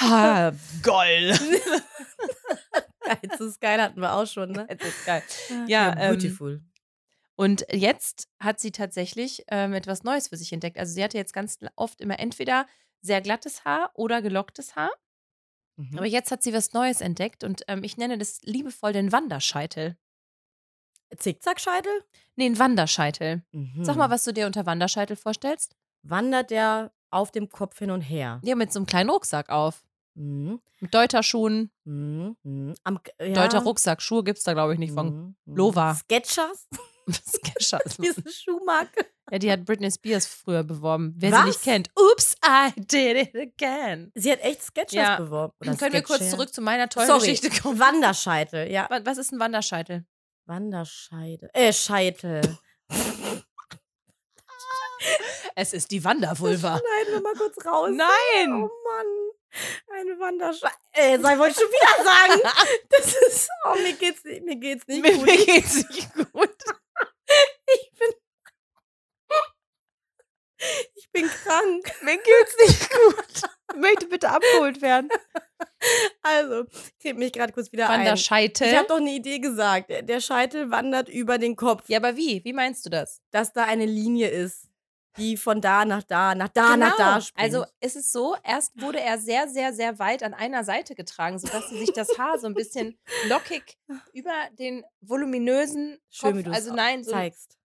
Ah, 0.00 0.52
geil. 0.82 1.38
Geil, 3.38 3.48
ist 3.48 3.60
geil 3.60 3.82
hatten 3.82 4.00
wir 4.00 4.14
auch 4.14 4.26
schon, 4.26 4.52
ne? 4.52 4.66
Das 4.68 4.88
ist 4.88 5.06
geil. 5.06 5.22
Ja, 5.66 5.94
ähm, 5.98 6.14
beautiful. 6.14 6.62
Und 7.36 7.64
jetzt 7.70 8.28
hat 8.40 8.58
sie 8.58 8.72
tatsächlich 8.72 9.44
ähm, 9.48 9.72
etwas 9.72 10.02
Neues 10.02 10.28
für 10.28 10.36
sich 10.36 10.52
entdeckt. 10.52 10.76
Also 10.76 10.92
sie 10.92 11.04
hatte 11.04 11.16
jetzt 11.16 11.32
ganz 11.32 11.58
oft 11.76 12.00
immer 12.00 12.18
entweder 12.18 12.66
sehr 13.00 13.20
glattes 13.20 13.64
Haar 13.64 13.92
oder 13.94 14.22
gelocktes 14.22 14.74
Haar. 14.74 14.90
Mhm. 15.76 15.98
Aber 15.98 16.06
jetzt 16.06 16.32
hat 16.32 16.42
sie 16.42 16.52
was 16.52 16.72
Neues 16.72 17.00
entdeckt 17.00 17.44
und 17.44 17.62
ähm, 17.68 17.84
ich 17.84 17.96
nenne 17.96 18.18
das 18.18 18.42
liebevoll 18.42 18.92
den 18.92 19.12
Wanderscheitel. 19.12 19.96
Zickzackscheitel? 21.16 21.92
Nee, 22.34 22.46
ein 22.46 22.58
Wanderscheitel. 22.58 23.42
Mhm. 23.52 23.84
Sag 23.84 23.96
mal, 23.96 24.10
was 24.10 24.24
du 24.24 24.32
dir 24.32 24.46
unter 24.46 24.66
Wanderscheitel 24.66 25.16
vorstellst. 25.16 25.76
Wandert 26.02 26.50
der 26.50 26.92
auf 27.10 27.30
dem 27.30 27.48
Kopf 27.48 27.78
hin 27.78 27.90
und 27.90 28.02
her? 28.02 28.40
Ja, 28.42 28.54
mit 28.56 28.72
so 28.72 28.80
einem 28.80 28.86
kleinen 28.86 29.10
Rucksack 29.10 29.48
auf. 29.48 29.86
Mhm. 30.18 30.60
Mit 30.80 30.94
Deuterschuhen. 30.94 31.70
Mhm. 31.84 32.36
Mhm. 32.42 32.74
Am, 32.84 32.98
ja. 33.20 33.32
Deuter 33.34 33.60
Rucksack. 33.62 34.02
Schuhe 34.02 34.24
gibt 34.24 34.38
es 34.38 34.44
da, 34.44 34.52
glaube 34.52 34.72
ich, 34.72 34.78
nicht 34.78 34.92
von. 34.92 35.06
Mhm. 35.08 35.36
Mhm. 35.46 35.56
Lova. 35.56 35.94
Sketchers? 35.94 36.66
Skechers. 37.10 37.96
Diese 37.98 38.22
Schuhmarke. 38.30 39.06
ja, 39.30 39.38
die 39.38 39.50
hat 39.52 39.64
Britney 39.64 39.90
Spears 39.90 40.26
früher 40.26 40.62
beworben. 40.64 41.14
Wer 41.16 41.32
Was? 41.32 41.40
sie 41.42 41.46
nicht 41.48 41.62
kennt. 41.62 41.90
Oops, 41.98 42.36
I 42.44 42.72
did 42.80 43.28
it 43.28 43.34
again. 43.36 44.10
Sie 44.14 44.30
hat 44.32 44.40
echt 44.40 44.62
Sketchers 44.62 44.92
Ja. 44.92 45.16
beworben. 45.18 45.54
Oder 45.60 45.76
Können 45.76 45.92
wir 45.92 46.02
kurz 46.02 46.28
zurück 46.30 46.52
zu 46.52 46.60
meiner 46.60 46.88
tollen 46.88 47.06
Sorry. 47.06 47.20
Geschichte 47.20 47.50
kommen? 47.62 47.78
Wanderscheitel, 47.78 48.70
ja. 48.70 48.86
Wa- 48.90 49.00
Was 49.04 49.18
ist 49.18 49.32
ein 49.32 49.38
Wanderscheitel? 49.40 50.04
Wanderscheide. 50.46 51.48
Äh, 51.54 51.72
Scheitel. 51.72 52.40
Es 55.54 55.72
ist 55.72 55.90
die 55.90 56.04
Wandervulva. 56.04 56.78
Schneiden 56.78 57.12
wir 57.14 57.20
mal 57.20 57.34
kurz 57.34 57.64
raus. 57.64 57.90
Nein! 57.92 58.52
Oh 58.52 58.68
Mann. 58.68 59.06
Eine 59.92 60.18
Wanderscheitel. 60.18 60.76
Äh, 60.92 61.18
sei 61.18 61.38
wollte 61.38 61.52
ich 61.52 61.58
schon 61.58 61.70
wieder 61.70 62.04
sagen. 62.04 62.68
Das 62.90 63.14
ist. 63.28 63.48
Oh, 63.64 63.74
mir 63.82 63.92
geht's 63.94 64.24
nicht, 64.24 64.44
mir 64.44 64.56
geht's 64.56 64.86
nicht 64.86 65.02
Mir, 65.02 65.14
gut. 65.14 65.26
mir 65.26 65.36
geht's 65.46 65.76
nicht 65.76 66.14
gut. 66.14 66.56
Ich 67.66 67.92
bin. 67.98 68.08
Ich 70.96 71.10
bin 71.12 71.26
krank. 71.28 71.92
Mir 72.02 72.16
geht's 72.16 72.56
nicht 72.66 72.90
gut. 72.90 73.50
Ich 73.72 73.76
möchte 73.78 74.06
bitte 74.06 74.28
abgeholt 74.30 74.82
werden. 74.82 75.08
Also, 76.22 76.64
ich 76.98 77.04
heb 77.04 77.16
mich 77.16 77.32
gerade 77.32 77.52
kurz 77.52 77.70
wieder 77.70 77.88
ein. 77.88 78.00
Wanderscheitel. 78.00 78.66
Ich 78.66 78.74
habe 78.76 78.88
doch 78.88 78.96
eine 78.96 79.10
Idee 79.12 79.38
gesagt. 79.38 79.90
Der 79.90 80.20
Scheitel 80.20 80.70
wandert 80.70 81.08
über 81.08 81.38
den 81.38 81.54
Kopf. 81.54 81.84
ja, 81.88 81.98
aber 81.98 82.16
wie? 82.16 82.44
Wie 82.44 82.52
meinst 82.52 82.84
du 82.86 82.90
das? 82.90 83.22
Dass 83.30 83.52
da 83.52 83.64
eine 83.64 83.86
Linie 83.86 84.28
ist, 84.28 84.67
die 85.18 85.36
von 85.36 85.60
da 85.60 85.84
nach 85.84 86.02
da, 86.04 86.34
nach 86.34 86.48
da 86.48 86.76
nach 86.76 86.96
da 86.96 87.20
springt. 87.20 87.44
Also 87.44 87.64
es 87.80 87.96
ist 87.96 88.12
so, 88.12 88.36
erst 88.44 88.80
wurde 88.80 89.00
er 89.00 89.18
sehr, 89.18 89.48
sehr, 89.48 89.72
sehr 89.72 89.98
weit 89.98 90.22
an 90.22 90.32
einer 90.34 90.64
Seite 90.64 90.94
getragen, 90.94 91.38
sodass 91.38 91.68
sie 91.68 91.78
sich 91.78 91.92
das 91.92 92.16
Haar 92.18 92.38
so 92.38 92.46
ein 92.46 92.54
bisschen 92.54 92.98
lockig 93.28 93.76
über 94.12 94.32
den 94.58 94.84
voluminösen 95.00 95.98
Schön, 96.08 96.36
Kopf, 96.44 96.46
es 96.46 96.54
also 96.64 96.74
nein, 96.74 97.04
so, 97.04 97.10
zeigst. 97.10 97.58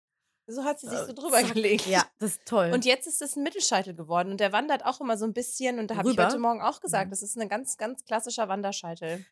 so 0.48 0.64
hat 0.64 0.80
sie 0.80 0.88
sich 0.90 1.00
so 1.00 1.14
drüber 1.14 1.38
Zack. 1.42 1.54
gelegt. 1.54 1.86
Ja, 1.88 2.04
das 2.20 2.32
ist 2.32 2.46
toll. 2.46 2.72
Und 2.74 2.86
jetzt 2.86 3.08
ist 3.08 3.22
es 3.22 3.36
ein 3.36 3.44
Mittelscheitel 3.44 3.94
geworden 3.96 4.32
und 4.32 4.40
der 4.40 4.52
wandert 4.52 4.86
auch 4.86 5.00
immer 5.00 5.18
so 5.18 5.26
ein 5.26 5.34
bisschen 5.34 5.80
und 5.80 5.90
da 5.92 5.96
habe 5.98 6.12
ich 6.12 6.18
heute 6.18 6.40
Morgen 6.40 6.62
auch 6.62 6.82
gesagt, 6.82 7.12
das 7.12 7.22
ist 7.24 7.38
ein 7.38 7.50
ganz, 7.50 7.78
ganz 7.78 8.04
klassischer 8.04 8.48
Wanderscheitel. 8.50 9.26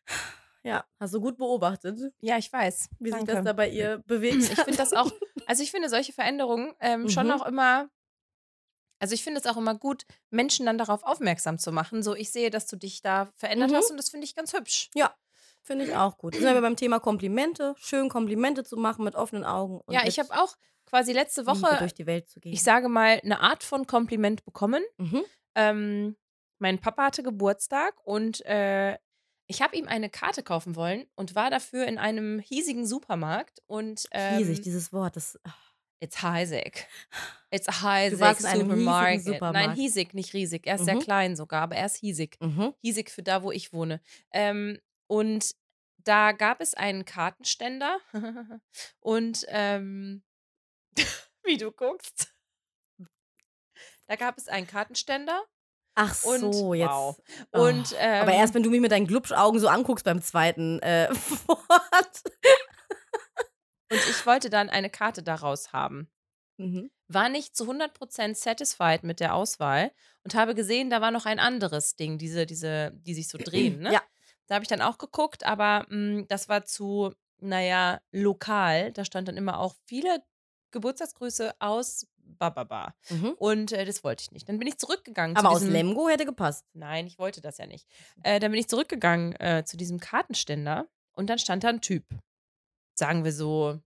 ja, 0.62 0.84
hast 1.00 1.12
du 1.14 1.20
gut 1.20 1.36
beobachtet, 1.38 2.12
Ja, 2.20 2.38
ich 2.38 2.52
weiß. 2.52 2.88
wie 3.00 3.08
sich 3.10 3.18
Danke. 3.18 3.32
das 3.34 3.44
da 3.44 3.52
bei 3.52 3.68
ihr 3.68 3.98
bewegt. 4.06 4.42
Ich 4.44 4.60
finde 4.60 4.76
das 4.76 4.92
auch, 4.92 5.10
also 5.46 5.62
ich 5.62 5.70
finde 5.70 5.88
solche 5.88 6.12
Veränderungen 6.12 6.72
ähm, 6.80 7.08
schon 7.08 7.26
Mhm. 7.26 7.32
auch 7.32 7.46
immer, 7.46 7.88
also 9.02 9.14
ich 9.14 9.24
finde 9.24 9.40
es 9.40 9.46
auch 9.46 9.56
immer 9.56 9.74
gut, 9.74 10.04
Menschen 10.30 10.64
dann 10.66 10.78
darauf 10.78 11.02
aufmerksam 11.02 11.58
zu 11.58 11.72
machen. 11.72 12.02
So, 12.04 12.14
ich 12.14 12.30
sehe, 12.30 12.50
dass 12.50 12.66
du 12.68 12.76
dich 12.76 13.02
da 13.02 13.32
verändert 13.36 13.70
Mhm. 13.70 13.74
hast 13.74 13.90
und 13.90 13.96
das 13.96 14.10
finde 14.10 14.24
ich 14.26 14.34
ganz 14.36 14.52
hübsch. 14.52 14.90
Ja, 14.94 15.12
finde 15.62 15.84
ich 15.86 15.94
auch 15.96 16.18
gut. 16.18 16.34
Sind 16.36 16.44
wir 16.44 16.60
beim 16.60 16.76
Thema 16.76 17.00
Komplimente, 17.00 17.74
schön 17.78 18.08
Komplimente 18.08 18.62
zu 18.62 18.76
machen 18.76 19.04
mit 19.04 19.16
offenen 19.16 19.44
Augen. 19.44 19.80
Ja, 19.92 20.06
ich 20.06 20.20
habe 20.20 20.30
auch 20.40 20.54
quasi 20.86 21.12
letzte 21.12 21.46
Woche, 21.46 21.78
durch 21.78 21.94
die 21.94 22.06
Welt 22.06 22.28
zu 22.28 22.38
gehen. 22.38 22.52
ich 22.52 22.62
sage 22.62 22.88
mal, 22.88 23.20
eine 23.24 23.40
Art 23.40 23.64
von 23.64 23.86
Kompliment 23.88 24.44
bekommen. 24.44 24.82
mhm. 24.98 25.22
Ähm, 25.54 26.16
mein 26.58 26.78
Papa 26.80 27.06
hatte 27.06 27.22
Geburtstag 27.24 27.94
und 28.04 28.44
äh, 28.46 28.96
ich 29.48 29.60
habe 29.62 29.76
ihm 29.76 29.88
eine 29.88 30.08
Karte 30.08 30.42
kaufen 30.44 30.76
wollen 30.76 31.04
und 31.16 31.34
war 31.34 31.50
dafür 31.50 31.86
in 31.86 31.98
einem 31.98 32.38
hiesigen 32.38 32.86
Supermarkt 32.86 33.60
und 33.66 34.06
ähm, 34.12 34.36
Riesig, 34.38 34.62
dieses 34.62 34.92
Wort. 34.92 35.16
Das, 35.16 35.38
It's 36.02 36.20
hiesig. 36.20 36.86
It's 37.50 37.68
a 37.68 37.72
hiesig 37.80 38.18
warst 38.18 38.40
in 38.40 38.46
einem 38.46 38.70
hiesigen 38.74 38.80
Supermarket. 38.80 39.20
Nein, 39.20 39.20
Supermarkt. 39.20 39.74
hiesig, 39.76 40.14
nicht 40.14 40.32
riesig. 40.34 40.66
Er 40.66 40.74
ist 40.74 40.84
sehr 40.84 40.96
Mhm. 40.96 41.00
klein 41.00 41.36
sogar, 41.36 41.62
aber 41.62 41.76
er 41.76 41.86
ist 41.86 41.96
hiesig. 41.96 42.36
mhm. 42.40 42.74
Hiesig 42.80 43.08
für 43.10 43.22
da, 43.22 43.42
wo 43.44 43.52
ich 43.52 43.72
wohne. 43.72 44.00
Ähm, 44.32 44.80
und 45.06 45.54
da 45.98 46.32
gab 46.32 46.60
es 46.60 46.74
einen 46.74 47.04
Kartenständer 47.04 47.98
und 49.00 49.44
ähm, 49.48 50.22
wie 51.44 51.56
du 51.56 51.70
guckst. 51.70 52.34
Da 54.08 54.16
gab 54.16 54.36
es 54.38 54.48
einen 54.48 54.66
Kartenständer 54.66 55.44
Ach 55.94 56.24
und 56.24 56.52
so, 56.54 56.74
jetzt. 56.74 56.88
wow. 56.90 57.16
Oh, 57.52 57.60
Und 57.66 57.94
ähm, 57.98 58.22
Aber 58.22 58.32
erst, 58.32 58.54
wenn 58.54 58.62
du 58.64 58.70
mich 58.70 58.80
mit 58.80 58.90
deinen 58.90 59.06
Glubschaugen 59.06 59.60
so 59.60 59.68
anguckst 59.68 60.04
beim 60.04 60.20
zweiten 60.20 60.80
äh, 60.80 61.08
Wort. 61.46 62.22
Und 63.92 64.00
ich 64.10 64.26
wollte 64.26 64.50
dann 64.50 64.70
eine 64.70 64.90
Karte 64.90 65.22
daraus 65.22 65.72
haben. 65.72 66.08
Mhm. 66.58 66.90
war 67.08 67.28
nicht 67.28 67.56
zu 67.56 67.64
100% 67.64 68.34
satisfied 68.34 69.04
mit 69.04 69.20
der 69.20 69.34
Auswahl 69.34 69.90
und 70.22 70.34
habe 70.34 70.54
gesehen, 70.54 70.90
da 70.90 71.00
war 71.00 71.10
noch 71.10 71.26
ein 71.26 71.38
anderes 71.38 71.96
Ding, 71.96 72.18
diese, 72.18 72.46
diese, 72.46 72.92
die 72.94 73.14
sich 73.14 73.28
so 73.28 73.38
drehen. 73.38 73.80
Ne? 73.80 73.92
Ja. 73.92 74.02
Da 74.46 74.56
habe 74.56 74.64
ich 74.64 74.68
dann 74.68 74.82
auch 74.82 74.98
geguckt, 74.98 75.44
aber 75.44 75.86
mh, 75.88 76.24
das 76.28 76.48
war 76.48 76.64
zu, 76.64 77.12
naja, 77.38 78.00
lokal. 78.12 78.92
Da 78.92 79.04
stand 79.04 79.28
dann 79.28 79.36
immer 79.36 79.58
auch 79.60 79.74
viele 79.86 80.22
Geburtstagsgrüße 80.72 81.54
aus 81.58 82.06
Bababa. 82.16 82.94
Mhm. 83.08 83.32
Und 83.38 83.72
äh, 83.72 83.84
das 83.84 84.04
wollte 84.04 84.22
ich 84.22 84.30
nicht. 84.32 84.48
Dann 84.48 84.58
bin 84.58 84.68
ich 84.68 84.78
zurückgegangen 84.78 85.36
Aber 85.36 85.50
aus. 85.50 85.62
Lemgo 85.62 86.08
hätte 86.08 86.24
gepasst. 86.24 86.66
Nein, 86.74 87.06
ich 87.06 87.18
wollte 87.18 87.40
das 87.40 87.58
ja 87.58 87.66
nicht. 87.66 87.86
Äh, 88.22 88.40
dann 88.40 88.52
bin 88.52 88.60
ich 88.60 88.68
zurückgegangen 88.68 89.34
äh, 89.40 89.64
zu 89.64 89.76
diesem 89.76 90.00
Kartenständer 90.00 90.86
und 91.12 91.28
dann 91.30 91.38
stand 91.38 91.64
da 91.64 91.68
ein 91.68 91.80
Typ. 91.80 92.04
Sagen 92.94 93.24
wir 93.24 93.32
so 93.32 93.80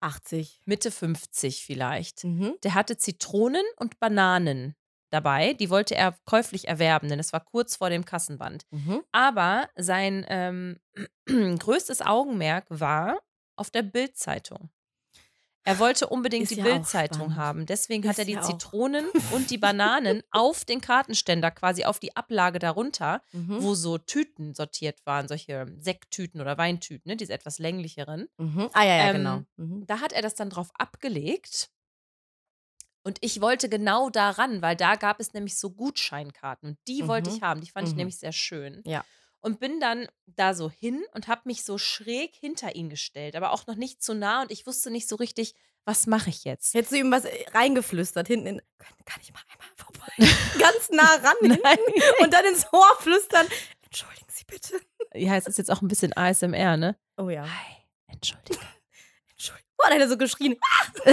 80. 0.00 0.60
Mitte 0.64 0.90
50 0.90 1.64
vielleicht. 1.64 2.24
Mhm. 2.24 2.54
Der 2.62 2.74
hatte 2.74 2.96
Zitronen 2.96 3.64
und 3.76 3.98
Bananen 3.98 4.74
dabei. 5.10 5.54
Die 5.54 5.70
wollte 5.70 5.94
er 5.94 6.16
käuflich 6.24 6.68
erwerben, 6.68 7.08
denn 7.08 7.18
es 7.18 7.32
war 7.32 7.40
kurz 7.44 7.76
vor 7.76 7.90
dem 7.90 8.04
Kassenband. 8.04 8.64
Mhm. 8.70 9.02
Aber 9.12 9.68
sein 9.76 10.24
ähm, 10.28 10.78
größtes 11.26 12.02
Augenmerk 12.02 12.66
war 12.68 13.18
auf 13.56 13.70
der 13.70 13.82
Bildzeitung. 13.82 14.70
Er 15.68 15.78
wollte 15.78 16.06
unbedingt 16.08 16.44
Ist 16.44 16.52
die 16.52 16.56
ja 16.56 16.64
Bildzeitung 16.64 17.36
haben. 17.36 17.66
Deswegen 17.66 18.04
hat 18.04 18.12
Ist 18.12 18.18
er 18.20 18.24
die 18.24 18.32
ja. 18.32 18.40
Zitronen 18.42 19.06
und 19.32 19.50
die 19.50 19.58
Bananen 19.58 20.22
auf 20.30 20.64
den 20.64 20.80
Kartenständer, 20.80 21.50
quasi 21.50 21.84
auf 21.84 21.98
die 21.98 22.16
Ablage 22.16 22.58
darunter, 22.58 23.20
Mhm. 23.32 23.62
wo 23.62 23.74
so 23.74 23.98
Tüten 23.98 24.54
sortiert 24.54 25.04
waren, 25.04 25.28
solche 25.28 25.66
Sekttüten 25.78 26.40
oder 26.40 26.56
Weintüten, 26.58 27.08
ne, 27.10 27.16
diese 27.16 27.32
etwas 27.34 27.58
länglicheren. 27.58 28.28
Mhm. 28.38 28.70
Ah, 28.72 28.84
ja, 28.84 28.96
ja, 28.96 29.04
Ähm, 29.10 29.16
genau. 29.16 29.42
Mhm. 29.56 29.86
Da 29.86 30.00
hat 30.00 30.12
er 30.12 30.22
das 30.22 30.34
dann 30.34 30.50
drauf 30.50 30.70
abgelegt. 30.74 31.70
Und 33.04 33.18
ich 33.22 33.40
wollte 33.40 33.68
genau 33.68 34.10
daran, 34.10 34.60
weil 34.60 34.76
da 34.76 34.96
gab 34.96 35.20
es 35.20 35.32
nämlich 35.32 35.56
so 35.58 35.70
Gutscheinkarten. 35.70 36.70
Und 36.70 36.78
die 36.88 37.06
wollte 37.08 37.30
Mhm. 37.30 37.36
ich 37.36 37.42
haben. 37.42 37.60
Die 37.60 37.70
fand 37.70 37.86
ich 37.88 37.94
Mhm. 37.94 37.98
nämlich 37.98 38.18
sehr 38.18 38.32
schön. 38.32 38.82
Ja. 38.84 39.04
Und 39.40 39.60
bin 39.60 39.78
dann 39.80 40.08
da 40.26 40.52
so 40.54 40.68
hin 40.70 41.04
und 41.12 41.28
habe 41.28 41.42
mich 41.44 41.64
so 41.64 41.78
schräg 41.78 42.34
hinter 42.34 42.74
ihn 42.74 42.90
gestellt, 42.90 43.36
aber 43.36 43.52
auch 43.52 43.66
noch 43.66 43.76
nicht 43.76 44.02
zu 44.02 44.14
nah. 44.14 44.42
Und 44.42 44.50
ich 44.50 44.66
wusste 44.66 44.90
nicht 44.90 45.08
so 45.08 45.16
richtig, 45.16 45.54
was 45.84 46.06
mache 46.06 46.28
ich 46.28 46.44
jetzt? 46.44 46.74
Hättest 46.74 46.92
du 46.92 46.96
ihm 46.96 47.10
was 47.10 47.24
äh, 47.24 47.48
reingeflüstert 47.54 48.26
hinten 48.26 48.46
in. 48.46 48.62
Kann, 48.78 48.94
kann 49.04 49.20
ich 49.22 49.32
mal 49.32 49.40
einmal 49.50 49.68
vorbei? 49.74 50.12
Ganz 50.58 50.90
nah 50.90 51.14
ran 51.14 51.36
hinten 51.40 52.22
und 52.22 52.32
dann 52.32 52.44
ins 52.44 52.66
Ohr 52.72 52.96
flüstern. 52.98 53.46
Entschuldigen 53.82 54.26
Sie 54.28 54.44
bitte. 54.44 54.80
Ja, 55.14 55.36
es 55.36 55.46
ist 55.46 55.56
jetzt 55.56 55.70
auch 55.70 55.80
ein 55.80 55.88
bisschen 55.88 56.14
ASMR, 56.14 56.76
ne? 56.76 56.96
Oh 57.16 57.30
ja. 57.30 57.44
Hi, 57.44 57.76
entschuldige. 58.08 58.60
Boah, 59.78 59.84
dann 59.84 59.92
hätte 59.92 60.04
er 60.04 60.08
so 60.08 60.16
geschrien. 60.18 60.56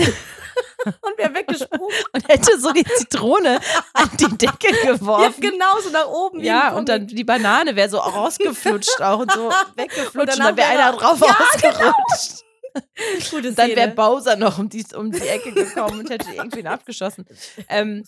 und 1.01 1.17
wäre 1.17 1.33
weggesprungen. 1.33 1.95
Und 2.13 2.27
hätte 2.27 2.59
so 2.59 2.71
die 2.71 2.83
Zitrone 2.83 3.59
an 3.93 4.09
die 4.19 4.37
Decke 4.37 4.67
Ja, 4.83 4.93
geworfen. 4.93 5.39
genauso 5.41 5.89
nach 5.91 6.07
oben. 6.07 6.39
Ja, 6.41 6.73
und 6.73 6.89
dann 6.89 7.07
die 7.07 7.23
Banane 7.23 7.75
wäre 7.75 7.89
so 7.89 7.97
rausgeflutscht 7.97 9.01
auch 9.01 9.19
und 9.19 9.31
so 9.31 9.49
weggeflutscht. 9.75 10.15
Und, 10.15 10.29
danach 10.29 10.47
dann 10.47 10.57
wäre 10.57 10.69
wär 10.69 10.79
einer 10.79 10.91
er- 10.93 10.97
drauf 10.97 11.19
Ja, 11.19 11.37
ausgerutscht. 11.53 12.43
Und 13.33 13.45
dann 13.57 13.69
wäre. 13.75 13.87
Bowser 13.91 14.35
noch 14.35 14.57
um 14.57 14.67
die, 14.69 14.85
um 14.95 15.11
die 15.11 15.27
Ecke 15.27 15.51
gekommen 15.53 15.99
und 16.01 16.09
hätte 16.09 16.31
irgendwen 16.33 16.67
abgeschossen. 16.67 17.25
Ähm. 17.69 18.03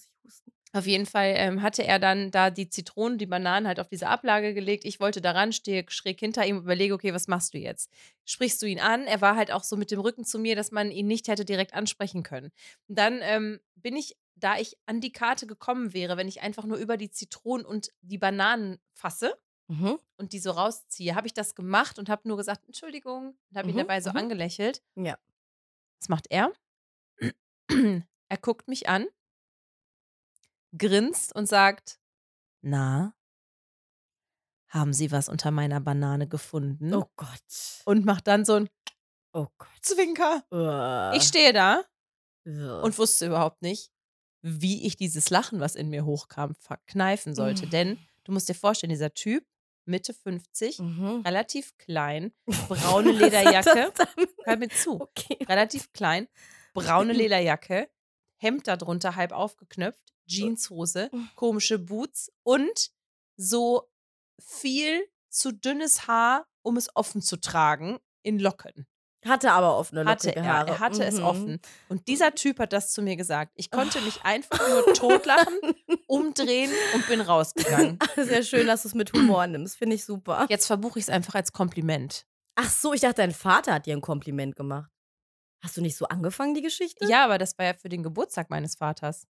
Auf 0.77 0.85
jeden 0.87 1.05
Fall 1.05 1.33
ähm, 1.35 1.61
hatte 1.61 1.83
er 1.83 1.99
dann 1.99 2.31
da 2.31 2.49
die 2.49 2.69
Zitronen, 2.69 3.17
die 3.17 3.25
Bananen 3.25 3.67
halt 3.67 3.79
auf 3.79 3.87
diese 3.89 4.07
Ablage 4.07 4.53
gelegt. 4.53 4.85
Ich 4.85 4.99
wollte 4.99 5.21
daran, 5.21 5.51
stehe 5.53 5.85
schräg 5.89 6.19
hinter 6.19 6.45
ihm 6.45 6.57
überlege, 6.57 6.93
okay, 6.93 7.13
was 7.13 7.27
machst 7.27 7.53
du 7.53 7.57
jetzt? 7.57 7.89
Sprichst 8.25 8.61
du 8.61 8.65
ihn 8.65 8.79
an? 8.79 9.03
Er 9.05 9.21
war 9.21 9.35
halt 9.35 9.51
auch 9.51 9.63
so 9.63 9.75
mit 9.77 9.91
dem 9.91 9.99
Rücken 9.99 10.23
zu 10.25 10.39
mir, 10.39 10.55
dass 10.55 10.71
man 10.71 10.91
ihn 10.91 11.07
nicht 11.07 11.27
hätte 11.27 11.45
direkt 11.45 11.73
ansprechen 11.73 12.23
können. 12.23 12.51
Und 12.87 12.97
dann 12.97 13.19
ähm, 13.21 13.59
bin 13.75 13.95
ich, 13.95 14.17
da 14.35 14.57
ich 14.57 14.77
an 14.85 15.01
die 15.01 15.11
Karte 15.11 15.47
gekommen 15.47 15.93
wäre, 15.93 16.17
wenn 16.17 16.27
ich 16.27 16.41
einfach 16.41 16.65
nur 16.65 16.77
über 16.77 16.97
die 16.97 17.09
Zitronen 17.11 17.65
und 17.65 17.91
die 18.01 18.17
Bananen 18.17 18.79
fasse, 18.93 19.37
Mhm. 19.69 19.99
und 20.15 20.31
die 20.31 20.39
so 20.39 20.51
rausziehe, 20.51 21.13
habe 21.13 21.27
ich 21.27 21.33
das 21.33 21.53
gemacht 21.53 21.99
und 21.99 22.07
habe 22.07 22.25
nur 22.25 22.37
gesagt, 22.37 22.65
Entschuldigung, 22.67 23.35
und 23.49 23.57
habe 23.57 23.67
ihn 23.67 23.75
Mhm, 23.75 23.79
dabei 23.79 23.99
so 23.99 24.11
mhm. 24.11 24.15
angelächelt. 24.15 24.81
Ja. 24.95 25.17
Was 25.99 26.07
macht 26.07 26.27
er? 26.29 26.53
er 28.29 28.37
guckt 28.41 28.67
mich 28.69 28.87
an, 28.87 29.07
grinst 30.77 31.33
und 31.35 31.47
sagt, 31.47 31.99
na, 32.61 33.13
haben 34.69 34.93
Sie 34.93 35.11
was 35.11 35.29
unter 35.29 35.51
meiner 35.51 35.79
Banane 35.79 36.27
gefunden? 36.27 36.93
Oh 36.93 37.09
Gott. 37.15 37.81
Und 37.85 38.05
macht 38.05 38.27
dann 38.27 38.45
so 38.45 38.53
ein 38.55 38.69
Oh 39.33 39.47
Gott. 39.57 39.69
Zwinker. 39.81 40.43
Uah. 40.51 41.13
Ich 41.15 41.23
stehe 41.23 41.53
da 41.53 41.83
Uah. 42.45 42.81
und 42.81 42.97
wusste 42.97 43.27
überhaupt 43.27 43.61
nicht, 43.61 43.91
wie 44.41 44.85
ich 44.87 44.95
dieses 44.97 45.29
Lachen, 45.29 45.59
was 45.59 45.75
in 45.75 45.89
mir 45.89 46.05
hochkam, 46.05 46.55
verkneifen 46.55 47.35
sollte. 47.35 47.67
Mm. 47.67 47.69
Denn 47.69 47.99
du 48.23 48.31
musst 48.31 48.49
dir 48.49 48.55
vorstellen, 48.55 48.89
dieser 48.89 49.13
Typ, 49.13 49.45
Mitte 49.85 50.13
50, 50.13 50.79
Mhm. 50.79 51.21
relativ 51.25 51.77
klein, 51.77 52.33
braune 52.45 53.11
Lederjacke. 53.63 53.93
Hör 54.43 54.57
mir 54.57 54.69
zu. 54.69 54.99
Okay. 54.99 55.37
Relativ 55.47 55.91
klein, 55.93 56.27
braune 56.73 57.13
Lederjacke, 57.31 57.89
Hemd 58.37 58.67
darunter 58.67 59.15
halb 59.15 59.31
aufgeknöpft, 59.31 60.13
Jeanshose, 60.27 61.09
komische 61.35 61.79
Boots 61.79 62.31
und 62.43 62.91
so 63.37 63.89
viel 64.39 65.01
zu 65.29 65.51
dünnes 65.51 66.07
Haar, 66.07 66.45
um 66.63 66.77
es 66.77 66.95
offen 66.95 67.21
zu 67.21 67.37
tragen, 67.37 67.99
in 68.23 68.39
Locken. 68.39 68.85
Hatte 69.25 69.51
aber 69.51 69.77
offene 69.77 70.05
Hatte 70.05 70.27
lockige 70.27 70.45
er. 70.45 70.53
Haare. 70.53 70.69
Er 70.69 70.79
hatte 70.79 71.03
es 71.03 71.15
Mhm. 71.17 71.23
offen. 71.23 71.59
Und 71.89 72.07
dieser 72.07 72.33
Typ 72.35 72.59
hat 72.59 72.71
das 72.71 72.93
zu 72.93 73.01
mir 73.01 73.15
gesagt. 73.15 73.51
Ich 73.55 73.71
konnte 73.71 73.99
mich 74.01 74.23
einfach 74.23 74.59
nur 74.69 74.93
totlachen, 74.93 75.53
umdrehen 76.07 76.71
und 76.93 77.07
bin 77.07 77.21
rausgegangen. 77.21 77.97
Sehr 78.15 78.43
schön, 78.43 78.67
dass 78.67 78.83
du 78.83 78.89
es 78.89 78.93
mit 78.93 79.11
Humor 79.13 79.47
nimmst. 79.47 79.75
Finde 79.77 79.95
ich 79.95 80.05
super. 80.05 80.45
Jetzt 80.49 80.67
verbuche 80.67 80.99
ich 80.99 81.05
es 81.05 81.09
einfach 81.09 81.35
als 81.35 81.51
Kompliment. 81.51 82.25
Ach 82.55 82.69
so, 82.69 82.93
ich 82.93 83.01
dachte, 83.01 83.15
dein 83.15 83.31
Vater 83.33 83.73
hat 83.73 83.85
dir 83.85 83.95
ein 83.95 84.01
Kompliment 84.01 84.55
gemacht. 84.55 84.89
Hast 85.67 85.75
du 85.75 85.81
nicht 85.81 85.97
so 85.97 86.07
angefangen, 86.07 86.53
die 86.53 86.61
Geschichte? 86.61 87.05
Ja, 87.09 87.25
aber 87.25 87.37
das 87.37 87.57
war 87.57 87.65
ja 87.65 87.73
für 87.73 87.89
den 87.89 88.01
Geburtstag 88.01 88.49
meines 88.49 88.75
Vaters. 88.75 89.27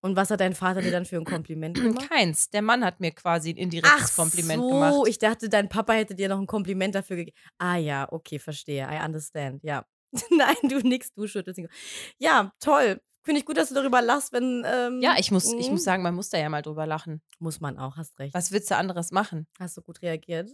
Und 0.00 0.16
was 0.16 0.30
hat 0.30 0.40
dein 0.40 0.54
Vater 0.54 0.82
dir 0.82 0.90
dann 0.90 1.04
für 1.04 1.18
ein 1.18 1.24
Kompliment 1.46 1.76
gemacht? 1.80 2.10
Keins. 2.10 2.50
Der 2.50 2.62
Mann 2.62 2.84
hat 2.84 2.98
mir 2.98 3.12
quasi 3.12 3.50
ein 3.50 3.56
indirektes 3.56 4.10
Ach 4.10 4.16
Kompliment 4.16 4.60
so, 4.60 4.68
gemacht. 4.70 5.06
ich 5.06 5.20
dachte, 5.20 5.48
dein 5.48 5.68
Papa 5.68 5.92
hätte 5.92 6.16
dir 6.16 6.28
noch 6.28 6.40
ein 6.40 6.48
Kompliment 6.48 6.96
dafür 6.96 7.14
gegeben. 7.14 7.36
Ah 7.58 7.76
ja, 7.76 8.10
okay, 8.10 8.40
verstehe. 8.40 8.88
I 8.90 9.04
understand. 9.04 9.62
Ja. 9.62 9.86
Nein, 10.30 10.56
du 10.64 10.78
nix, 10.78 11.12
du 11.14 11.28
schüttelst. 11.28 11.60
Kopf. 11.60 11.70
Ja, 12.18 12.52
toll. 12.58 13.00
Finde 13.24 13.40
ich 13.40 13.46
gut, 13.46 13.56
dass 13.56 13.68
du 13.68 13.74
darüber 13.74 14.02
lachst, 14.02 14.32
wenn. 14.32 14.64
Ähm, 14.66 15.00
ja, 15.00 15.14
ich 15.16 15.30
muss, 15.30 15.52
ich 15.52 15.66
mhm. 15.66 15.74
muss 15.74 15.84
sagen, 15.84 16.02
man 16.02 16.14
muss 16.14 16.28
da 16.28 16.38
ja 16.38 16.48
mal 16.48 16.62
drüber 16.62 16.86
lachen. 16.86 17.22
Muss 17.38 17.60
man 17.60 17.78
auch, 17.78 17.96
hast 17.96 18.18
recht. 18.18 18.34
Was 18.34 18.50
willst 18.50 18.70
du 18.70 18.76
anderes 18.76 19.12
machen? 19.12 19.46
Hast 19.60 19.76
du 19.76 19.82
gut 19.82 20.02
reagiert? 20.02 20.50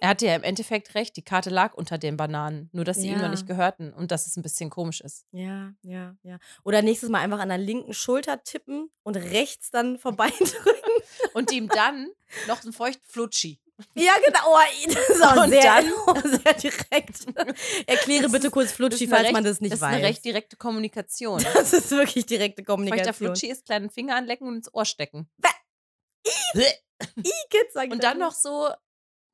Er 0.00 0.08
hatte 0.08 0.26
ja 0.26 0.36
im 0.36 0.42
Endeffekt 0.42 0.94
recht. 0.94 1.16
Die 1.16 1.22
Karte 1.22 1.50
lag 1.50 1.74
unter 1.74 1.98
den 1.98 2.16
Bananen. 2.16 2.70
Nur, 2.72 2.84
dass 2.84 2.98
sie 2.98 3.08
ihm 3.08 3.16
noch 3.16 3.22
Ja. 3.22 3.28
nicht 3.28 3.46
gehörten 3.46 3.92
und 3.92 4.10
dass 4.10 4.26
es 4.26 4.36
ein 4.36 4.42
bisschen 4.42 4.70
komisch 4.70 5.00
ist. 5.00 5.26
Ja, 5.32 5.72
ja, 5.82 6.16
ja. 6.22 6.38
Oder 6.64 6.82
nächstes 6.82 7.08
Mal 7.08 7.20
einfach 7.20 7.40
an 7.40 7.48
der 7.48 7.58
linken 7.58 7.92
Schulter 7.92 8.42
tippen 8.42 8.90
und 9.02 9.16
rechts 9.16 9.70
dann 9.70 9.98
vorbeidrücken. 10.00 10.72
Und 11.34 11.52
ihm 11.52 11.68
dann 11.68 12.08
noch 12.46 12.62
einen 12.62 12.72
feuchten 12.72 13.04
Flutschi. 13.06 13.60
Ja, 13.94 14.12
genau. 14.24 14.38
Oh, 14.46 14.58
das 14.86 15.08
ist 15.08 15.22
auch 15.22 15.44
Und 15.44 15.50
sehr, 15.50 15.62
dann- 15.62 16.40
sehr 16.42 16.54
direkt. 16.54 17.26
Erkläre 17.86 18.22
Das 18.24 18.32
bitte 18.32 18.50
kurz 18.50 18.68
Das 18.68 18.76
Flutschi, 18.76 19.06
falls 19.08 19.32
man 19.32 19.42
recht- 19.44 19.46
das 19.54 19.60
nicht 19.60 19.72
das 19.72 19.80
weiß. 19.80 19.90
ist 19.90 19.96
eine 19.98 20.06
recht 20.06 20.24
direkte 20.24 20.56
Kommunikation. 20.56 21.42
das 21.54 21.72
ist 21.72 21.90
wirklich 21.90 22.26
direkte 22.26 22.62
Kommunikation. 22.64 23.14
Flutschi 23.14 23.48
ist 23.50 23.64
kleinen 23.64 23.90
Finger 23.90 24.16
anlecken 24.16 24.46
und 24.48 24.56
ins 24.56 24.74
Ohr 24.74 24.84
stecken. 24.84 25.28
Ich 26.54 27.90
Und 27.90 28.02
dann 28.02 28.18
noch 28.18 28.32
so, 28.32 28.70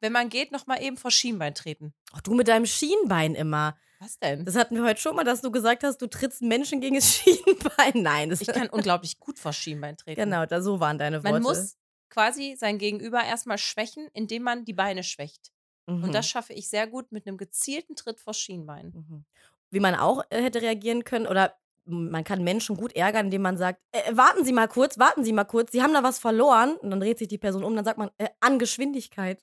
wenn 0.01 0.13
man 0.13 0.29
geht, 0.29 0.53
noch 0.53 0.67
mal 0.67 0.83
eben 0.83 0.97
vor 0.97 1.11
Schienbein 1.11 1.55
treten. 1.55 1.93
Oh, 2.15 2.19
du 2.23 2.35
mit 2.35 2.49
deinem 2.49 2.67
Schienbein 2.67 3.35
immer. 3.35 3.77
Was 4.01 4.19
denn? 4.19 4.45
Das 4.45 4.55
hatten 4.55 4.77
wir 4.77 4.85
heute 4.85 5.01
schon 5.01 5.17
mal, 5.17 5.25
dass 5.25 5.41
du 5.41 5.51
gesagt 5.51 5.83
hast, 5.83 5.99
du 5.99 6.07
trittst 6.07 6.41
Menschen 6.41 6.81
gegen 6.81 6.95
das 6.95 7.17
Schienbein. 7.17 7.93
Nein, 8.03 8.31
das 8.31 8.41
Ich 8.41 8.47
kann 8.47 8.69
unglaublich 8.71 9.19
gut 9.19 9.39
vor 9.39 9.53
Schienbein 9.53 9.97
treten. 9.97 10.21
Genau, 10.21 10.47
da 10.47 10.63
so 10.63 10.79
waren 10.81 10.99
deine 10.99 11.25
Worte. 11.25 11.33
Man 11.33 11.43
muss 11.43 11.77
quasi 12.11 12.57
sein 12.57 12.79
Gegenüber 12.79 13.23
erstmal 13.23 13.59
schwächen, 13.59 14.09
indem 14.13 14.43
man 14.43 14.65
die 14.65 14.73
Beine 14.73 15.03
schwächt. 15.03 15.53
Mhm. 15.87 16.05
Und 16.05 16.15
das 16.15 16.29
schaffe 16.29 16.53
ich 16.53 16.69
sehr 16.69 16.87
gut 16.87 17.13
mit 17.13 17.27
einem 17.27 17.37
gezielten 17.37 17.97
Tritt 17.97 18.21
vor 18.21 18.35
Schienbein. 18.35 18.93
Mhm. 18.95 19.25
Wie 19.71 19.81
man 19.81 19.95
auch 19.95 20.23
äh, 20.31 20.43
hätte 20.43 20.63
reagieren 20.63 21.05
können, 21.05 21.27
oder 21.27 21.55
man 21.85 22.25
kann 22.25 22.45
Menschen 22.45 22.77
gut 22.77 22.95
ärgern, 22.95 23.27
indem 23.27 23.43
man 23.43 23.57
sagt, 23.57 23.81
äh, 23.93 24.15
warten 24.15 24.45
Sie 24.45 24.53
mal 24.53 24.69
kurz, 24.69 24.99
warten 24.99 25.25
Sie 25.25 25.33
mal 25.33 25.45
kurz, 25.45 25.73
Sie 25.73 25.83
haben 25.83 25.95
da 25.95 26.03
was 26.03 26.19
verloren. 26.19 26.77
Und 26.77 26.91
dann 26.91 27.01
dreht 27.01 27.19
sich 27.19 27.29
die 27.29 27.39
Person 27.39 27.65
um, 27.65 27.75
dann 27.75 27.85
sagt 27.85 27.99
man, 27.99 28.11
äh, 28.19 28.29
an 28.41 28.59
Geschwindigkeit. 28.59 29.43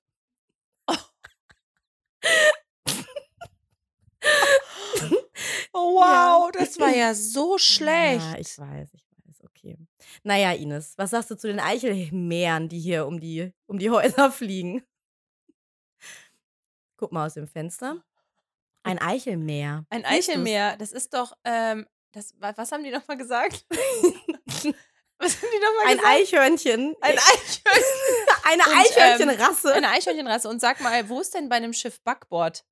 Oh, 5.78 5.96
wow, 5.96 6.52
das 6.54 6.80
war 6.80 6.96
ja 6.96 7.14
so 7.14 7.58
schlecht. 7.58 8.26
Ja, 8.26 8.40
ich 8.40 8.58
weiß, 8.58 8.94
ich. 8.94 9.05
Naja, 10.24 10.52
Ines, 10.54 10.98
was 10.98 11.12
sagst 11.12 11.32
du 11.32 11.36
zu 11.36 11.48
den 11.48 11.60
Eichelmeeren, 11.60 12.70
die 12.70 12.80
hier 12.80 13.06
um 13.08 13.20
die, 13.20 13.52
um 13.68 13.78
die 13.80 13.90
Häuser 13.90 14.32
fliegen? 14.32 14.84
Guck 16.98 17.12
mal 17.12 17.26
aus 17.26 17.34
dem 17.34 17.48
Fenster. 17.48 18.04
Ein 18.84 19.00
Eichelmeer. 19.00 19.86
Ein? 19.90 20.06
Eichelmeer, 20.06 20.78
das 20.78 20.92
ist 20.92 21.14
doch, 21.14 21.34
ähm, 21.44 21.88
das, 22.12 22.34
wa- 22.40 22.54
was 22.56 22.72
haben 22.72 22.84
die 22.84 22.92
nochmal 22.92 23.18
gesagt? 23.18 23.66
was 23.72 25.42
haben 25.42 25.50
die 25.52 25.60
nochmal 25.60 25.88
Ein 25.88 25.98
gesagt? 25.98 26.14
Eichhörnchen. 26.16 26.96
Ein 27.02 27.18
Eichhörnchen. 27.18 27.84
Eine 28.44 28.64
ähm, 28.64 28.80
Eichhörnchenrasse. 28.80 29.74
Eine 29.74 29.90
Eichhörnchenrasse. 29.90 30.50
Und 30.50 30.62
sag 30.62 30.80
mal, 30.82 31.10
wo 31.10 31.20
ist 31.20 31.34
denn 31.34 31.50
bei 31.50 31.56
einem 31.56 31.74
Schiff 31.74 32.00
Backbord? 32.02 32.64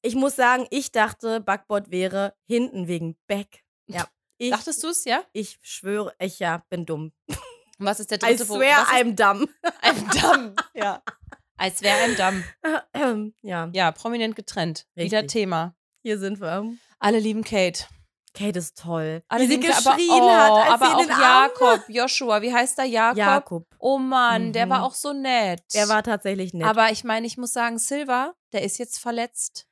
Ich 0.00 0.14
muss 0.16 0.34
sagen, 0.34 0.66
ich 0.70 0.90
dachte, 0.90 1.40
Backbord 1.40 1.90
wäre 1.90 2.34
hinten 2.46 2.88
wegen 2.88 3.16
Back. 3.28 3.62
Ja. 3.86 4.08
Ich, 4.42 4.50
Dachtest 4.50 4.82
du 4.82 4.88
es, 4.88 5.04
ja? 5.04 5.22
ich 5.32 5.58
schwöre, 5.62 6.12
ich 6.18 6.40
ja, 6.40 6.64
bin 6.68 6.84
dumm. 6.84 7.12
Und 7.28 7.86
was 7.86 8.00
ist 8.00 8.10
der 8.10 8.18
I 8.18 8.20
dritte 8.36 8.48
wo- 8.48 8.54
swear 8.56 8.86
I'm 8.88 9.14
dumb. 9.14 9.48
ein 9.80 10.08
Damm? 10.20 10.54
ja. 10.74 11.00
Als 11.56 11.80
wäre 11.80 11.96
ein 11.98 12.16
Damm. 12.16 13.32
ja, 13.42 13.70
Ja, 13.72 13.92
prominent 13.92 14.34
getrennt. 14.34 14.86
Wieder 14.96 15.18
Richtig. 15.22 15.30
Thema. 15.42 15.76
hier 16.02 16.18
sind 16.18 16.40
wir. 16.40 16.64
Alle 16.98 17.20
lieben 17.20 17.44
Kate. 17.44 17.84
Kate 18.34 18.58
ist 18.58 18.78
toll. 18.78 19.22
Alle 19.28 19.44
wie 19.44 19.52
sie 19.52 19.60
geschrien 19.60 20.10
aber, 20.10 20.24
oh, 20.24 20.30
hat, 20.30 20.72
als 20.72 20.82
aber 20.82 20.86
sie 21.04 21.12
auch 21.12 21.18
Jakob, 21.20 21.84
Joshua, 21.88 22.42
wie 22.42 22.52
heißt 22.52 22.78
der 22.78 22.86
Jakob? 22.86 23.18
Jakob. 23.18 23.66
Oh 23.78 23.98
Mann, 23.98 24.52
der 24.52 24.66
Mhm. 24.66 24.70
war 24.70 24.82
auch 24.84 24.94
so 24.94 25.12
nett. 25.12 25.62
Der 25.74 25.88
war 25.88 26.02
tatsächlich 26.02 26.52
nett. 26.54 26.66
Aber 26.66 26.90
ich 26.90 27.04
meine, 27.04 27.26
ich 27.28 27.36
muss 27.36 27.52
sagen, 27.52 27.78
Silva, 27.78 28.34
der 28.52 28.62
ist 28.62 28.78
jetzt 28.78 28.98
verletzt. 28.98 29.68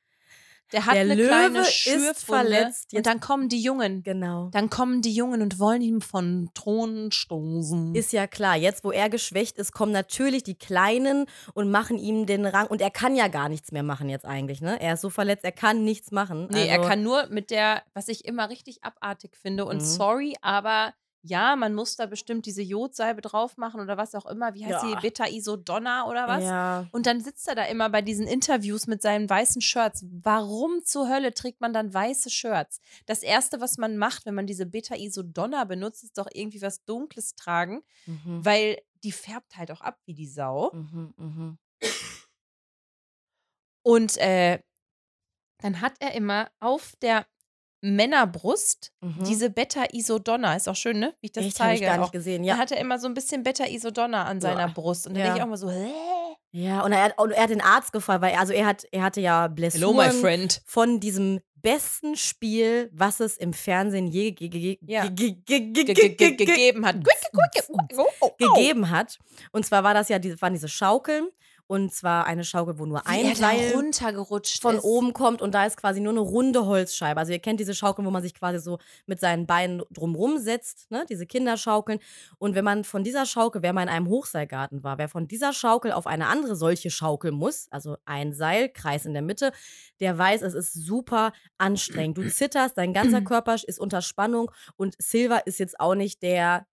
Der 0.73 0.87
hat 0.87 0.95
Der 0.95 1.03
eine 1.03 1.15
Löwe 1.15 1.29
kleine 1.29 1.59
ist 1.61 2.25
verletzt. 2.25 2.95
Und 2.95 3.07
dann 3.07 3.21
kommen 3.21 3.49
die 3.49 3.61
Jungen. 3.61 4.03
genau. 4.03 4.49
Dann 4.53 4.71
kommen 4.71 5.03
die 5.03 5.13
Jungen 5.13 5.43
und 5.43 5.59
wollen 5.59 5.83
ihm 5.83 6.01
von 6.01 6.51
Thron 6.55 7.11
stoßen. 7.13 7.95
Ist 7.95 8.13
ja 8.13 8.27
klar, 8.27 8.57
jetzt 8.57 8.85
wo 8.85 8.93
er 8.93 9.09
geschwächt 9.11 9.59
ist, 9.59 9.73
kommen 9.73 9.93
natürlich 9.93 10.43
die 10.45 10.55
Kleinen 10.57 11.27
und 11.55 11.71
machen 11.71 11.99
ihm 11.99 12.27
den 12.27 12.47
Rang. 12.47 12.67
Und 12.69 12.81
er 12.81 12.91
kann 12.91 13.17
ja 13.17 13.29
gar 13.29 13.49
nichts 13.49 13.73
mehr 13.73 13.83
machen 13.83 14.09
jetzt 14.09 14.25
eigentlich, 14.25 14.61
ne? 14.61 14.81
Er 14.81 14.95
ist 14.95 15.01
so 15.01 15.11
verletzt, 15.11 15.45
er 15.45 15.53
kann 15.53 15.85
nichts 15.85 16.11
machen. 16.13 16.49
Nee, 16.51 16.67
er 16.69 16.79
Also- 16.79 16.89
kann 16.89 17.03
nur 17.03 17.27
mit 17.29 17.51
der, 17.51 17.83
was 17.95 18.09
ich 18.09 18.25
immer 18.25 18.49
richtig 18.49 18.85
abartig 18.85 19.37
finde. 19.37 19.65
Und 19.65 19.79
Mhm. 19.79 19.85
sorry, 19.87 20.37
aber 20.43 20.95
ja, 21.23 21.55
man 21.57 21.75
muss 21.75 21.97
da 21.97 22.07
bestimmt 22.07 22.47
diese 22.47 22.63
Jodsalbe 22.63 23.21
drauf 23.21 23.57
machen 23.59 23.81
oder 23.81 23.97
was 23.97 24.15
auch 24.15 24.27
immer. 24.27 24.55
Wie 24.55 24.65
heißt 24.65 24.85
Ja. 24.85 24.95
die? 24.95 25.01
Beta-Isodonna 25.03 26.07
oder 26.09 26.27
was? 26.29 26.43
Ja. 26.45 26.87
Und 26.93 27.07
dann 27.07 27.21
sitzt 27.21 27.47
er 27.49 27.55
da 27.55 27.65
immer 27.65 27.91
bei 27.91 28.01
diesen 28.03 28.27
Interviews 28.27 28.87
mit 28.87 29.03
seinen 29.03 29.29
weißen 29.29 29.61
Shirts. 29.61 30.05
Warum 30.11 30.83
zur 30.85 31.09
Hölle 31.09 31.35
trägt 31.35 31.61
man 31.61 31.73
dann 31.73 31.93
weiße 31.93 32.31
Shirts? 32.31 32.81
Das 33.07 33.23
Erste, 33.23 33.61
was 33.61 33.77
man 33.77 33.99
macht, 33.99 34.25
wenn 34.27 34.35
man 34.35 34.47
diese 34.47 34.65
Beta-Isodonna 34.67 35.65
benutzt, 35.65 36.05
ist 36.05 36.17
doch 36.17 36.29
irgendwie 36.33 36.63
was 36.63 36.85
Dunkles 36.85 37.35
tragen, 37.35 37.83
Mhm. 38.07 38.45
weil 38.45 38.79
die 39.05 39.13
färbt 39.13 39.57
halt 39.57 39.71
auch 39.71 39.81
ab 39.83 39.99
wie 40.07 40.15
die 40.15 40.27
Sau. 40.29 40.71
Mhm, 40.73 41.15
mhm. 41.17 41.59
Und 43.83 44.17
äh, 44.19 44.61
dann 45.63 45.81
hat 45.81 45.95
er 46.01 46.13
immer 46.15 46.51
auf 46.61 46.95
der 47.03 47.27
Männerbrust 47.83 48.93
Mhm. 49.01 49.25
diese 49.25 49.51
Beta-Isodonna. 49.51 50.55
Ist 50.57 50.69
auch 50.69 50.77
schön, 50.77 50.99
ne? 50.99 51.15
Wie 51.21 51.27
ich 51.27 51.33
das 51.33 51.45
Echt, 51.45 51.61
habe 51.61 51.73
ich 51.75 51.81
zeige. 51.81 51.91
gar 51.91 51.99
nicht 51.99 52.09
auch. 52.09 52.13
gesehen. 52.13 52.43
Da 52.43 52.49
Ja, 52.51 52.59
hat 52.59 52.71
er 52.73 52.79
immer 52.79 52.99
so 52.99 53.07
ein 53.07 53.15
bisschen 53.15 53.43
Beta-Isodonna 53.43 54.25
an 54.25 54.41
seiner 54.41 54.69
Boah. 54.69 54.83
Brust. 54.83 55.07
Und 55.07 55.15
dann 55.15 55.21
Ja. 55.21 55.25
denke 55.27 55.39
ich 55.39 55.43
auch 55.43 55.47
immer 55.49 55.57
so, 55.57 55.71
hä? 55.71 55.91
ja 56.53 56.83
und, 56.83 56.93
er 56.93 57.05
hat, 57.05 57.19
und 57.19 57.31
er 57.31 57.43
hat 57.45 57.51
den 57.51 57.61
Arzt 57.61 57.93
gefragt, 57.93 58.23
weil 58.23 58.33
er, 58.33 58.41
also 58.41 58.53
er, 58.53 58.67
hat, 58.67 58.85
er 58.91 59.03
hatte 59.03 59.21
ja 59.21 59.47
Blessuren 59.49 60.11
friend. 60.13 60.63
von 60.67 60.99
diesem 61.01 61.41
besten 61.57 62.17
Spiel, 62.17 62.91
was 62.93 63.21
es 63.21 63.37
im 63.37 63.53
Fernsehen 63.53 64.07
je 64.09 64.33
gegeben 64.33 64.89
hat. 66.87 67.05
gegeben 68.39 68.91
hat. 68.91 69.19
Und 69.53 69.67
zwar 69.67 69.85
war 69.85 69.95
das 69.95 70.09
ja, 70.09 70.19
diese, 70.19 70.41
waren 70.41 70.53
diese 70.55 70.69
Schaukeln. 70.69 71.29
Und 71.71 71.95
zwar 71.95 72.27
eine 72.27 72.43
Schaukel, 72.43 72.81
wo 72.81 72.85
nur 72.85 73.07
ein 73.07 73.33
Seil 73.37 73.75
runtergerutscht 73.75 74.61
von 74.61 74.79
ist. 74.79 74.83
oben 74.83 75.13
kommt 75.13 75.41
und 75.41 75.55
da 75.55 75.67
ist 75.67 75.77
quasi 75.77 76.01
nur 76.01 76.11
eine 76.11 76.19
runde 76.19 76.67
Holzscheibe. 76.67 77.21
Also 77.21 77.33
ihr 77.33 77.39
kennt 77.39 77.61
diese 77.61 77.77
Schaukeln, 77.77 78.05
wo 78.05 78.11
man 78.11 78.25
sich 78.25 78.35
quasi 78.35 78.59
so 78.59 78.79
mit 79.07 79.21
seinen 79.21 79.47
Beinen 79.47 79.81
drumrum 79.93 80.39
setzt, 80.39 80.91
ne? 80.91 81.07
diese 81.09 81.27
Kinderschaukeln. 81.27 82.01
Und 82.39 82.57
wenn 82.57 82.65
man 82.65 82.83
von 82.83 83.05
dieser 83.05 83.25
Schaukel, 83.25 83.63
wer 83.63 83.73
mal 83.73 83.85
in 83.85 83.89
einem 83.89 84.09
Hochseilgarten 84.09 84.83
war, 84.83 84.99
wer 84.99 85.09
von 85.09 85.29
dieser 85.29 85.53
Schaukel 85.53 85.93
auf 85.93 86.09
eine 86.09 86.27
andere 86.27 86.57
solche 86.57 86.91
Schaukel 86.91 87.31
muss, 87.31 87.69
also 87.71 87.97
ein 88.05 88.33
Seil, 88.33 88.69
Kreis 88.69 89.07
in 89.07 89.13
der 89.13 89.23
Mitte, 89.23 89.53
der 90.01 90.19
weiß, 90.19 90.43
es 90.43 90.55
ist 90.55 90.73
super 90.73 91.33
anstrengend. 91.57 92.19
Du 92.19 92.29
zitterst, 92.29 92.79
dein 92.79 92.93
ganzer 92.93 93.21
Körper 93.23 93.55
ist 93.55 93.79
unter 93.79 94.03
Spannung 94.03 94.51
und 94.75 94.97
Silver 94.99 95.47
ist 95.47 95.61
jetzt 95.61 95.79
auch 95.79 95.95
nicht 95.95 96.21
der 96.25 96.67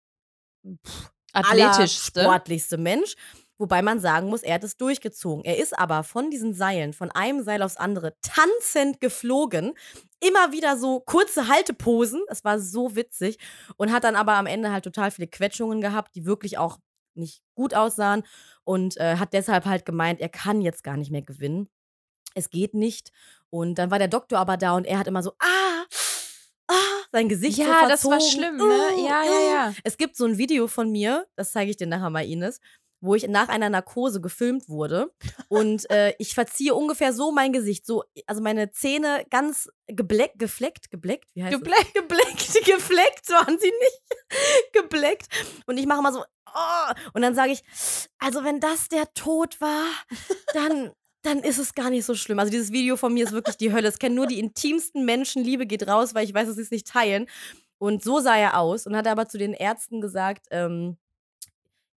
Athletischste. 1.33 2.21
sportlichste 2.21 2.77
Mensch. 2.77 3.15
Wobei 3.59 3.81
man 3.81 3.99
sagen 3.99 4.29
muss, 4.29 4.43
er 4.43 4.55
hat 4.55 4.63
es 4.63 4.77
durchgezogen. 4.77 5.43
Er 5.43 5.57
ist 5.57 5.77
aber 5.77 6.03
von 6.03 6.29
diesen 6.29 6.53
Seilen, 6.53 6.93
von 6.93 7.09
einem 7.11 7.43
Seil 7.43 7.63
aufs 7.63 7.77
andere, 7.77 8.15
tanzend 8.21 8.99
geflogen. 9.01 9.73
Immer 10.19 10.51
wieder 10.51 10.77
so 10.77 10.99
kurze 10.99 11.47
Halteposen. 11.47 12.21
Es 12.29 12.43
war 12.43 12.59
so 12.59 12.95
witzig. 12.95 13.37
Und 13.77 13.91
hat 13.91 14.03
dann 14.03 14.15
aber 14.15 14.33
am 14.33 14.45
Ende 14.45 14.71
halt 14.71 14.83
total 14.83 15.09
viele 15.11 15.27
Quetschungen 15.27 15.81
gehabt, 15.81 16.15
die 16.15 16.25
wirklich 16.25 16.57
auch 16.57 16.77
nicht 17.15 17.41
gut 17.55 17.73
aussahen. 17.73 18.23
Und 18.63 18.97
äh, 18.97 19.15
hat 19.17 19.33
deshalb 19.33 19.65
halt 19.65 19.85
gemeint, 19.85 20.19
er 20.21 20.29
kann 20.29 20.61
jetzt 20.61 20.83
gar 20.83 20.97
nicht 20.97 21.11
mehr 21.11 21.23
gewinnen. 21.23 21.67
Es 22.35 22.49
geht 22.51 22.75
nicht. 22.75 23.11
Und 23.49 23.75
dann 23.79 23.89
war 23.89 23.97
der 23.97 24.07
Doktor 24.07 24.37
aber 24.37 24.57
da 24.57 24.75
und 24.75 24.85
er 24.85 24.99
hat 24.99 25.07
immer 25.07 25.23
so, 25.23 25.31
ah, 25.39 25.83
ah, 26.67 26.73
sein 27.11 27.29
Gesicht 27.29 27.57
so 27.57 27.63
Ja, 27.63 27.87
das 27.87 28.05
war 28.05 28.19
verzogen. 28.19 28.31
schlimm, 28.31 28.57
ne? 28.57 28.63
Uh, 28.63 29.05
Ja, 29.07 29.23
ja, 29.23 29.31
uh. 29.31 29.51
ja. 29.51 29.73
Es 29.83 29.97
gibt 29.97 30.15
so 30.15 30.25
ein 30.25 30.37
Video 30.37 30.67
von 30.67 30.91
mir, 30.91 31.25
das 31.35 31.53
zeige 31.53 31.71
ich 31.71 31.77
dir 31.77 31.87
nachher 31.87 32.09
mal, 32.11 32.25
Ines, 32.25 32.59
wo 32.99 33.15
ich 33.15 33.27
nach 33.27 33.49
einer 33.49 33.69
Narkose 33.69 34.21
gefilmt 34.21 34.69
wurde. 34.69 35.11
Und 35.49 35.89
äh, 35.89 36.13
ich 36.17 36.33
verziehe 36.33 36.73
ungefähr 36.73 37.13
so 37.13 37.31
mein 37.31 37.53
Gesicht. 37.53 37.85
So, 37.85 38.03
also 38.25 38.41
meine 38.41 38.71
Zähne 38.71 39.25
ganz 39.29 39.69
gebleckt, 39.87 40.39
gefleckt, 40.39 40.89
gebleckt, 40.89 41.27
wie 41.33 41.43
heißt 41.43 41.53
Gebleckt. 41.53 41.87
es? 41.87 41.93
Gebleckt, 41.93 42.65
gefleckt 42.65 43.29
waren 43.29 43.57
sie 43.59 43.71
nicht. 43.71 44.01
gebleckt. 44.73 45.27
Und 45.65 45.77
ich 45.77 45.85
mache 45.85 46.01
mal 46.01 46.13
so, 46.13 46.23
oh, 46.47 46.93
und 47.13 47.21
dann 47.21 47.35
sage 47.35 47.51
ich, 47.51 47.61
also 48.19 48.43
wenn 48.43 48.59
das 48.59 48.87
der 48.89 49.13
Tod 49.13 49.59
war, 49.61 49.85
dann. 50.53 50.91
Dann 51.23 51.39
ist 51.39 51.57
es 51.57 51.73
gar 51.73 51.89
nicht 51.89 52.05
so 52.05 52.13
schlimm. 52.15 52.39
Also 52.39 52.51
dieses 52.51 52.71
Video 52.71 52.95
von 52.95 53.13
mir 53.13 53.25
ist 53.25 53.33
wirklich 53.33 53.57
die 53.57 53.73
Hölle. 53.73 53.89
Es 53.89 53.99
kennen 53.99 54.15
nur 54.15 54.27
die 54.27 54.39
intimsten 54.39 55.03
Menschen. 55.03 55.43
Liebe 55.43 55.65
geht 55.65 55.85
raus, 55.85 56.15
weil 56.15 56.23
ich 56.23 56.33
weiß, 56.33 56.47
dass 56.47 56.55
sie 56.55 56.61
es 56.61 56.71
nicht 56.71 56.87
teilen. 56.87 57.27
Und 57.79 58.01
so 58.01 58.19
sah 58.19 58.37
er 58.37 58.57
aus 58.57 58.87
und 58.87 58.95
hat 58.95 59.07
aber 59.07 59.27
zu 59.27 59.37
den 59.37 59.53
Ärzten 59.53 59.99
gesagt, 59.99 60.45
ähm, 60.51 60.95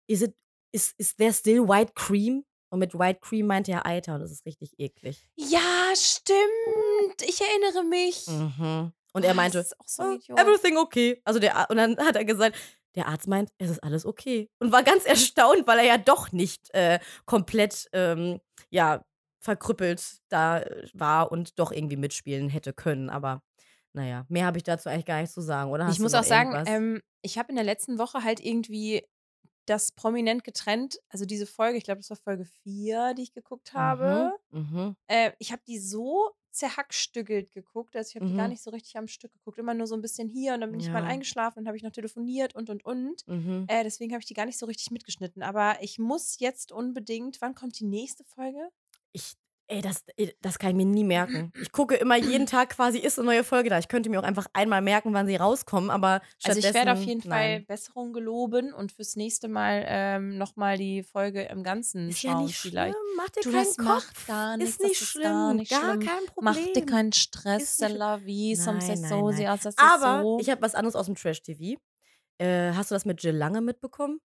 is 0.06 0.22
it, 0.22 0.34
is, 0.72 0.94
is 0.98 1.16
there 1.16 1.34
still 1.34 1.68
white 1.68 1.94
cream? 1.96 2.44
Und 2.70 2.80
mit 2.80 2.94
white 2.94 3.20
cream 3.22 3.48
meinte 3.48 3.72
er 3.72 3.86
Eiter 3.86 4.16
und 4.16 4.20
das 4.22 4.32
ist 4.32 4.46
richtig 4.46 4.74
eklig. 4.78 5.26
Ja, 5.36 5.94
stimmt. 5.96 7.22
Ich 7.22 7.40
erinnere 7.42 7.84
mich. 7.86 8.28
Mhm. 8.28 8.92
Und 9.14 9.24
er 9.24 9.32
Ah, 9.32 9.34
meinte, 9.34 9.60
ist 9.60 9.74
so 9.86 10.04
"Oh, 10.04 10.36
everything 10.36 10.78
okay. 10.78 11.22
Also 11.24 11.40
der, 11.40 11.56
Ar- 11.56 11.70
und 11.70 11.78
dann 11.78 11.98
hat 11.98 12.16
er 12.16 12.26
gesagt, 12.26 12.56
der 12.96 13.08
Arzt 13.08 13.28
meint, 13.28 13.50
es 13.58 13.70
ist 13.70 13.84
alles 13.84 14.06
okay. 14.06 14.50
Und 14.60 14.72
war 14.72 14.84
ganz 14.84 15.06
erstaunt, 15.06 15.66
weil 15.66 15.80
er 15.80 15.86
ja 15.86 15.98
doch 15.98 16.32
nicht 16.32 16.74
äh, 16.74 17.00
komplett, 17.26 17.88
ähm, 17.94 18.40
ja, 18.70 19.04
verkrüppelt 19.40 20.18
da 20.30 20.60
äh, 20.60 20.88
war 20.94 21.32
und 21.32 21.58
doch 21.60 21.72
irgendwie 21.72 21.96
mitspielen 21.96 22.50
hätte 22.50 22.74
können. 22.74 23.10
Aber 23.10 23.42
naja, 23.94 24.26
mehr 24.30 24.46
habe 24.46 24.58
ich 24.58 24.64
dazu 24.64 24.90
eigentlich 24.90 25.06
gar 25.06 25.22
nicht 25.22 25.32
zu 25.34 25.42
sagen, 25.42 25.72
oder? 25.72 25.86
Hast 25.88 25.94
Ich 25.96 26.00
muss 26.02 26.14
auch 26.14 26.24
sagen, 26.24 26.52
irgendwas? 26.52 26.70
ähm, 26.76 27.02
ich 27.22 27.38
habe 27.38 27.50
in 27.50 27.56
der 27.56 27.64
letzten 27.64 27.98
Woche 27.98 28.24
halt 28.24 28.40
irgendwie 28.42 29.04
das 29.68 29.92
prominent 29.92 30.44
getrennt. 30.44 31.00
Also 31.10 31.26
diese 31.26 31.46
Folge, 31.46 31.78
ich 31.78 31.84
glaube, 31.84 32.00
das 32.00 32.10
war 32.10 32.18
Folge 32.18 32.46
4, 32.46 33.14
die 33.14 33.24
ich 33.24 33.34
geguckt 33.34 33.74
habe. 33.74 34.34
Mhm. 34.52 34.60
Mhm. 34.60 34.96
Äh, 35.08 35.32
ich 35.40 35.52
habe 35.52 35.62
die 35.68 35.80
so 35.80 36.32
zerhackstückelt 36.52 37.52
geguckt. 37.52 37.96
Also 37.96 38.10
ich 38.10 38.16
habe 38.16 38.26
die 38.26 38.36
gar 38.36 38.46
Mhm. 38.48 38.52
nicht 38.54 38.64
so 38.64 38.72
richtig 38.72 38.98
am 38.98 39.08
Stück 39.08 39.32
geguckt. 39.32 39.60
Immer 39.60 39.74
nur 39.76 39.86
so 39.88 39.96
ein 39.96 40.02
bisschen 40.02 40.28
hier 40.28 40.54
und 40.56 40.62
dann 40.62 40.72
bin 40.72 40.80
ich 40.80 40.90
mal 40.90 41.04
Ja. 41.04 41.08
eingeschlafen 41.10 41.60
und 41.60 41.68
habe 41.68 41.78
ich 41.78 41.84
noch 41.84 41.92
telefoniert 41.92 42.56
und 42.56 42.70
und 42.70 42.84
und. 42.84 43.28
Mhm. 43.28 43.66
Äh, 43.68 43.84
deswegen 43.84 44.12
habe 44.14 44.22
ich 44.22 44.26
die 44.28 44.34
gar 44.34 44.46
nicht 44.46 44.58
so 44.58 44.66
richtig 44.66 44.90
mitgeschnitten. 44.92 45.44
Aber 45.44 45.78
ich 45.82 46.00
muss 46.00 46.40
jetzt 46.40 46.72
unbedingt, 46.72 47.40
wann 47.42 47.54
kommt 47.56 47.80
die 47.80 47.86
nächste 47.86 48.24
Folge? 48.24 48.70
Ich, 49.12 49.34
ey, 49.68 49.82
das, 49.82 50.04
ey, 50.16 50.36
das 50.42 50.60
kann 50.60 50.70
ich 50.72 50.76
mir 50.76 50.86
nie 50.86 51.04
merken. 51.04 51.52
Ich 51.62 51.72
gucke 51.72 51.96
immer 51.96 52.16
jeden 52.16 52.46
Tag 52.48 52.70
quasi, 52.70 53.00
ist 53.00 53.20
eine 53.20 53.26
neue 53.28 53.44
Folge 53.44 53.70
da. 53.70 53.78
Ich 53.80 53.88
könnte 53.88 54.10
mir 54.10 54.20
auch 54.20 54.24
einfach 54.24 54.48
einmal 54.54 54.82
merken, 54.82 55.14
wann 55.14 55.28
sie 55.28 55.36
rauskommen, 55.36 55.90
aber 55.90 56.22
Also 56.44 56.60
ich 56.60 56.74
werde 56.74 56.94
auf 56.94 57.02
jeden 57.02 57.22
Fall 57.22 57.30
nein. 57.60 57.66
Besserung 57.66 58.14
geloben 58.14 58.74
und 58.74 58.92
fürs 58.92 59.16
nächste 59.16 59.48
Mal 59.48 59.84
ähm, 59.88 60.38
nochmal 60.38 60.78
die 60.78 61.04
Folge 61.04 61.44
im 61.44 61.64
Ganzen 61.64 62.10
Ist 62.10 62.24
ja 62.24 62.32
schauen 62.32 62.46
nicht 62.46 62.58
vielleicht. 62.58 62.94
schlimm, 62.96 63.16
mach 63.18 63.30
dir 63.30 63.42
Du, 63.42 63.52
keinen 63.52 63.66
Kopf. 63.66 63.78
macht 63.86 64.28
gar 64.28 64.58
nichts. 64.58 64.74
ist 64.74 64.82
nicht 64.82 65.00
schlimm, 65.00 65.24
gar 65.24 65.54
nicht 65.54 65.74
schlimm. 65.74 66.00
kein 66.00 66.26
Problem. 66.28 66.44
Mach 66.44 66.56
dir 66.74 66.86
keinen 66.86 67.14
Stress, 67.14 67.80
c'est 67.80 67.90
nein, 67.98 69.10
so, 69.10 69.28
nein. 69.28 69.36
sie 69.38 69.48
also 69.48 69.70
Aber 69.78 70.22
so. 70.24 70.40
ich 70.40 70.50
habe 70.50 70.62
was 70.62 70.76
anderes 70.76 70.96
aus 70.96 71.08
dem 71.08 71.16
Trash-TV. 71.16 71.80
Äh, 72.40 72.72
hast 72.74 72.92
du 72.92 72.96
das 72.96 73.06
mit 73.06 73.22
Jill 73.22 73.36
Lange 73.36 73.62
mitbekommen? 73.62 74.20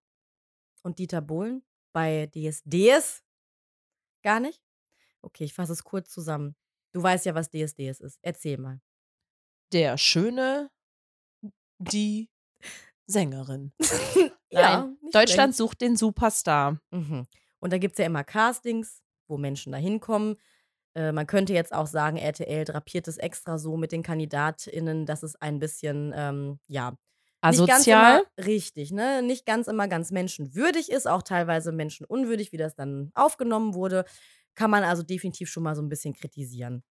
Und 0.83 0.99
Dieter 0.99 1.21
Bohlen? 1.21 1.63
Bei 1.93 2.27
DSDS? 2.33 3.23
Gar 4.23 4.39
nicht? 4.39 4.62
Okay, 5.23 5.45
ich 5.45 5.53
fasse 5.53 5.73
es 5.73 5.83
kurz 5.83 6.09
zusammen. 6.09 6.55
Du 6.91 7.01
weißt 7.01 7.25
ja, 7.25 7.33
was 7.33 7.49
DSDS 7.49 7.99
ist. 7.99 8.19
Erzähl 8.21 8.57
mal. 8.57 8.79
Der 9.71 9.97
Schöne, 9.97 10.69
die 11.79 12.29
Sängerin. 13.07 13.73
Ja, 14.53 14.83
Nein, 14.83 14.97
Deutschland 15.11 15.55
sucht 15.55 15.81
den 15.81 15.97
Superstar. 15.97 16.79
Mhm. 16.91 17.25
Und 17.57 17.73
da 17.73 17.79
gibt 17.79 17.93
es 17.93 17.97
ja 17.97 18.05
immer 18.05 18.23
Castings, 18.23 19.01
wo 19.27 19.39
Menschen 19.39 19.71
da 19.71 19.79
hinkommen. 19.79 20.35
Äh, 20.95 21.11
man 21.11 21.25
könnte 21.25 21.53
jetzt 21.53 21.73
auch 21.73 21.87
sagen, 21.87 22.17
RTL 22.17 22.63
drapiert 22.63 23.07
es 23.07 23.17
extra 23.17 23.57
so 23.57 23.77
mit 23.77 23.91
den 23.91 24.03
KandidatInnen, 24.03 25.07
dass 25.07 25.23
es 25.23 25.35
ein 25.35 25.57
bisschen, 25.57 26.13
ähm, 26.15 26.59
ja, 26.67 26.91
nicht 26.91 27.57
ganz 27.67 27.81
Asozial. 27.81 28.19
immer, 28.19 28.45
richtig, 28.45 28.91
ne? 28.91 29.23
Nicht 29.23 29.45
ganz 29.45 29.67
immer 29.67 29.87
ganz 29.87 30.11
menschenwürdig 30.11 30.91
ist, 30.91 31.07
auch 31.07 31.23
teilweise 31.23 31.71
menschenunwürdig, 31.71 32.51
wie 32.51 32.57
das 32.57 32.75
dann 32.75 33.11
aufgenommen 33.15 33.73
wurde. 33.73 34.05
Kann 34.55 34.71
man 34.71 34.83
also 34.83 35.03
definitiv 35.03 35.49
schon 35.49 35.63
mal 35.63 35.75
so 35.75 35.81
ein 35.81 35.89
bisschen 35.89 36.13
kritisieren. 36.13 36.83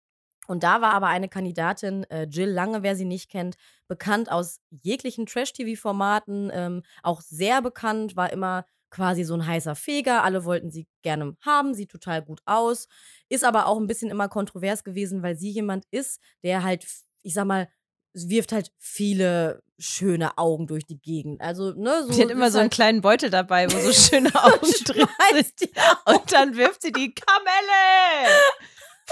Und 0.48 0.64
da 0.64 0.82
war 0.82 0.94
aber 0.94 1.08
eine 1.08 1.30
Kandidatin, 1.30 2.04
äh, 2.06 2.24
Jill 2.24 2.50
Lange, 2.50 2.84
wer 2.84 2.96
sie 2.96 3.06
nicht 3.06 3.30
kennt, 3.30 3.58
bekannt 3.88 4.32
aus 4.32 4.60
jeglichen 4.70 5.26
Trash-TV-Formaten, 5.26 6.50
ähm, 6.54 6.84
auch 7.04 7.22
sehr 7.22 7.62
bekannt, 7.62 8.16
war 8.16 8.32
immer 8.34 8.66
quasi 8.90 9.24
so 9.24 9.36
ein 9.36 9.46
heißer 9.46 9.76
Feger. 9.76 10.24
Alle 10.24 10.44
wollten 10.44 10.72
sie 10.72 10.88
gerne 11.04 11.38
haben, 11.42 11.74
sieht 11.74 11.92
total 11.92 12.22
gut 12.24 12.42
aus, 12.46 12.88
ist 13.30 13.46
aber 13.46 13.68
auch 13.68 13.80
ein 13.80 13.88
bisschen 13.88 14.10
immer 14.10 14.28
kontrovers 14.30 14.84
gewesen, 14.84 15.24
weil 15.24 15.38
sie 15.38 15.50
jemand 15.52 15.86
ist, 15.92 16.20
der 16.44 16.64
halt, 16.64 16.86
ich 17.22 17.34
sag 17.34 17.46
mal, 17.46 17.70
wirft 18.14 18.52
halt 18.52 18.72
viele 18.78 19.64
schöne 19.80 20.38
Augen 20.38 20.68
durch 20.68 20.86
die 20.86 21.00
Gegend. 21.00 21.42
Also, 21.42 21.72
ne, 21.74 22.04
so. 22.06 22.14
Sie 22.14 22.22
hat 22.22 22.30
immer 22.30 22.52
so 22.52 22.60
einen 22.60 22.66
halt, 22.66 22.74
kleinen 22.74 23.02
Beutel 23.02 23.30
dabei, 23.30 23.72
wo 23.72 23.78
so 23.80 23.92
schöne 24.10 24.30
Augen 24.44 24.72
drin 24.86 25.08
sind. 25.34 25.72
Und 26.06 26.32
dann 26.32 26.56
wirft 26.56 26.82
sie 26.82 26.92
die 26.92 27.14
Kamelle. 27.14 28.30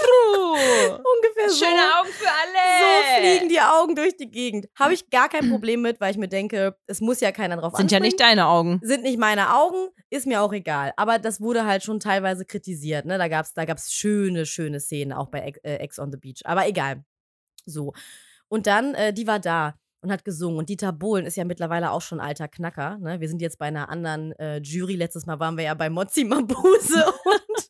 Ungefähr 0.00 1.50
so. 1.50 1.64
Schöne 1.64 1.82
Augen 1.98 2.08
für 2.08 2.28
alle. 2.28 2.60
So 2.78 3.20
fliegen 3.20 3.48
die 3.48 3.60
Augen 3.60 3.94
durch 3.94 4.16
die 4.16 4.30
Gegend. 4.30 4.66
Habe 4.78 4.94
ich 4.94 5.10
gar 5.10 5.28
kein 5.28 5.50
Problem 5.50 5.82
mit, 5.82 6.00
weil 6.00 6.12
ich 6.12 6.16
mir 6.16 6.28
denke, 6.28 6.76
es 6.86 7.00
muss 7.00 7.20
ja 7.20 7.32
keiner 7.32 7.56
drauf 7.56 7.74
Sind 7.76 7.92
ja 7.92 8.00
nicht 8.00 8.14
anspringen. 8.14 8.38
deine 8.38 8.48
Augen. 8.48 8.80
Sind 8.82 9.02
nicht 9.02 9.18
meine 9.18 9.54
Augen, 9.54 9.88
ist 10.08 10.26
mir 10.26 10.40
auch 10.40 10.52
egal. 10.52 10.92
Aber 10.96 11.18
das 11.18 11.40
wurde 11.40 11.66
halt 11.66 11.82
schon 11.82 12.00
teilweise 12.00 12.44
kritisiert. 12.44 13.04
Ne? 13.04 13.18
Da 13.18 13.28
gab 13.28 13.44
es 13.44 13.52
da 13.52 13.64
gab's 13.64 13.92
schöne, 13.92 14.46
schöne 14.46 14.80
Szenen, 14.80 15.12
auch 15.12 15.28
bei 15.28 15.40
Ex, 15.40 15.58
äh, 15.64 15.74
Ex 15.76 15.98
on 15.98 16.10
the 16.12 16.18
Beach. 16.18 16.40
Aber 16.44 16.66
egal. 16.66 17.04
So. 17.66 17.92
Und 18.50 18.66
dann, 18.66 18.94
äh, 18.94 19.12
die 19.12 19.26
war 19.26 19.38
da 19.38 19.74
und 20.02 20.10
hat 20.10 20.24
gesungen. 20.24 20.58
Und 20.58 20.68
Dieter 20.68 20.92
Bohlen 20.92 21.24
ist 21.24 21.36
ja 21.36 21.44
mittlerweile 21.44 21.92
auch 21.92 22.02
schon 22.02 22.20
alter 22.20 22.48
Knacker. 22.48 22.98
Ne? 22.98 23.20
Wir 23.20 23.28
sind 23.28 23.40
jetzt 23.40 23.58
bei 23.58 23.66
einer 23.66 23.88
anderen 23.88 24.32
äh, 24.32 24.58
Jury. 24.58 24.96
Letztes 24.96 25.24
Mal 25.26 25.38
waren 25.38 25.56
wir 25.56 25.64
ja 25.64 25.74
bei 25.74 25.88
Mozzi 25.88 26.24
Mabuse 26.24 27.04
und 27.24 27.68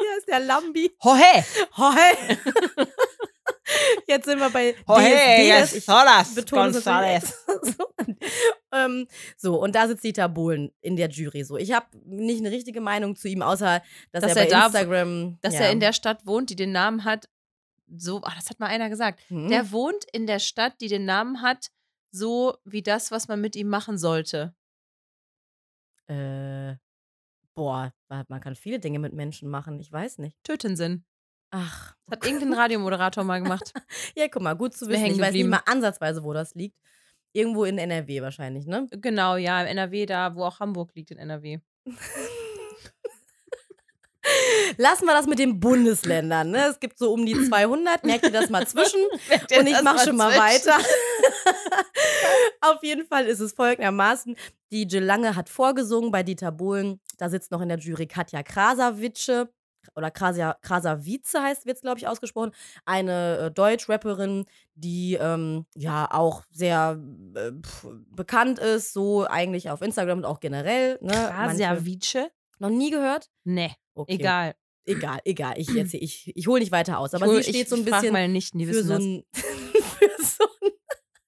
hier 0.00 0.18
ist 0.18 0.28
der 0.28 0.40
Lambi. 0.40 0.90
Hohe. 1.04 1.44
Hoi! 1.76 2.38
Jetzt 4.06 4.24
sind 4.24 4.38
wir 4.40 4.48
bei 4.48 4.74
Hohe, 4.88 5.02
yes, 5.02 5.86
natürlich 5.86 6.52
González. 6.52 7.34
so. 7.62 7.84
ähm, 8.72 9.06
so, 9.36 9.60
und 9.60 9.74
da 9.74 9.86
sitzt 9.88 10.04
Dieter 10.04 10.28
Bohlen 10.30 10.70
in 10.80 10.96
der 10.96 11.10
Jury. 11.10 11.44
So, 11.44 11.58
ich 11.58 11.72
habe 11.72 11.86
nicht 12.06 12.40
eine 12.40 12.50
richtige 12.50 12.80
Meinung 12.80 13.14
zu 13.14 13.28
ihm, 13.28 13.42
außer 13.42 13.82
dass, 14.12 14.22
Dass 14.22 14.36
er 14.36 14.42
er 14.42 14.44
bei 14.46 14.50
da- 14.50 14.66
Instagram. 14.66 15.38
Dass 15.42 15.54
ja. 15.54 15.60
er 15.60 15.70
in 15.72 15.80
der 15.80 15.92
Stadt 15.92 16.24
wohnt, 16.24 16.48
die 16.48 16.56
den 16.56 16.72
Namen 16.72 17.04
hat, 17.04 17.28
so, 17.96 18.20
ach, 18.24 18.34
das 18.36 18.50
hat 18.50 18.60
mal 18.60 18.66
einer 18.66 18.88
gesagt. 18.88 19.20
Hm? 19.28 19.48
Der 19.48 19.70
wohnt 19.72 20.04
in 20.12 20.26
der 20.26 20.38
Stadt, 20.38 20.80
die 20.80 20.88
den 20.88 21.04
Namen 21.04 21.42
hat, 21.42 21.70
so 22.10 22.56
wie 22.64 22.82
das, 22.82 23.10
was 23.10 23.28
man 23.28 23.40
mit 23.40 23.56
ihm 23.56 23.68
machen 23.68 23.98
sollte. 23.98 24.54
äh, 26.06 26.76
boah, 27.54 27.92
man 28.08 28.40
kann 28.40 28.54
viele 28.54 28.78
Dinge 28.78 28.98
mit 28.98 29.12
Menschen 29.12 29.48
machen. 29.48 29.78
Ich 29.80 29.90
weiß 29.92 30.18
nicht. 30.18 30.42
Tötensinn. 30.44 31.04
Ach, 31.50 31.94
Das 32.06 32.18
hat 32.18 32.26
irgendein 32.26 32.52
Radiomoderator 32.54 33.24
mal 33.24 33.42
gemacht. 33.42 33.72
ja, 34.16 34.28
guck 34.28 34.42
mal, 34.42 34.54
gut 34.54 34.74
zu 34.74 34.86
wissen. 34.88 35.00
hängen 35.00 35.16
Ich 35.16 35.20
weiß 35.20 35.32
nicht 35.32 35.46
mal 35.46 35.62
ansatzweise, 35.66 36.22
wo 36.22 36.32
das 36.32 36.54
liegt. 36.54 36.78
Irgendwo 37.32 37.64
in 37.64 37.78
NRW 37.78 38.22
wahrscheinlich, 38.22 38.66
ne? 38.66 38.86
Genau, 38.90 39.36
ja, 39.36 39.60
im 39.62 39.66
NRW, 39.66 40.06
da, 40.06 40.34
wo 40.34 40.44
auch 40.44 40.60
Hamburg 40.60 40.94
liegt 40.94 41.10
in 41.10 41.18
NRW. 41.18 41.58
Lassen 44.80 45.06
wir 45.06 45.12
das 45.12 45.26
mit 45.26 45.40
den 45.40 45.58
Bundesländern. 45.58 46.50
Ne? 46.52 46.66
Es 46.70 46.78
gibt 46.78 46.98
so 46.98 47.12
um 47.12 47.26
die 47.26 47.34
200. 47.34 48.04
Merkt 48.04 48.24
ihr 48.24 48.30
das 48.30 48.48
mal 48.48 48.64
zwischen? 48.66 49.00
Und 49.58 49.66
ich 49.66 49.82
mache 49.82 50.06
schon 50.06 50.16
mal 50.16 50.38
weiter. 50.38 50.76
Auf 52.60 52.82
jeden 52.82 53.04
Fall 53.06 53.26
ist 53.26 53.40
es 53.40 53.52
folgendermaßen: 53.54 54.36
Die 54.70 54.84
Lange 54.84 55.34
hat 55.34 55.48
vorgesungen 55.48 56.12
bei 56.12 56.22
Dieter 56.22 56.52
Bohlen. 56.52 57.00
Da 57.18 57.28
sitzt 57.28 57.50
noch 57.50 57.60
in 57.60 57.68
der 57.68 57.78
Jury 57.78 58.06
Katja 58.06 58.44
Krasavice. 58.44 59.46
oder 59.96 60.12
Krasia, 60.12 60.56
Krasavice 60.62 61.34
heißt, 61.34 61.66
wird 61.66 61.76
es, 61.78 61.82
glaube 61.82 61.98
ich, 61.98 62.06
ausgesprochen. 62.06 62.52
Eine 62.84 63.38
äh, 63.38 63.50
Deutsch-Rapperin, 63.50 64.44
die 64.74 65.14
ähm, 65.20 65.66
ja 65.74 66.08
auch 66.12 66.44
sehr 66.52 67.00
äh, 67.34 67.50
pf, 67.60 67.88
bekannt 68.10 68.60
ist, 68.60 68.92
so 68.92 69.26
eigentlich 69.26 69.70
auf 69.70 69.82
Instagram 69.82 70.18
und 70.18 70.24
auch 70.24 70.38
generell. 70.38 70.98
Ne? 71.00 71.10
Krasavice? 71.12 72.30
Noch 72.60 72.70
nie 72.70 72.90
gehört? 72.90 73.28
Nee, 73.44 73.72
Okay. 73.94 74.14
egal. 74.14 74.54
Egal, 74.88 75.20
egal. 75.24 75.54
Ich, 75.58 75.68
erzähl, 75.76 76.02
ich, 76.02 76.32
ich 76.34 76.46
hole 76.46 76.60
nicht 76.60 76.72
weiter 76.72 76.98
aus. 76.98 77.14
Aber 77.14 77.26
hol- 77.26 77.42
sie 77.42 77.50
steht 77.50 77.68
so 77.68 77.76
ein 77.76 77.84
bisschen 77.84 78.12
meine 78.12 78.32
Nichten, 78.32 78.58
die 78.58 78.66
für 78.66 78.82
so 78.82 78.94
ein 78.94 79.24
für 79.32 80.10
so 80.20 80.44
ein 80.62 80.70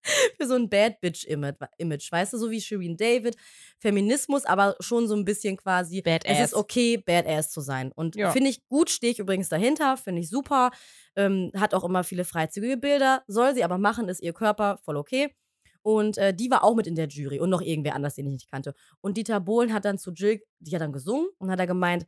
für 0.39 0.47
so 0.49 0.55
ein 0.55 0.69
Bad 0.69 1.01
Bitch 1.01 1.25
Image, 1.27 2.11
weißt 2.11 2.33
du, 2.33 2.39
so 2.39 2.51
wie 2.51 2.61
Shireen 2.61 2.97
David, 2.97 3.37
Feminismus, 3.79 4.45
aber 4.45 4.75
schon 4.81 5.07
so 5.07 5.15
ein 5.15 5.25
bisschen 5.25 5.57
quasi 5.57 6.03
Badass. 6.03 6.39
es 6.39 6.45
ist 6.47 6.55
okay 6.55 6.97
Badass 6.97 7.51
zu 7.51 7.61
sein 7.61 7.93
und 7.93 8.17
Ja. 8.17 8.31
finde 8.31 8.51
ich 8.51 8.67
gut, 8.67 8.91
stehe 8.91 9.13
ich 9.13 9.19
übrigens 9.19 9.49
dahinter, 9.51 9.97
finde 9.97 10.23
ich 10.23 10.29
super. 10.31 10.71
Ähm, 11.17 11.51
hat 11.55 11.75
auch 11.75 11.85
immer 11.85 12.03
viele 12.03 12.25
freizügige 12.25 12.77
Bilder, 12.79 13.23
soll 13.29 13.55
sie 13.55 13.63
aber 13.63 13.79
machen, 13.79 14.09
ist 14.09 14.23
ihr 14.23 14.33
Körper 14.33 14.79
voll 14.85 14.97
okay. 14.97 15.35
Und 15.83 16.19
äh, 16.19 16.35
die 16.35 16.51
war 16.51 16.63
auch 16.65 16.75
mit 16.75 16.87
in 16.87 16.95
der 16.95 17.09
Jury 17.09 17.41
und 17.41 17.49
noch 17.51 17.63
irgendwer 17.63 17.95
anders, 17.95 18.15
den 18.15 18.27
ich 18.27 18.33
nicht 18.33 18.51
kannte. 18.51 18.75
Und 19.01 19.17
Dieter 19.17 19.41
Bohlen 19.41 19.73
hat 19.73 19.85
dann 19.85 19.99
zu 19.99 20.13
Jill, 20.13 20.43
die 20.59 20.75
hat 20.75 20.83
dann 20.83 20.93
gesungen 20.93 21.29
und 21.39 21.51
hat 21.51 21.59
da 21.59 21.65
gemeint, 21.67 22.07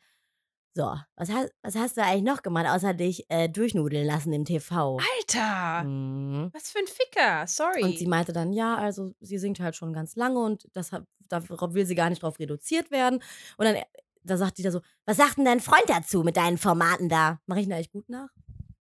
so, 0.75 0.95
was, 1.17 1.31
hast- 1.31 1.53
was 1.63 1.75
hast 1.77 1.97
du 1.97 2.03
eigentlich 2.03 2.23
noch 2.23 2.43
gemacht, 2.43 2.67
außer 2.69 2.95
dich 2.95 3.27
äh, 3.29 3.49
durchnudeln 3.49 4.07
lassen 4.07 4.33
im 4.33 4.45
TV? 4.45 4.99
Alter, 5.19 5.85
Mhm. 5.85 6.51
was 6.53 6.71
für 6.71 6.79
ein 6.79 6.87
Ficker. 6.87 7.47
Sorry. 7.47 7.83
Und 7.83 7.99
sie 7.99 8.07
meinte 8.07 8.33
dann, 8.33 8.53
ja, 8.53 8.77
also 8.77 9.13
sie 9.21 9.39
singt 9.39 9.61
halt 9.61 9.77
schon 9.77 9.93
ganz 9.93 10.17
lange 10.17 10.39
und 10.39 10.67
das, 10.73 10.91
darauf 11.29 11.75
will 11.75 11.87
sie 11.87 11.95
gar 11.95 12.09
nicht 12.11 12.23
drauf 12.23 12.39
reduziert 12.39 12.91
werden. 12.91 13.23
Und 13.59 13.65
dann, 13.67 13.75
äh, 13.77 13.85
da 14.25 14.37
sagt 14.37 14.59
die 14.59 14.63
da 14.63 14.71
so, 14.71 14.81
was 15.05 15.17
sagt 15.17 15.37
denn 15.39 15.45
dein 15.45 15.61
Freund 15.61 15.85
dazu 15.89 16.23
mit 16.23 16.37
deinen 16.37 16.57
Formaten 16.59 17.09
da? 17.09 17.41
Mache 17.47 17.61
ich 17.61 17.67
ihn 17.67 17.73
eigentlich 17.73 17.91
gut 17.93 18.09
nach? 18.09 18.29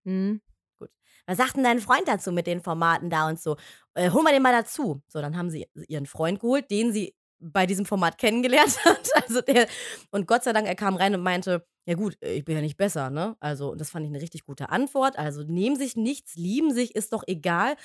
hm. 0.06 0.42
Was 1.26 1.38
sagt 1.38 1.58
denn 1.58 1.64
dein 1.64 1.80
Freund 1.80 2.08
dazu 2.08 2.32
mit 2.32 2.48
den 2.48 2.60
Formaten 2.62 3.12
da 3.12 3.28
und 3.30 3.40
so? 3.40 3.56
Äh, 3.94 4.10
hol 4.10 4.24
mal 4.24 4.34
den 4.34 4.42
mal 4.42 4.52
dazu. 4.52 5.04
So, 5.08 5.22
dann 5.22 5.38
haben 5.38 5.52
sie 5.52 5.68
ihren 5.88 6.08
Freund 6.08 6.40
geholt, 6.40 6.72
den 6.72 6.92
sie 6.92 7.14
bei 7.40 7.68
diesem 7.68 7.86
Format 7.86 8.18
kennengelernt 8.18 8.78
hat. 8.86 9.08
Also 9.24 9.42
der, 9.42 9.68
und 10.10 10.26
Gott 10.28 10.44
sei 10.44 10.54
Dank, 10.54 10.68
er 10.68 10.74
kam 10.76 10.96
rein 10.96 11.14
und 11.14 11.22
meinte, 11.22 11.68
ja 11.90 11.96
gut, 11.96 12.18
äh, 12.22 12.34
ich 12.34 12.46
bin 12.46 12.56
ja 12.56 12.62
nicht 12.62 12.78
besser, 12.78 13.10
ne? 13.10 13.36
Also, 13.40 13.72
und 13.72 13.82
das 13.82 13.90
fand 13.90 14.06
ich 14.06 14.12
eine 14.12 14.22
richtig 14.22 14.46
gute 14.46 14.70
Antwort. 14.70 15.18
Also, 15.18 15.44
nehmen 15.44 15.76
sich 15.76 15.96
nichts, 15.96 16.36
lieben 16.36 16.72
sich, 16.74 16.96
ist 16.96 17.14
doch 17.14 17.24
egal. 17.28 17.76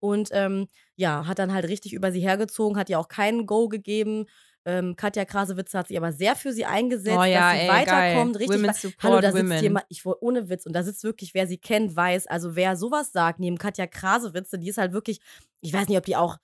Und 0.00 0.30
ähm, 0.32 0.66
ja, 0.96 1.26
hat 1.28 1.38
dann 1.38 1.52
halt 1.54 1.68
richtig 1.68 1.92
über 1.92 2.10
sie 2.10 2.20
hergezogen, 2.20 2.76
hat 2.76 2.90
ihr 2.90 2.98
auch 2.98 3.08
keinen 3.08 3.46
Go 3.46 3.68
gegeben. 3.68 4.26
Ähm, 4.64 4.96
Katja 4.96 5.24
Krasewitz 5.24 5.74
hat 5.74 5.88
sich 5.88 5.96
aber 5.96 6.12
sehr 6.12 6.34
für 6.36 6.52
sie 6.52 6.64
eingesetzt, 6.64 7.16
Oh 7.20 7.24
ja, 7.24 7.50
dass 7.52 7.60
sie 7.60 7.66
ey, 7.66 7.68
weiterkommt. 7.68 8.38
geil. 8.38 8.48
Richtig, 8.48 8.76
support 8.76 9.02
Hallo, 9.02 9.20
da 9.20 9.32
sitzt 9.32 9.44
women. 9.44 9.62
jemand, 9.62 9.86
ich 9.90 10.04
wollte 10.04 10.24
ohne 10.24 10.48
Witz, 10.48 10.66
und 10.66 10.72
da 10.74 10.82
sitzt 10.82 11.04
wirklich, 11.04 11.34
wer 11.34 11.46
sie 11.46 11.58
kennt, 11.58 11.94
weiß, 11.96 12.26
also 12.28 12.56
wer 12.56 12.76
sowas 12.76 13.12
sagt, 13.12 13.38
neben 13.40 13.58
Katja 13.58 13.86
Krasewitze, 13.86 14.58
die 14.58 14.68
ist 14.68 14.78
halt 14.78 14.92
wirklich, 14.92 15.20
ich 15.60 15.72
weiß 15.72 15.88
nicht, 15.88 15.98
ob 15.98 16.04
die 16.04 16.16
auch, 16.16 16.36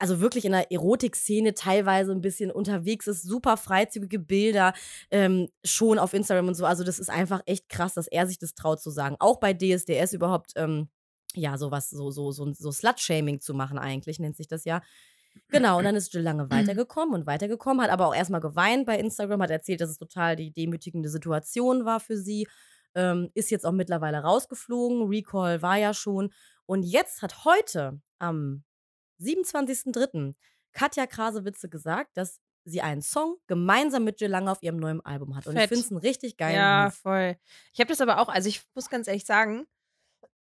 also 0.00 0.20
wirklich 0.20 0.46
in 0.46 0.52
der 0.52 0.72
Erotik-Szene 0.72 1.54
teilweise 1.54 2.12
ein 2.12 2.22
bisschen 2.22 2.50
unterwegs 2.50 3.06
ist, 3.06 3.22
super 3.22 3.56
freizügige 3.56 4.18
Bilder, 4.18 4.72
ähm, 5.10 5.48
schon 5.62 5.98
auf 5.98 6.14
Instagram 6.14 6.48
und 6.48 6.54
so. 6.54 6.64
Also, 6.64 6.84
das 6.84 6.98
ist 6.98 7.10
einfach 7.10 7.42
echt 7.46 7.68
krass, 7.68 7.94
dass 7.94 8.08
er 8.08 8.26
sich 8.26 8.38
das 8.38 8.54
traut 8.54 8.80
zu 8.80 8.90
sagen. 8.90 9.16
Auch 9.18 9.38
bei 9.38 9.52
DSDS 9.52 10.14
überhaupt, 10.14 10.52
ähm, 10.56 10.88
ja, 11.34 11.58
sowas, 11.58 11.90
so, 11.90 12.10
so, 12.10 12.32
so, 12.32 12.50
so 12.52 12.72
Slut-Shaming 12.72 13.40
zu 13.40 13.52
machen, 13.54 13.78
eigentlich, 13.78 14.18
nennt 14.18 14.36
sich 14.36 14.48
das 14.48 14.64
ja. 14.64 14.82
Genau, 15.48 15.78
und 15.78 15.84
dann 15.84 15.94
ist 15.94 16.12
Jill 16.12 16.22
lange 16.22 16.50
weitergekommen 16.50 17.14
und 17.14 17.26
weitergekommen, 17.26 17.82
hat 17.82 17.90
aber 17.90 18.08
auch 18.08 18.14
erstmal 18.14 18.40
geweint 18.40 18.86
bei 18.86 18.98
Instagram, 18.98 19.42
hat 19.42 19.50
erzählt, 19.50 19.80
dass 19.80 19.90
es 19.90 19.98
total 19.98 20.34
die 20.34 20.50
demütigende 20.50 21.08
Situation 21.08 21.84
war 21.84 22.00
für 22.00 22.16
sie. 22.16 22.48
Ähm, 22.94 23.30
ist 23.34 23.50
jetzt 23.50 23.64
auch 23.64 23.72
mittlerweile 23.72 24.18
rausgeflogen. 24.18 25.08
Recall 25.08 25.62
war 25.62 25.76
ja 25.76 25.94
schon. 25.94 26.32
Und 26.66 26.82
jetzt 26.82 27.22
hat 27.22 27.44
heute, 27.44 28.00
am 28.18 28.64
27.03., 29.20 30.34
Katja 30.72 31.06
Krasewitze 31.06 31.68
gesagt, 31.68 32.16
dass 32.16 32.40
sie 32.64 32.80
einen 32.82 33.02
Song 33.02 33.36
gemeinsam 33.46 34.04
mit 34.04 34.20
Jill 34.20 34.30
Lange 34.30 34.50
auf 34.52 34.62
ihrem 34.62 34.76
neuen 34.76 35.00
Album 35.04 35.34
hat. 35.34 35.46
Und 35.46 35.54
ich 35.54 35.60
Fett. 35.60 35.68
finde 35.70 35.84
es 35.84 35.90
einen 35.90 36.00
richtig 36.00 36.36
geilen 36.36 36.54
Ja, 36.56 36.84
Move. 36.84 36.92
voll. 36.92 37.36
Ich 37.72 37.80
habe 37.80 37.88
das 37.88 38.00
aber 38.00 38.18
auch, 38.20 38.28
also 38.28 38.48
ich 38.48 38.62
muss 38.74 38.88
ganz 38.90 39.08
ehrlich 39.08 39.24
sagen, 39.24 39.66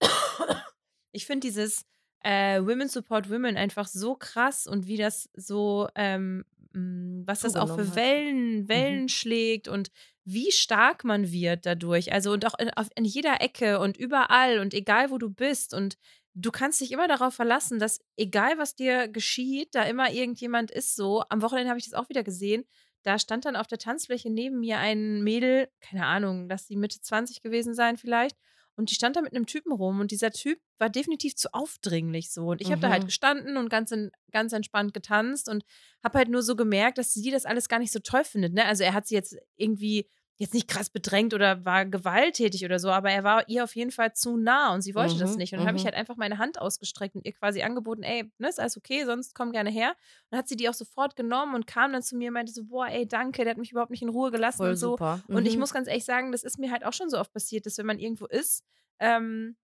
ich 1.12 1.26
finde 1.26 1.46
dieses 1.46 1.84
äh, 2.22 2.60
Women 2.60 2.88
Support 2.88 3.30
Women 3.30 3.56
einfach 3.56 3.86
so 3.86 4.14
krass 4.14 4.66
und 4.66 4.86
wie 4.86 4.96
das 4.96 5.30
so, 5.34 5.88
ähm, 5.94 6.44
mh, 6.72 7.22
was 7.26 7.40
das 7.40 7.56
auch 7.56 7.74
für. 7.76 7.94
Wellen, 7.94 8.68
Wellen 8.68 9.08
schlägt 9.08 9.68
und 9.68 9.90
wie 10.24 10.52
stark 10.52 11.04
man 11.04 11.30
wird 11.30 11.64
dadurch. 11.64 12.12
Also 12.12 12.32
und 12.32 12.44
auch 12.46 12.58
in, 12.58 12.70
auf, 12.70 12.88
in 12.96 13.04
jeder 13.04 13.40
Ecke 13.40 13.78
und 13.80 13.96
überall 13.96 14.58
und 14.58 14.74
egal 14.74 15.10
wo 15.10 15.18
du 15.18 15.30
bist 15.30 15.72
und 15.72 15.96
du 16.40 16.50
kannst 16.50 16.80
dich 16.80 16.92
immer 16.92 17.08
darauf 17.08 17.34
verlassen, 17.34 17.78
dass 17.78 18.00
egal 18.16 18.58
was 18.58 18.74
dir 18.74 19.08
geschieht, 19.08 19.74
da 19.74 19.82
immer 19.82 20.10
irgendjemand 20.12 20.70
ist 20.70 20.94
so. 20.94 21.24
Am 21.28 21.42
Wochenende 21.42 21.70
habe 21.70 21.78
ich 21.78 21.84
das 21.84 21.94
auch 21.94 22.08
wieder 22.08 22.22
gesehen. 22.22 22.64
Da 23.02 23.18
stand 23.18 23.44
dann 23.44 23.56
auf 23.56 23.66
der 23.66 23.78
Tanzfläche 23.78 24.30
neben 24.30 24.60
mir 24.60 24.78
ein 24.78 25.22
Mädel, 25.22 25.68
keine 25.80 26.06
Ahnung, 26.06 26.48
lass 26.48 26.66
sie 26.66 26.76
Mitte 26.76 27.00
20 27.00 27.40
gewesen 27.42 27.74
sein 27.74 27.96
vielleicht. 27.96 28.36
Und 28.76 28.90
die 28.90 28.94
stand 28.94 29.16
da 29.16 29.22
mit 29.22 29.34
einem 29.34 29.46
Typen 29.46 29.72
rum 29.72 29.98
und 29.98 30.12
dieser 30.12 30.30
Typ 30.30 30.60
war 30.78 30.88
definitiv 30.88 31.34
zu 31.34 31.52
aufdringlich 31.52 32.30
so. 32.30 32.46
Und 32.46 32.60
ich 32.60 32.70
habe 32.70 32.80
da 32.80 32.90
halt 32.90 33.02
Mhm. 33.02 33.06
gestanden 33.06 33.56
und 33.56 33.68
ganz, 33.70 33.90
in, 33.90 34.12
ganz 34.30 34.52
entspannt 34.52 34.94
getanzt 34.94 35.48
und 35.48 35.64
habe 36.04 36.18
halt 36.18 36.28
nur 36.28 36.42
so 36.42 36.54
gemerkt, 36.54 36.98
dass 36.98 37.12
sie 37.12 37.32
das 37.32 37.44
alles 37.44 37.68
gar 37.68 37.80
nicht 37.80 37.92
so 37.92 37.98
toll 37.98 38.22
findet. 38.22 38.54
Ne? 38.54 38.64
Also 38.64 38.84
er 38.84 38.94
hat 38.94 39.08
sie 39.08 39.16
jetzt 39.16 39.36
irgendwie 39.56 40.08
jetzt 40.38 40.54
nicht 40.54 40.68
krass 40.68 40.88
bedrängt 40.90 41.34
oder 41.34 41.64
war 41.64 41.84
gewalttätig 41.84 42.64
oder 42.64 42.78
so, 42.78 42.90
aber 42.90 43.10
er 43.10 43.24
war 43.24 43.48
ihr 43.48 43.64
auf 43.64 43.74
jeden 43.76 43.90
Fall 43.90 44.12
zu 44.14 44.36
nah 44.36 44.72
und 44.72 44.82
sie 44.82 44.94
wollte 44.94 45.18
das 45.18 45.34
Mhm, 45.34 45.36
nicht. 45.36 45.52
Und 45.52 45.60
dann 45.60 45.66
habe 45.66 45.76
ich 45.76 45.84
mhm. 45.84 45.86
halt 45.86 45.94
einfach 45.96 46.16
meine 46.16 46.38
Hand 46.38 46.60
ausgestreckt 46.60 47.16
und 47.16 47.26
ihr 47.26 47.32
quasi 47.32 47.62
angeboten, 47.62 48.02
ey, 48.04 48.30
ne, 48.38 48.48
ist 48.48 48.60
alles 48.60 48.76
okay, 48.76 49.04
sonst 49.04 49.34
komm 49.34 49.52
gerne 49.52 49.70
her. 49.70 49.90
Und 49.90 49.96
dann 50.30 50.38
hat 50.38 50.48
sie 50.48 50.56
die 50.56 50.68
auch 50.68 50.74
sofort 50.74 51.16
genommen 51.16 51.54
und 51.54 51.66
kam 51.66 51.92
dann 51.92 52.02
zu 52.02 52.16
mir 52.16 52.28
und 52.28 52.34
meinte 52.34 52.52
so, 52.52 52.64
boah, 52.64 52.86
ey, 52.88 53.06
danke, 53.06 53.42
der 53.44 53.50
hat 53.52 53.58
mich 53.58 53.72
überhaupt 53.72 53.90
nicht 53.90 54.02
in 54.02 54.08
Ruhe 54.08 54.30
gelassen 54.30 54.64
Voll 54.64 54.66
und 54.66 54.76
so. 54.76 54.98
super. 54.98 55.22
Und 55.32 55.46
ich 55.46 55.56
Mhm. 55.56 55.58
muss 55.58 55.72
ganz 55.72 55.88
ehrlich 55.88 56.04
sagen, 56.04 56.32
das 56.32 56.44
ist 56.44 56.58
mir 56.58 56.70
halt 56.70 56.84
auch 56.84 56.92
schon 56.92 57.10
so 57.10 57.18
oft 57.18 57.32
passiert, 57.32 57.66
dass 57.66 57.78
wenn 57.78 57.86
man 57.86 57.98
irgendwo 57.98 58.26
ist, 58.26 58.64
ähm, 59.00 59.56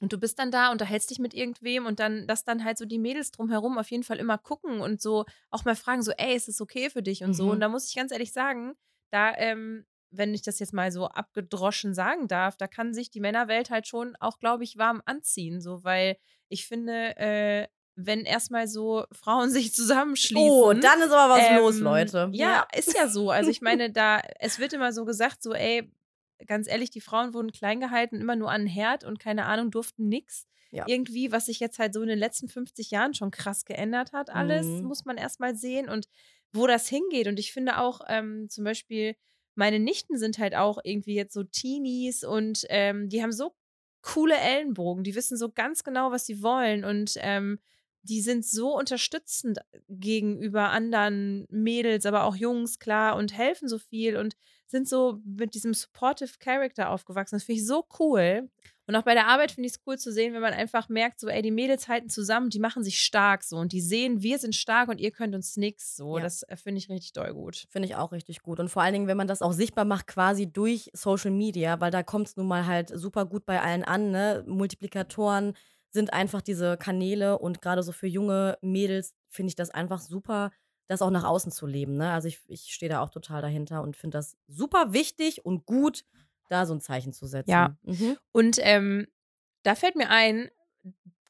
und 0.00 0.12
du 0.12 0.18
bist 0.18 0.38
dann 0.38 0.52
da, 0.52 0.70
unterhältst 0.70 1.10
dich 1.10 1.18
mit 1.18 1.34
irgendwem 1.34 1.84
und 1.86 1.98
dann, 1.98 2.26
dass 2.28 2.44
dann 2.44 2.64
halt 2.64 2.78
so 2.78 2.84
die 2.84 2.98
Mädels 3.00 3.32
drumherum 3.32 3.78
auf 3.78 3.90
jeden 3.90 4.04
Fall 4.04 4.18
immer 4.18 4.38
gucken 4.38 4.80
und 4.80 5.00
so 5.02 5.24
auch 5.50 5.64
mal 5.64 5.74
fragen, 5.74 6.02
so, 6.02 6.12
ey, 6.12 6.36
ist 6.36 6.48
es 6.48 6.60
okay 6.60 6.88
für 6.90 7.02
dich 7.02 7.24
und 7.24 7.34
so. 7.34 7.50
Mhm. 7.50 7.50
Und 7.50 7.60
da 7.60 7.68
muss 7.68 7.88
ich 7.88 7.96
ganz 7.96 8.12
ehrlich 8.12 8.32
sagen, 8.32 8.74
da, 9.10 9.34
ähm, 9.36 9.86
wenn 10.10 10.34
ich 10.34 10.42
das 10.42 10.58
jetzt 10.58 10.72
mal 10.72 10.90
so 10.90 11.06
abgedroschen 11.06 11.94
sagen 11.94 12.28
darf, 12.28 12.56
da 12.56 12.66
kann 12.66 12.94
sich 12.94 13.10
die 13.10 13.20
Männerwelt 13.20 13.70
halt 13.70 13.86
schon 13.86 14.16
auch, 14.20 14.38
glaube 14.38 14.64
ich, 14.64 14.78
warm 14.78 15.02
anziehen, 15.04 15.60
so, 15.60 15.84
weil 15.84 16.16
ich 16.48 16.66
finde, 16.66 17.16
äh, 17.18 17.68
wenn 17.94 18.20
erstmal 18.24 18.68
so 18.68 19.04
Frauen 19.12 19.50
sich 19.50 19.74
zusammenschließen. 19.74 20.50
Oh, 20.50 20.72
dann 20.72 21.00
ist 21.00 21.10
aber 21.12 21.34
was 21.34 21.50
los, 21.58 21.76
Ähm, 21.78 21.82
Leute. 21.82 22.30
Ja, 22.32 22.66
ist 22.76 22.94
ja 22.96 23.08
so. 23.08 23.30
Also 23.30 23.50
ich 23.50 23.60
meine, 23.62 23.90
da, 23.90 24.20
es 24.38 24.58
wird 24.58 24.72
immer 24.72 24.92
so 24.92 25.04
gesagt, 25.04 25.42
so, 25.42 25.52
ey, 25.52 25.92
ganz 26.46 26.68
ehrlich, 26.68 26.90
die 26.90 27.00
Frauen 27.00 27.34
wurden 27.34 27.50
klein 27.52 27.80
gehalten, 27.80 28.20
immer 28.20 28.36
nur 28.36 28.50
an 28.50 28.62
den 28.62 28.68
Herd 28.68 29.02
und 29.04 29.18
keine 29.18 29.46
Ahnung, 29.46 29.70
durften 29.70 30.08
nix. 30.08 30.46
Ja. 30.70 30.84
Irgendwie, 30.86 31.32
was 31.32 31.46
sich 31.46 31.60
jetzt 31.60 31.78
halt 31.78 31.92
so 31.94 32.02
in 32.02 32.08
den 32.08 32.18
letzten 32.18 32.48
50 32.48 32.90
Jahren 32.90 33.14
schon 33.14 33.30
krass 33.30 33.64
geändert 33.64 34.12
hat, 34.12 34.30
alles, 34.30 34.66
Mhm. 34.66 34.86
muss 34.86 35.04
man 35.04 35.16
erstmal 35.16 35.54
sehen 35.56 35.88
und 35.88 36.08
wo 36.52 36.66
das 36.66 36.86
hingeht. 36.88 37.26
Und 37.26 37.38
ich 37.38 37.52
finde 37.52 37.78
auch, 37.78 38.00
ähm, 38.08 38.48
zum 38.48 38.64
Beispiel, 38.64 39.16
meine 39.58 39.80
Nichten 39.80 40.16
sind 40.16 40.38
halt 40.38 40.54
auch 40.54 40.78
irgendwie 40.84 41.14
jetzt 41.14 41.34
so 41.34 41.42
Teenies 41.42 42.22
und 42.22 42.64
ähm, 42.68 43.08
die 43.08 43.22
haben 43.22 43.32
so 43.32 43.52
coole 44.02 44.36
Ellenbogen, 44.36 45.02
die 45.02 45.16
wissen 45.16 45.36
so 45.36 45.50
ganz 45.50 45.82
genau, 45.82 46.12
was 46.12 46.26
sie 46.26 46.42
wollen 46.44 46.84
und 46.84 47.14
ähm, 47.16 47.58
die 48.02 48.20
sind 48.20 48.46
so 48.46 48.76
unterstützend 48.78 49.58
gegenüber 49.88 50.70
anderen 50.70 51.44
Mädels, 51.50 52.06
aber 52.06 52.22
auch 52.22 52.36
Jungs, 52.36 52.78
klar, 52.78 53.16
und 53.16 53.36
helfen 53.36 53.68
so 53.68 53.78
viel 53.78 54.16
und 54.16 54.36
sind 54.70 54.88
so 54.88 55.20
mit 55.24 55.54
diesem 55.54 55.74
supportive 55.74 56.38
Character 56.38 56.90
aufgewachsen. 56.90 57.36
Das 57.36 57.44
finde 57.44 57.60
ich 57.60 57.66
so 57.66 57.84
cool. 57.98 58.48
Und 58.86 58.96
auch 58.96 59.02
bei 59.02 59.12
der 59.12 59.26
Arbeit 59.26 59.52
finde 59.52 59.66
ich 59.66 59.74
es 59.74 59.80
cool 59.86 59.98
zu 59.98 60.10
sehen, 60.10 60.32
wenn 60.32 60.40
man 60.40 60.54
einfach 60.54 60.88
merkt, 60.88 61.20
so, 61.20 61.28
ey, 61.28 61.42
die 61.42 61.50
Mädels 61.50 61.88
halten 61.88 62.08
zusammen, 62.08 62.48
die 62.48 62.58
machen 62.58 62.82
sich 62.82 63.00
stark 63.00 63.42
so 63.44 63.56
und 63.58 63.72
die 63.72 63.82
sehen, 63.82 64.22
wir 64.22 64.38
sind 64.38 64.54
stark 64.54 64.88
und 64.88 64.98
ihr 64.98 65.10
könnt 65.10 65.34
uns 65.34 65.58
nix. 65.58 65.94
So, 65.94 66.16
Ja. 66.16 66.22
das 66.22 66.42
äh, 66.44 66.56
finde 66.56 66.78
ich 66.78 66.88
richtig 66.88 67.12
doll 67.12 67.34
gut. 67.34 67.66
Finde 67.68 67.86
ich 67.86 67.96
auch 67.96 68.12
richtig 68.12 68.40
gut. 68.40 68.60
Und 68.60 68.70
vor 68.70 68.80
allen 68.82 68.94
Dingen, 68.94 69.06
wenn 69.06 69.18
man 69.18 69.28
das 69.28 69.42
auch 69.42 69.52
sichtbar 69.52 69.84
macht, 69.84 70.06
quasi 70.06 70.50
durch 70.50 70.88
Social 70.94 71.30
Media, 71.30 71.80
weil 71.80 71.90
da 71.90 72.02
kommt 72.02 72.28
es 72.28 72.36
nun 72.36 72.46
mal 72.48 72.64
halt 72.66 72.90
super 72.94 73.26
gut 73.26 73.44
bei 73.44 73.60
allen 73.60 73.84
an. 73.84 74.10
Ne? 74.10 74.42
Multiplikatoren 74.46 75.54
sind 75.90 76.12
einfach 76.14 76.40
diese 76.40 76.76
Kanäle 76.78 77.38
und 77.38 77.60
gerade 77.60 77.82
so 77.82 77.92
für 77.92 78.06
junge 78.06 78.56
Mädels 78.62 79.14
finde 79.28 79.48
ich 79.50 79.56
das 79.56 79.68
einfach 79.70 80.00
super, 80.00 80.50
das 80.88 81.02
auch 81.02 81.10
nach 81.10 81.24
außen 81.24 81.52
zu 81.52 81.66
leben. 81.66 81.94
Ne? 81.94 82.10
Also 82.10 82.28
ich, 82.28 82.40
ich 82.48 82.72
stehe 82.74 82.90
da 82.90 83.00
auch 83.00 83.10
total 83.10 83.40
dahinter 83.42 83.82
und 83.82 83.96
finde 83.96 84.18
das 84.18 84.36
super 84.48 84.92
wichtig 84.92 85.44
und 85.46 85.64
gut, 85.66 86.04
da 86.48 86.66
so 86.66 86.74
ein 86.74 86.80
Zeichen 86.80 87.12
zu 87.12 87.26
setzen. 87.26 87.50
Ja. 87.50 87.76
Mhm. 87.82 88.16
Und 88.32 88.58
ähm, 88.62 89.06
da 89.62 89.74
fällt 89.74 89.96
mir 89.96 90.08
ein, 90.08 90.50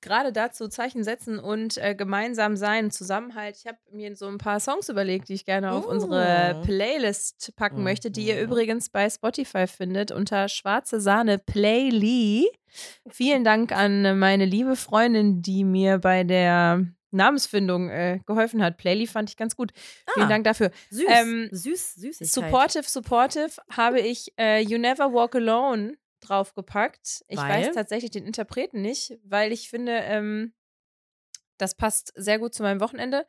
gerade 0.00 0.32
dazu 0.32 0.68
Zeichen 0.68 1.02
setzen 1.02 1.40
und 1.40 1.76
äh, 1.78 1.96
gemeinsam 1.96 2.56
sein, 2.56 2.92
Zusammenhalt. 2.92 3.56
Ich 3.58 3.66
habe 3.66 3.78
mir 3.90 4.14
so 4.14 4.28
ein 4.28 4.38
paar 4.38 4.60
Songs 4.60 4.88
überlegt, 4.88 5.28
die 5.28 5.34
ich 5.34 5.44
gerne 5.44 5.72
auf 5.72 5.86
unsere 5.86 6.54
Mm. 6.54 6.62
Playlist 6.64 7.52
packen 7.56 7.82
möchte, 7.82 8.12
die 8.12 8.28
ihr 8.28 8.36
Mhm. 8.36 8.42
übrigens 8.44 8.90
bei 8.90 9.10
Spotify 9.10 9.66
findet 9.66 10.12
unter 10.12 10.48
Schwarze 10.48 11.00
Sahne 11.00 11.38
Playly. 11.40 12.48
Vielen 13.10 13.42
Dank 13.42 13.72
an 13.72 14.20
meine 14.20 14.44
liebe 14.44 14.76
Freundin, 14.76 15.42
die 15.42 15.64
mir 15.64 15.98
bei 15.98 16.22
der 16.22 16.86
Namensfindung 17.10 17.88
äh, 17.90 18.20
geholfen 18.26 18.62
hat. 18.62 18.76
Playly 18.76 19.06
fand 19.06 19.30
ich 19.30 19.36
ganz 19.36 19.56
gut. 19.56 19.72
Vielen 20.14 20.26
Ah. 20.26 20.28
Dank 20.28 20.44
dafür. 20.44 20.70
Süß. 20.90 21.04
Ähm, 21.08 21.48
Süß, 21.50 21.94
Süßigkeit. 21.94 22.28
Supportive, 22.28 22.84
supportive 22.88 23.50
habe 23.70 24.00
ich 24.00 24.32
äh, 24.38 24.60
You 24.60 24.78
Never 24.78 25.12
Walk 25.12 25.34
Alone 25.36 25.96
draufgepackt. 26.20 27.24
Ich 27.28 27.38
Weil? 27.38 27.66
weiß 27.66 27.74
tatsächlich 27.74 28.10
den 28.10 28.26
Interpreten 28.26 28.82
nicht, 28.82 29.18
weil 29.24 29.52
ich 29.52 29.70
finde, 29.70 29.92
ähm, 29.92 30.52
das 31.58 31.74
passt 31.74 32.12
sehr 32.16 32.38
gut 32.38 32.54
zu 32.54 32.62
meinem 32.62 32.80
Wochenende, 32.80 33.26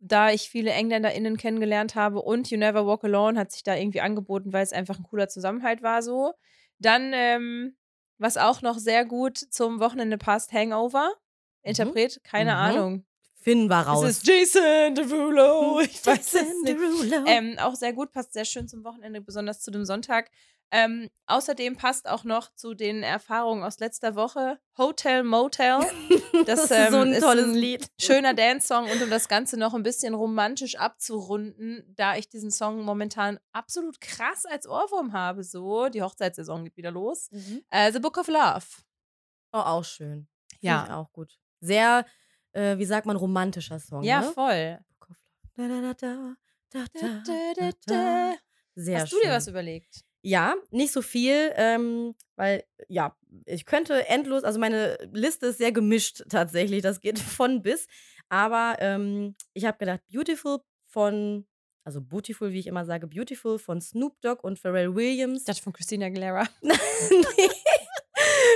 da 0.00 0.30
ich 0.30 0.48
viele 0.50 0.70
EngländerInnen 0.70 1.36
kennengelernt 1.36 1.94
habe 1.94 2.20
und 2.22 2.50
You 2.50 2.58
Never 2.58 2.86
Walk 2.86 3.04
Alone 3.04 3.38
hat 3.38 3.52
sich 3.52 3.62
da 3.62 3.76
irgendwie 3.76 4.00
angeboten, 4.00 4.52
weil 4.52 4.62
es 4.62 4.72
einfach 4.72 4.98
ein 4.98 5.04
cooler 5.04 5.28
Zusammenhalt 5.28 5.82
war 5.82 6.02
so. 6.02 6.32
Dann, 6.78 7.12
ähm, 7.14 7.76
was 8.18 8.36
auch 8.38 8.62
noch 8.62 8.78
sehr 8.78 9.04
gut 9.04 9.36
zum 9.38 9.80
Wochenende 9.80 10.18
passt, 10.18 10.52
Hangover. 10.52 11.12
Interpret, 11.62 12.22
keine 12.24 12.52
Mhm. 12.52 12.56
Ahnung. 12.56 13.04
Finden 13.40 13.68
wir 13.68 13.80
raus. 13.80 14.04
Es 14.04 14.18
ist 14.18 14.26
Jason 14.26 14.94
Derulo. 14.94 15.80
Ich 15.80 16.04
weiß 16.04 16.18
es 16.18 16.32
Jason 16.32 16.62
nicht. 16.62 16.78
Derulo. 16.78 17.26
Ähm, 17.26 17.56
auch 17.58 17.74
sehr 17.74 17.92
gut, 17.92 18.12
passt 18.12 18.34
sehr 18.34 18.44
schön 18.44 18.68
zum 18.68 18.84
Wochenende, 18.84 19.20
besonders 19.20 19.60
zu 19.60 19.70
dem 19.70 19.84
Sonntag. 19.84 20.30
Ähm, 20.72 21.08
außerdem 21.26 21.76
passt 21.76 22.08
auch 22.08 22.22
noch 22.22 22.54
zu 22.54 22.74
den 22.74 23.02
Erfahrungen 23.02 23.64
aus 23.64 23.80
letzter 23.80 24.14
Woche 24.14 24.60
Hotel 24.78 25.24
Motel. 25.24 25.80
das, 26.46 26.68
Das, 26.68 26.70
ist 26.70 26.90
so 26.92 26.96
ähm, 26.98 27.08
ein 27.08 27.12
ist 27.14 27.22
tolles 27.22 27.46
ein 27.46 27.54
Lied. 27.54 27.86
Schöner 28.00 28.34
Dance-Song 28.34 28.88
und 28.88 29.02
um 29.02 29.10
das 29.10 29.28
Ganze 29.28 29.56
noch 29.56 29.74
ein 29.74 29.82
bisschen 29.82 30.14
romantisch 30.14 30.76
abzurunden, 30.76 31.82
da 31.96 32.16
ich 32.16 32.28
diesen 32.28 32.52
Song 32.52 32.84
momentan 32.84 33.40
absolut 33.52 34.00
krass 34.00 34.44
als 34.44 34.68
Ohrwurm 34.68 35.12
habe. 35.12 35.42
So, 35.42 35.88
die 35.88 36.02
Hochzeitssaison 36.02 36.64
geht 36.64 36.76
wieder 36.76 36.92
los. 36.92 37.30
Äh, 37.70 37.90
The 37.90 37.98
Book 37.98 38.18
of 38.18 38.28
Love. 38.28 38.66
Oh, 39.52 39.58
auch 39.58 39.84
schön. 39.84 40.28
Find 40.50 40.62
Ja. 40.62 40.84
Ich 40.84 40.92
auch 40.92 41.10
gut. 41.12 41.36
Sehr, 41.60 42.06
äh, 42.52 42.78
wie 42.78 42.84
sagt 42.84 43.06
man, 43.06 43.16
romantischer 43.16 43.78
Song. 43.78 44.02
Ja, 44.02 44.20
ne? 44.20 44.32
voll. 44.32 44.78
Sehr 48.74 49.00
Hast 49.00 49.12
du 49.12 49.20
dir 49.22 49.30
was 49.30 49.48
überlegt? 49.48 50.04
Ja, 50.22 50.54
nicht 50.70 50.92
so 50.92 51.00
viel, 51.00 51.52
ähm, 51.56 52.14
weil, 52.36 52.64
ja, 52.88 53.16
ich 53.46 53.64
könnte 53.64 54.06
endlos, 54.06 54.44
also 54.44 54.58
meine 54.58 54.98
Liste 55.12 55.46
ist 55.46 55.58
sehr 55.58 55.72
gemischt 55.72 56.24
tatsächlich, 56.28 56.82
das 56.82 57.00
geht 57.00 57.18
von 57.18 57.62
bis. 57.62 57.86
Aber 58.28 58.76
ähm, 58.80 59.34
ich 59.54 59.64
habe 59.64 59.78
gedacht, 59.78 60.00
Beautiful 60.12 60.58
von, 60.88 61.46
also 61.84 62.00
Beautiful, 62.00 62.52
wie 62.52 62.58
ich 62.58 62.66
immer 62.66 62.84
sage, 62.84 63.06
Beautiful 63.06 63.58
von 63.58 63.80
Snoop 63.80 64.20
Dogg 64.20 64.42
und 64.42 64.58
Pharrell 64.58 64.94
Williams. 64.94 65.44
Dachte 65.44 65.62
von 65.62 65.72
Christina 65.72 66.06
Aguilera. 66.06 66.46
nee. 66.60 67.50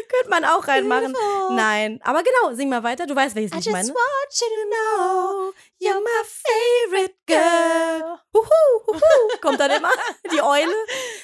Könnte 0.09 0.31
man 0.31 0.45
auch 0.45 0.67
reinmachen. 0.69 1.15
Nein, 1.51 2.01
aber 2.03 2.23
genau, 2.23 2.55
sing 2.55 2.69
mal 2.69 2.83
weiter. 2.83 3.07
Du 3.07 3.15
weißt, 3.17 3.35
welches 3.35 3.53
I 3.53 3.59
ich 3.59 3.65
just 3.67 3.73
meine. 3.73 3.89
want 3.89 4.41
you 4.41 4.47
to 4.49 4.71
know 4.71 5.53
You're 5.81 6.01
my 6.01 6.25
favorite 6.25 7.15
girl. 7.27 8.19
Huhu, 8.33 8.87
huhu, 8.87 9.39
kommt 9.41 9.61
dann 9.61 9.71
immer 9.71 9.91
die 10.33 10.41
Eule. 10.43 10.75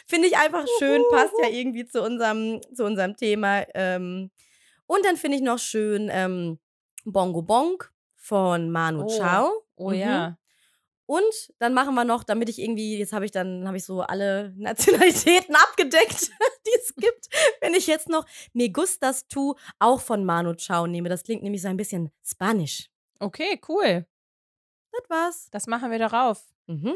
Finde 0.07 0.28
ich 0.28 0.37
einfach 0.37 0.66
schön, 0.78 1.03
passt 1.11 1.35
ja 1.43 1.49
irgendwie 1.49 1.87
zu 1.87 2.03
unserem, 2.03 2.61
zu 2.74 2.85
unserem 2.85 3.16
Thema. 3.16 3.64
Ähm, 3.74 4.31
und 4.87 5.05
dann 5.05 5.16
finde 5.16 5.37
ich 5.37 5.43
noch 5.43 5.59
schön 5.59 6.09
ähm, 6.12 6.59
Bongo 7.05 7.43
Bong 7.43 7.83
von 8.16 8.70
Manu 8.70 9.05
Oh. 9.05 9.09
Chao. 9.18 9.51
Oh 9.76 9.91
Mhm. 9.91 9.95
ja. 9.97 10.37
Und 11.11 11.52
dann 11.58 11.74
machen 11.74 11.96
wir 11.96 12.04
noch, 12.04 12.22
damit 12.22 12.48
ich 12.48 12.61
irgendwie, 12.61 12.96
jetzt 12.96 13.12
habe 13.12 13.24
ich 13.24 13.32
dann, 13.32 13.66
habe 13.66 13.76
ich 13.76 13.84
so 13.84 14.02
alle 14.02 14.54
Nationalitäten 14.56 15.56
abgedeckt, 15.56 16.30
die 16.66 16.78
es 16.80 16.94
gibt. 16.94 17.28
Wenn 17.61 17.74
ich 17.74 17.88
jetzt 17.88 18.08
noch 18.08 18.24
Me 18.52 18.70
Gustas 18.70 19.26
Tu 19.26 19.56
auch 19.80 20.00
von 20.00 20.24
Manu 20.24 20.54
Chao 20.54 20.86
nehme, 20.86 21.08
das 21.08 21.24
klingt 21.24 21.42
nämlich 21.42 21.62
so 21.62 21.68
ein 21.68 21.76
bisschen 21.76 22.12
spanisch. 22.24 22.90
Okay, 23.18 23.61
cool. 23.68 24.06
Das 24.92 25.11
war's. 25.11 25.48
Das 25.50 25.66
machen 25.66 25.90
wir 25.90 25.98
darauf. 25.98 26.44
Mhm. 26.68 26.94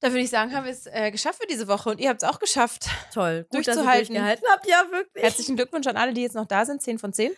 Da 0.00 0.08
würde 0.08 0.20
ich 0.20 0.30
sagen, 0.30 0.54
haben 0.54 0.64
wir 0.64 0.72
es 0.72 0.86
äh, 0.86 1.10
geschafft 1.10 1.42
für 1.42 1.46
diese 1.46 1.68
Woche 1.68 1.90
und 1.90 2.00
ihr 2.00 2.08
habt 2.08 2.22
es 2.22 2.28
auch 2.30 2.38
geschafft. 2.38 2.86
Toll. 3.12 3.46
Gut, 3.50 3.68
dass 3.68 3.76
ihr 3.76 3.82
Durchzuhalten. 3.82 4.22
habt. 4.50 4.66
Ja, 4.66 4.86
wirklich. 4.90 5.22
Herzlichen 5.22 5.56
Glückwunsch 5.56 5.86
an 5.86 5.98
alle, 5.98 6.14
die 6.14 6.22
jetzt 6.22 6.34
noch 6.34 6.46
da 6.46 6.64
sind. 6.64 6.80
10 6.80 6.98
von 6.98 7.12
10. 7.12 7.32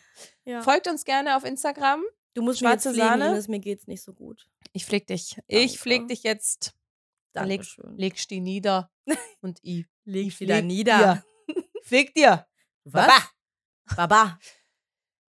Ja. 0.44 0.62
Folgt 0.62 0.86
uns 0.86 1.04
gerne 1.04 1.36
auf 1.36 1.42
Instagram. 1.44 2.04
Du 2.34 2.42
musst 2.42 2.60
Schwarze 2.60 2.90
mir 2.90 2.94
jetzt 2.94 3.02
pflegen, 3.02 3.20
Sahne. 3.20 3.32
Ines, 3.32 3.48
mir 3.48 3.58
geht's 3.58 3.88
nicht 3.88 4.04
so 4.04 4.12
gut. 4.12 4.46
Ich 4.72 4.86
pfleg 4.86 5.06
dich. 5.06 5.38
Ich 5.46 5.78
pfleg 5.78 6.08
dich 6.08 6.22
jetzt. 6.22 6.74
Leg, 7.34 7.60
Dankeschön. 7.60 7.96
legst 7.96 8.30
die 8.30 8.40
nieder. 8.40 8.90
Und 9.40 9.58
ich. 9.62 9.86
Leg 10.04 10.28
ich 10.28 10.40
wieder 10.40 10.62
nieder. 10.62 11.24
dir. 11.46 11.64
Pfleg 11.82 12.14
dir. 12.14 12.46
Was? 12.84 13.06
Baba. 13.06 13.30
Baba. 13.96 14.38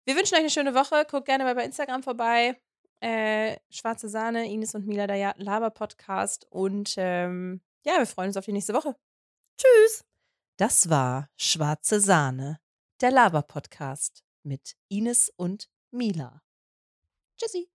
Wir 0.05 0.14
wünschen 0.16 0.34
euch 0.34 0.41
eine 0.41 0.51
schöne 0.51 0.74
Woche. 0.74 1.07
Guckt 1.11 1.26
gerne 1.26 1.45
mal 1.45 1.55
bei 1.55 1.64
Instagram 1.64 2.03
vorbei. 2.03 2.61
Äh, 3.01 3.59
Schwarze 3.70 4.09
Sahne, 4.09 4.51
Ines 4.51 4.74
und 4.74 4.87
Mila, 4.87 5.07
der 5.07 5.34
Laber-Podcast. 5.37 6.47
Und 6.51 6.95
ähm, 6.97 7.61
ja, 7.84 7.99
wir 7.99 8.07
freuen 8.07 8.28
uns 8.28 8.37
auf 8.37 8.45
die 8.45 8.53
nächste 8.53 8.74
Woche. 8.74 8.97
Tschüss. 9.59 10.05
Das 10.57 10.89
war 10.89 11.28
Schwarze 11.37 12.01
Sahne, 12.01 12.61
der 13.01 13.11
Laber-Podcast 13.11 14.24
mit 14.43 14.76
Ines 14.89 15.30
und 15.37 15.68
Mila. 15.91 16.43
Tschüssi. 17.37 17.68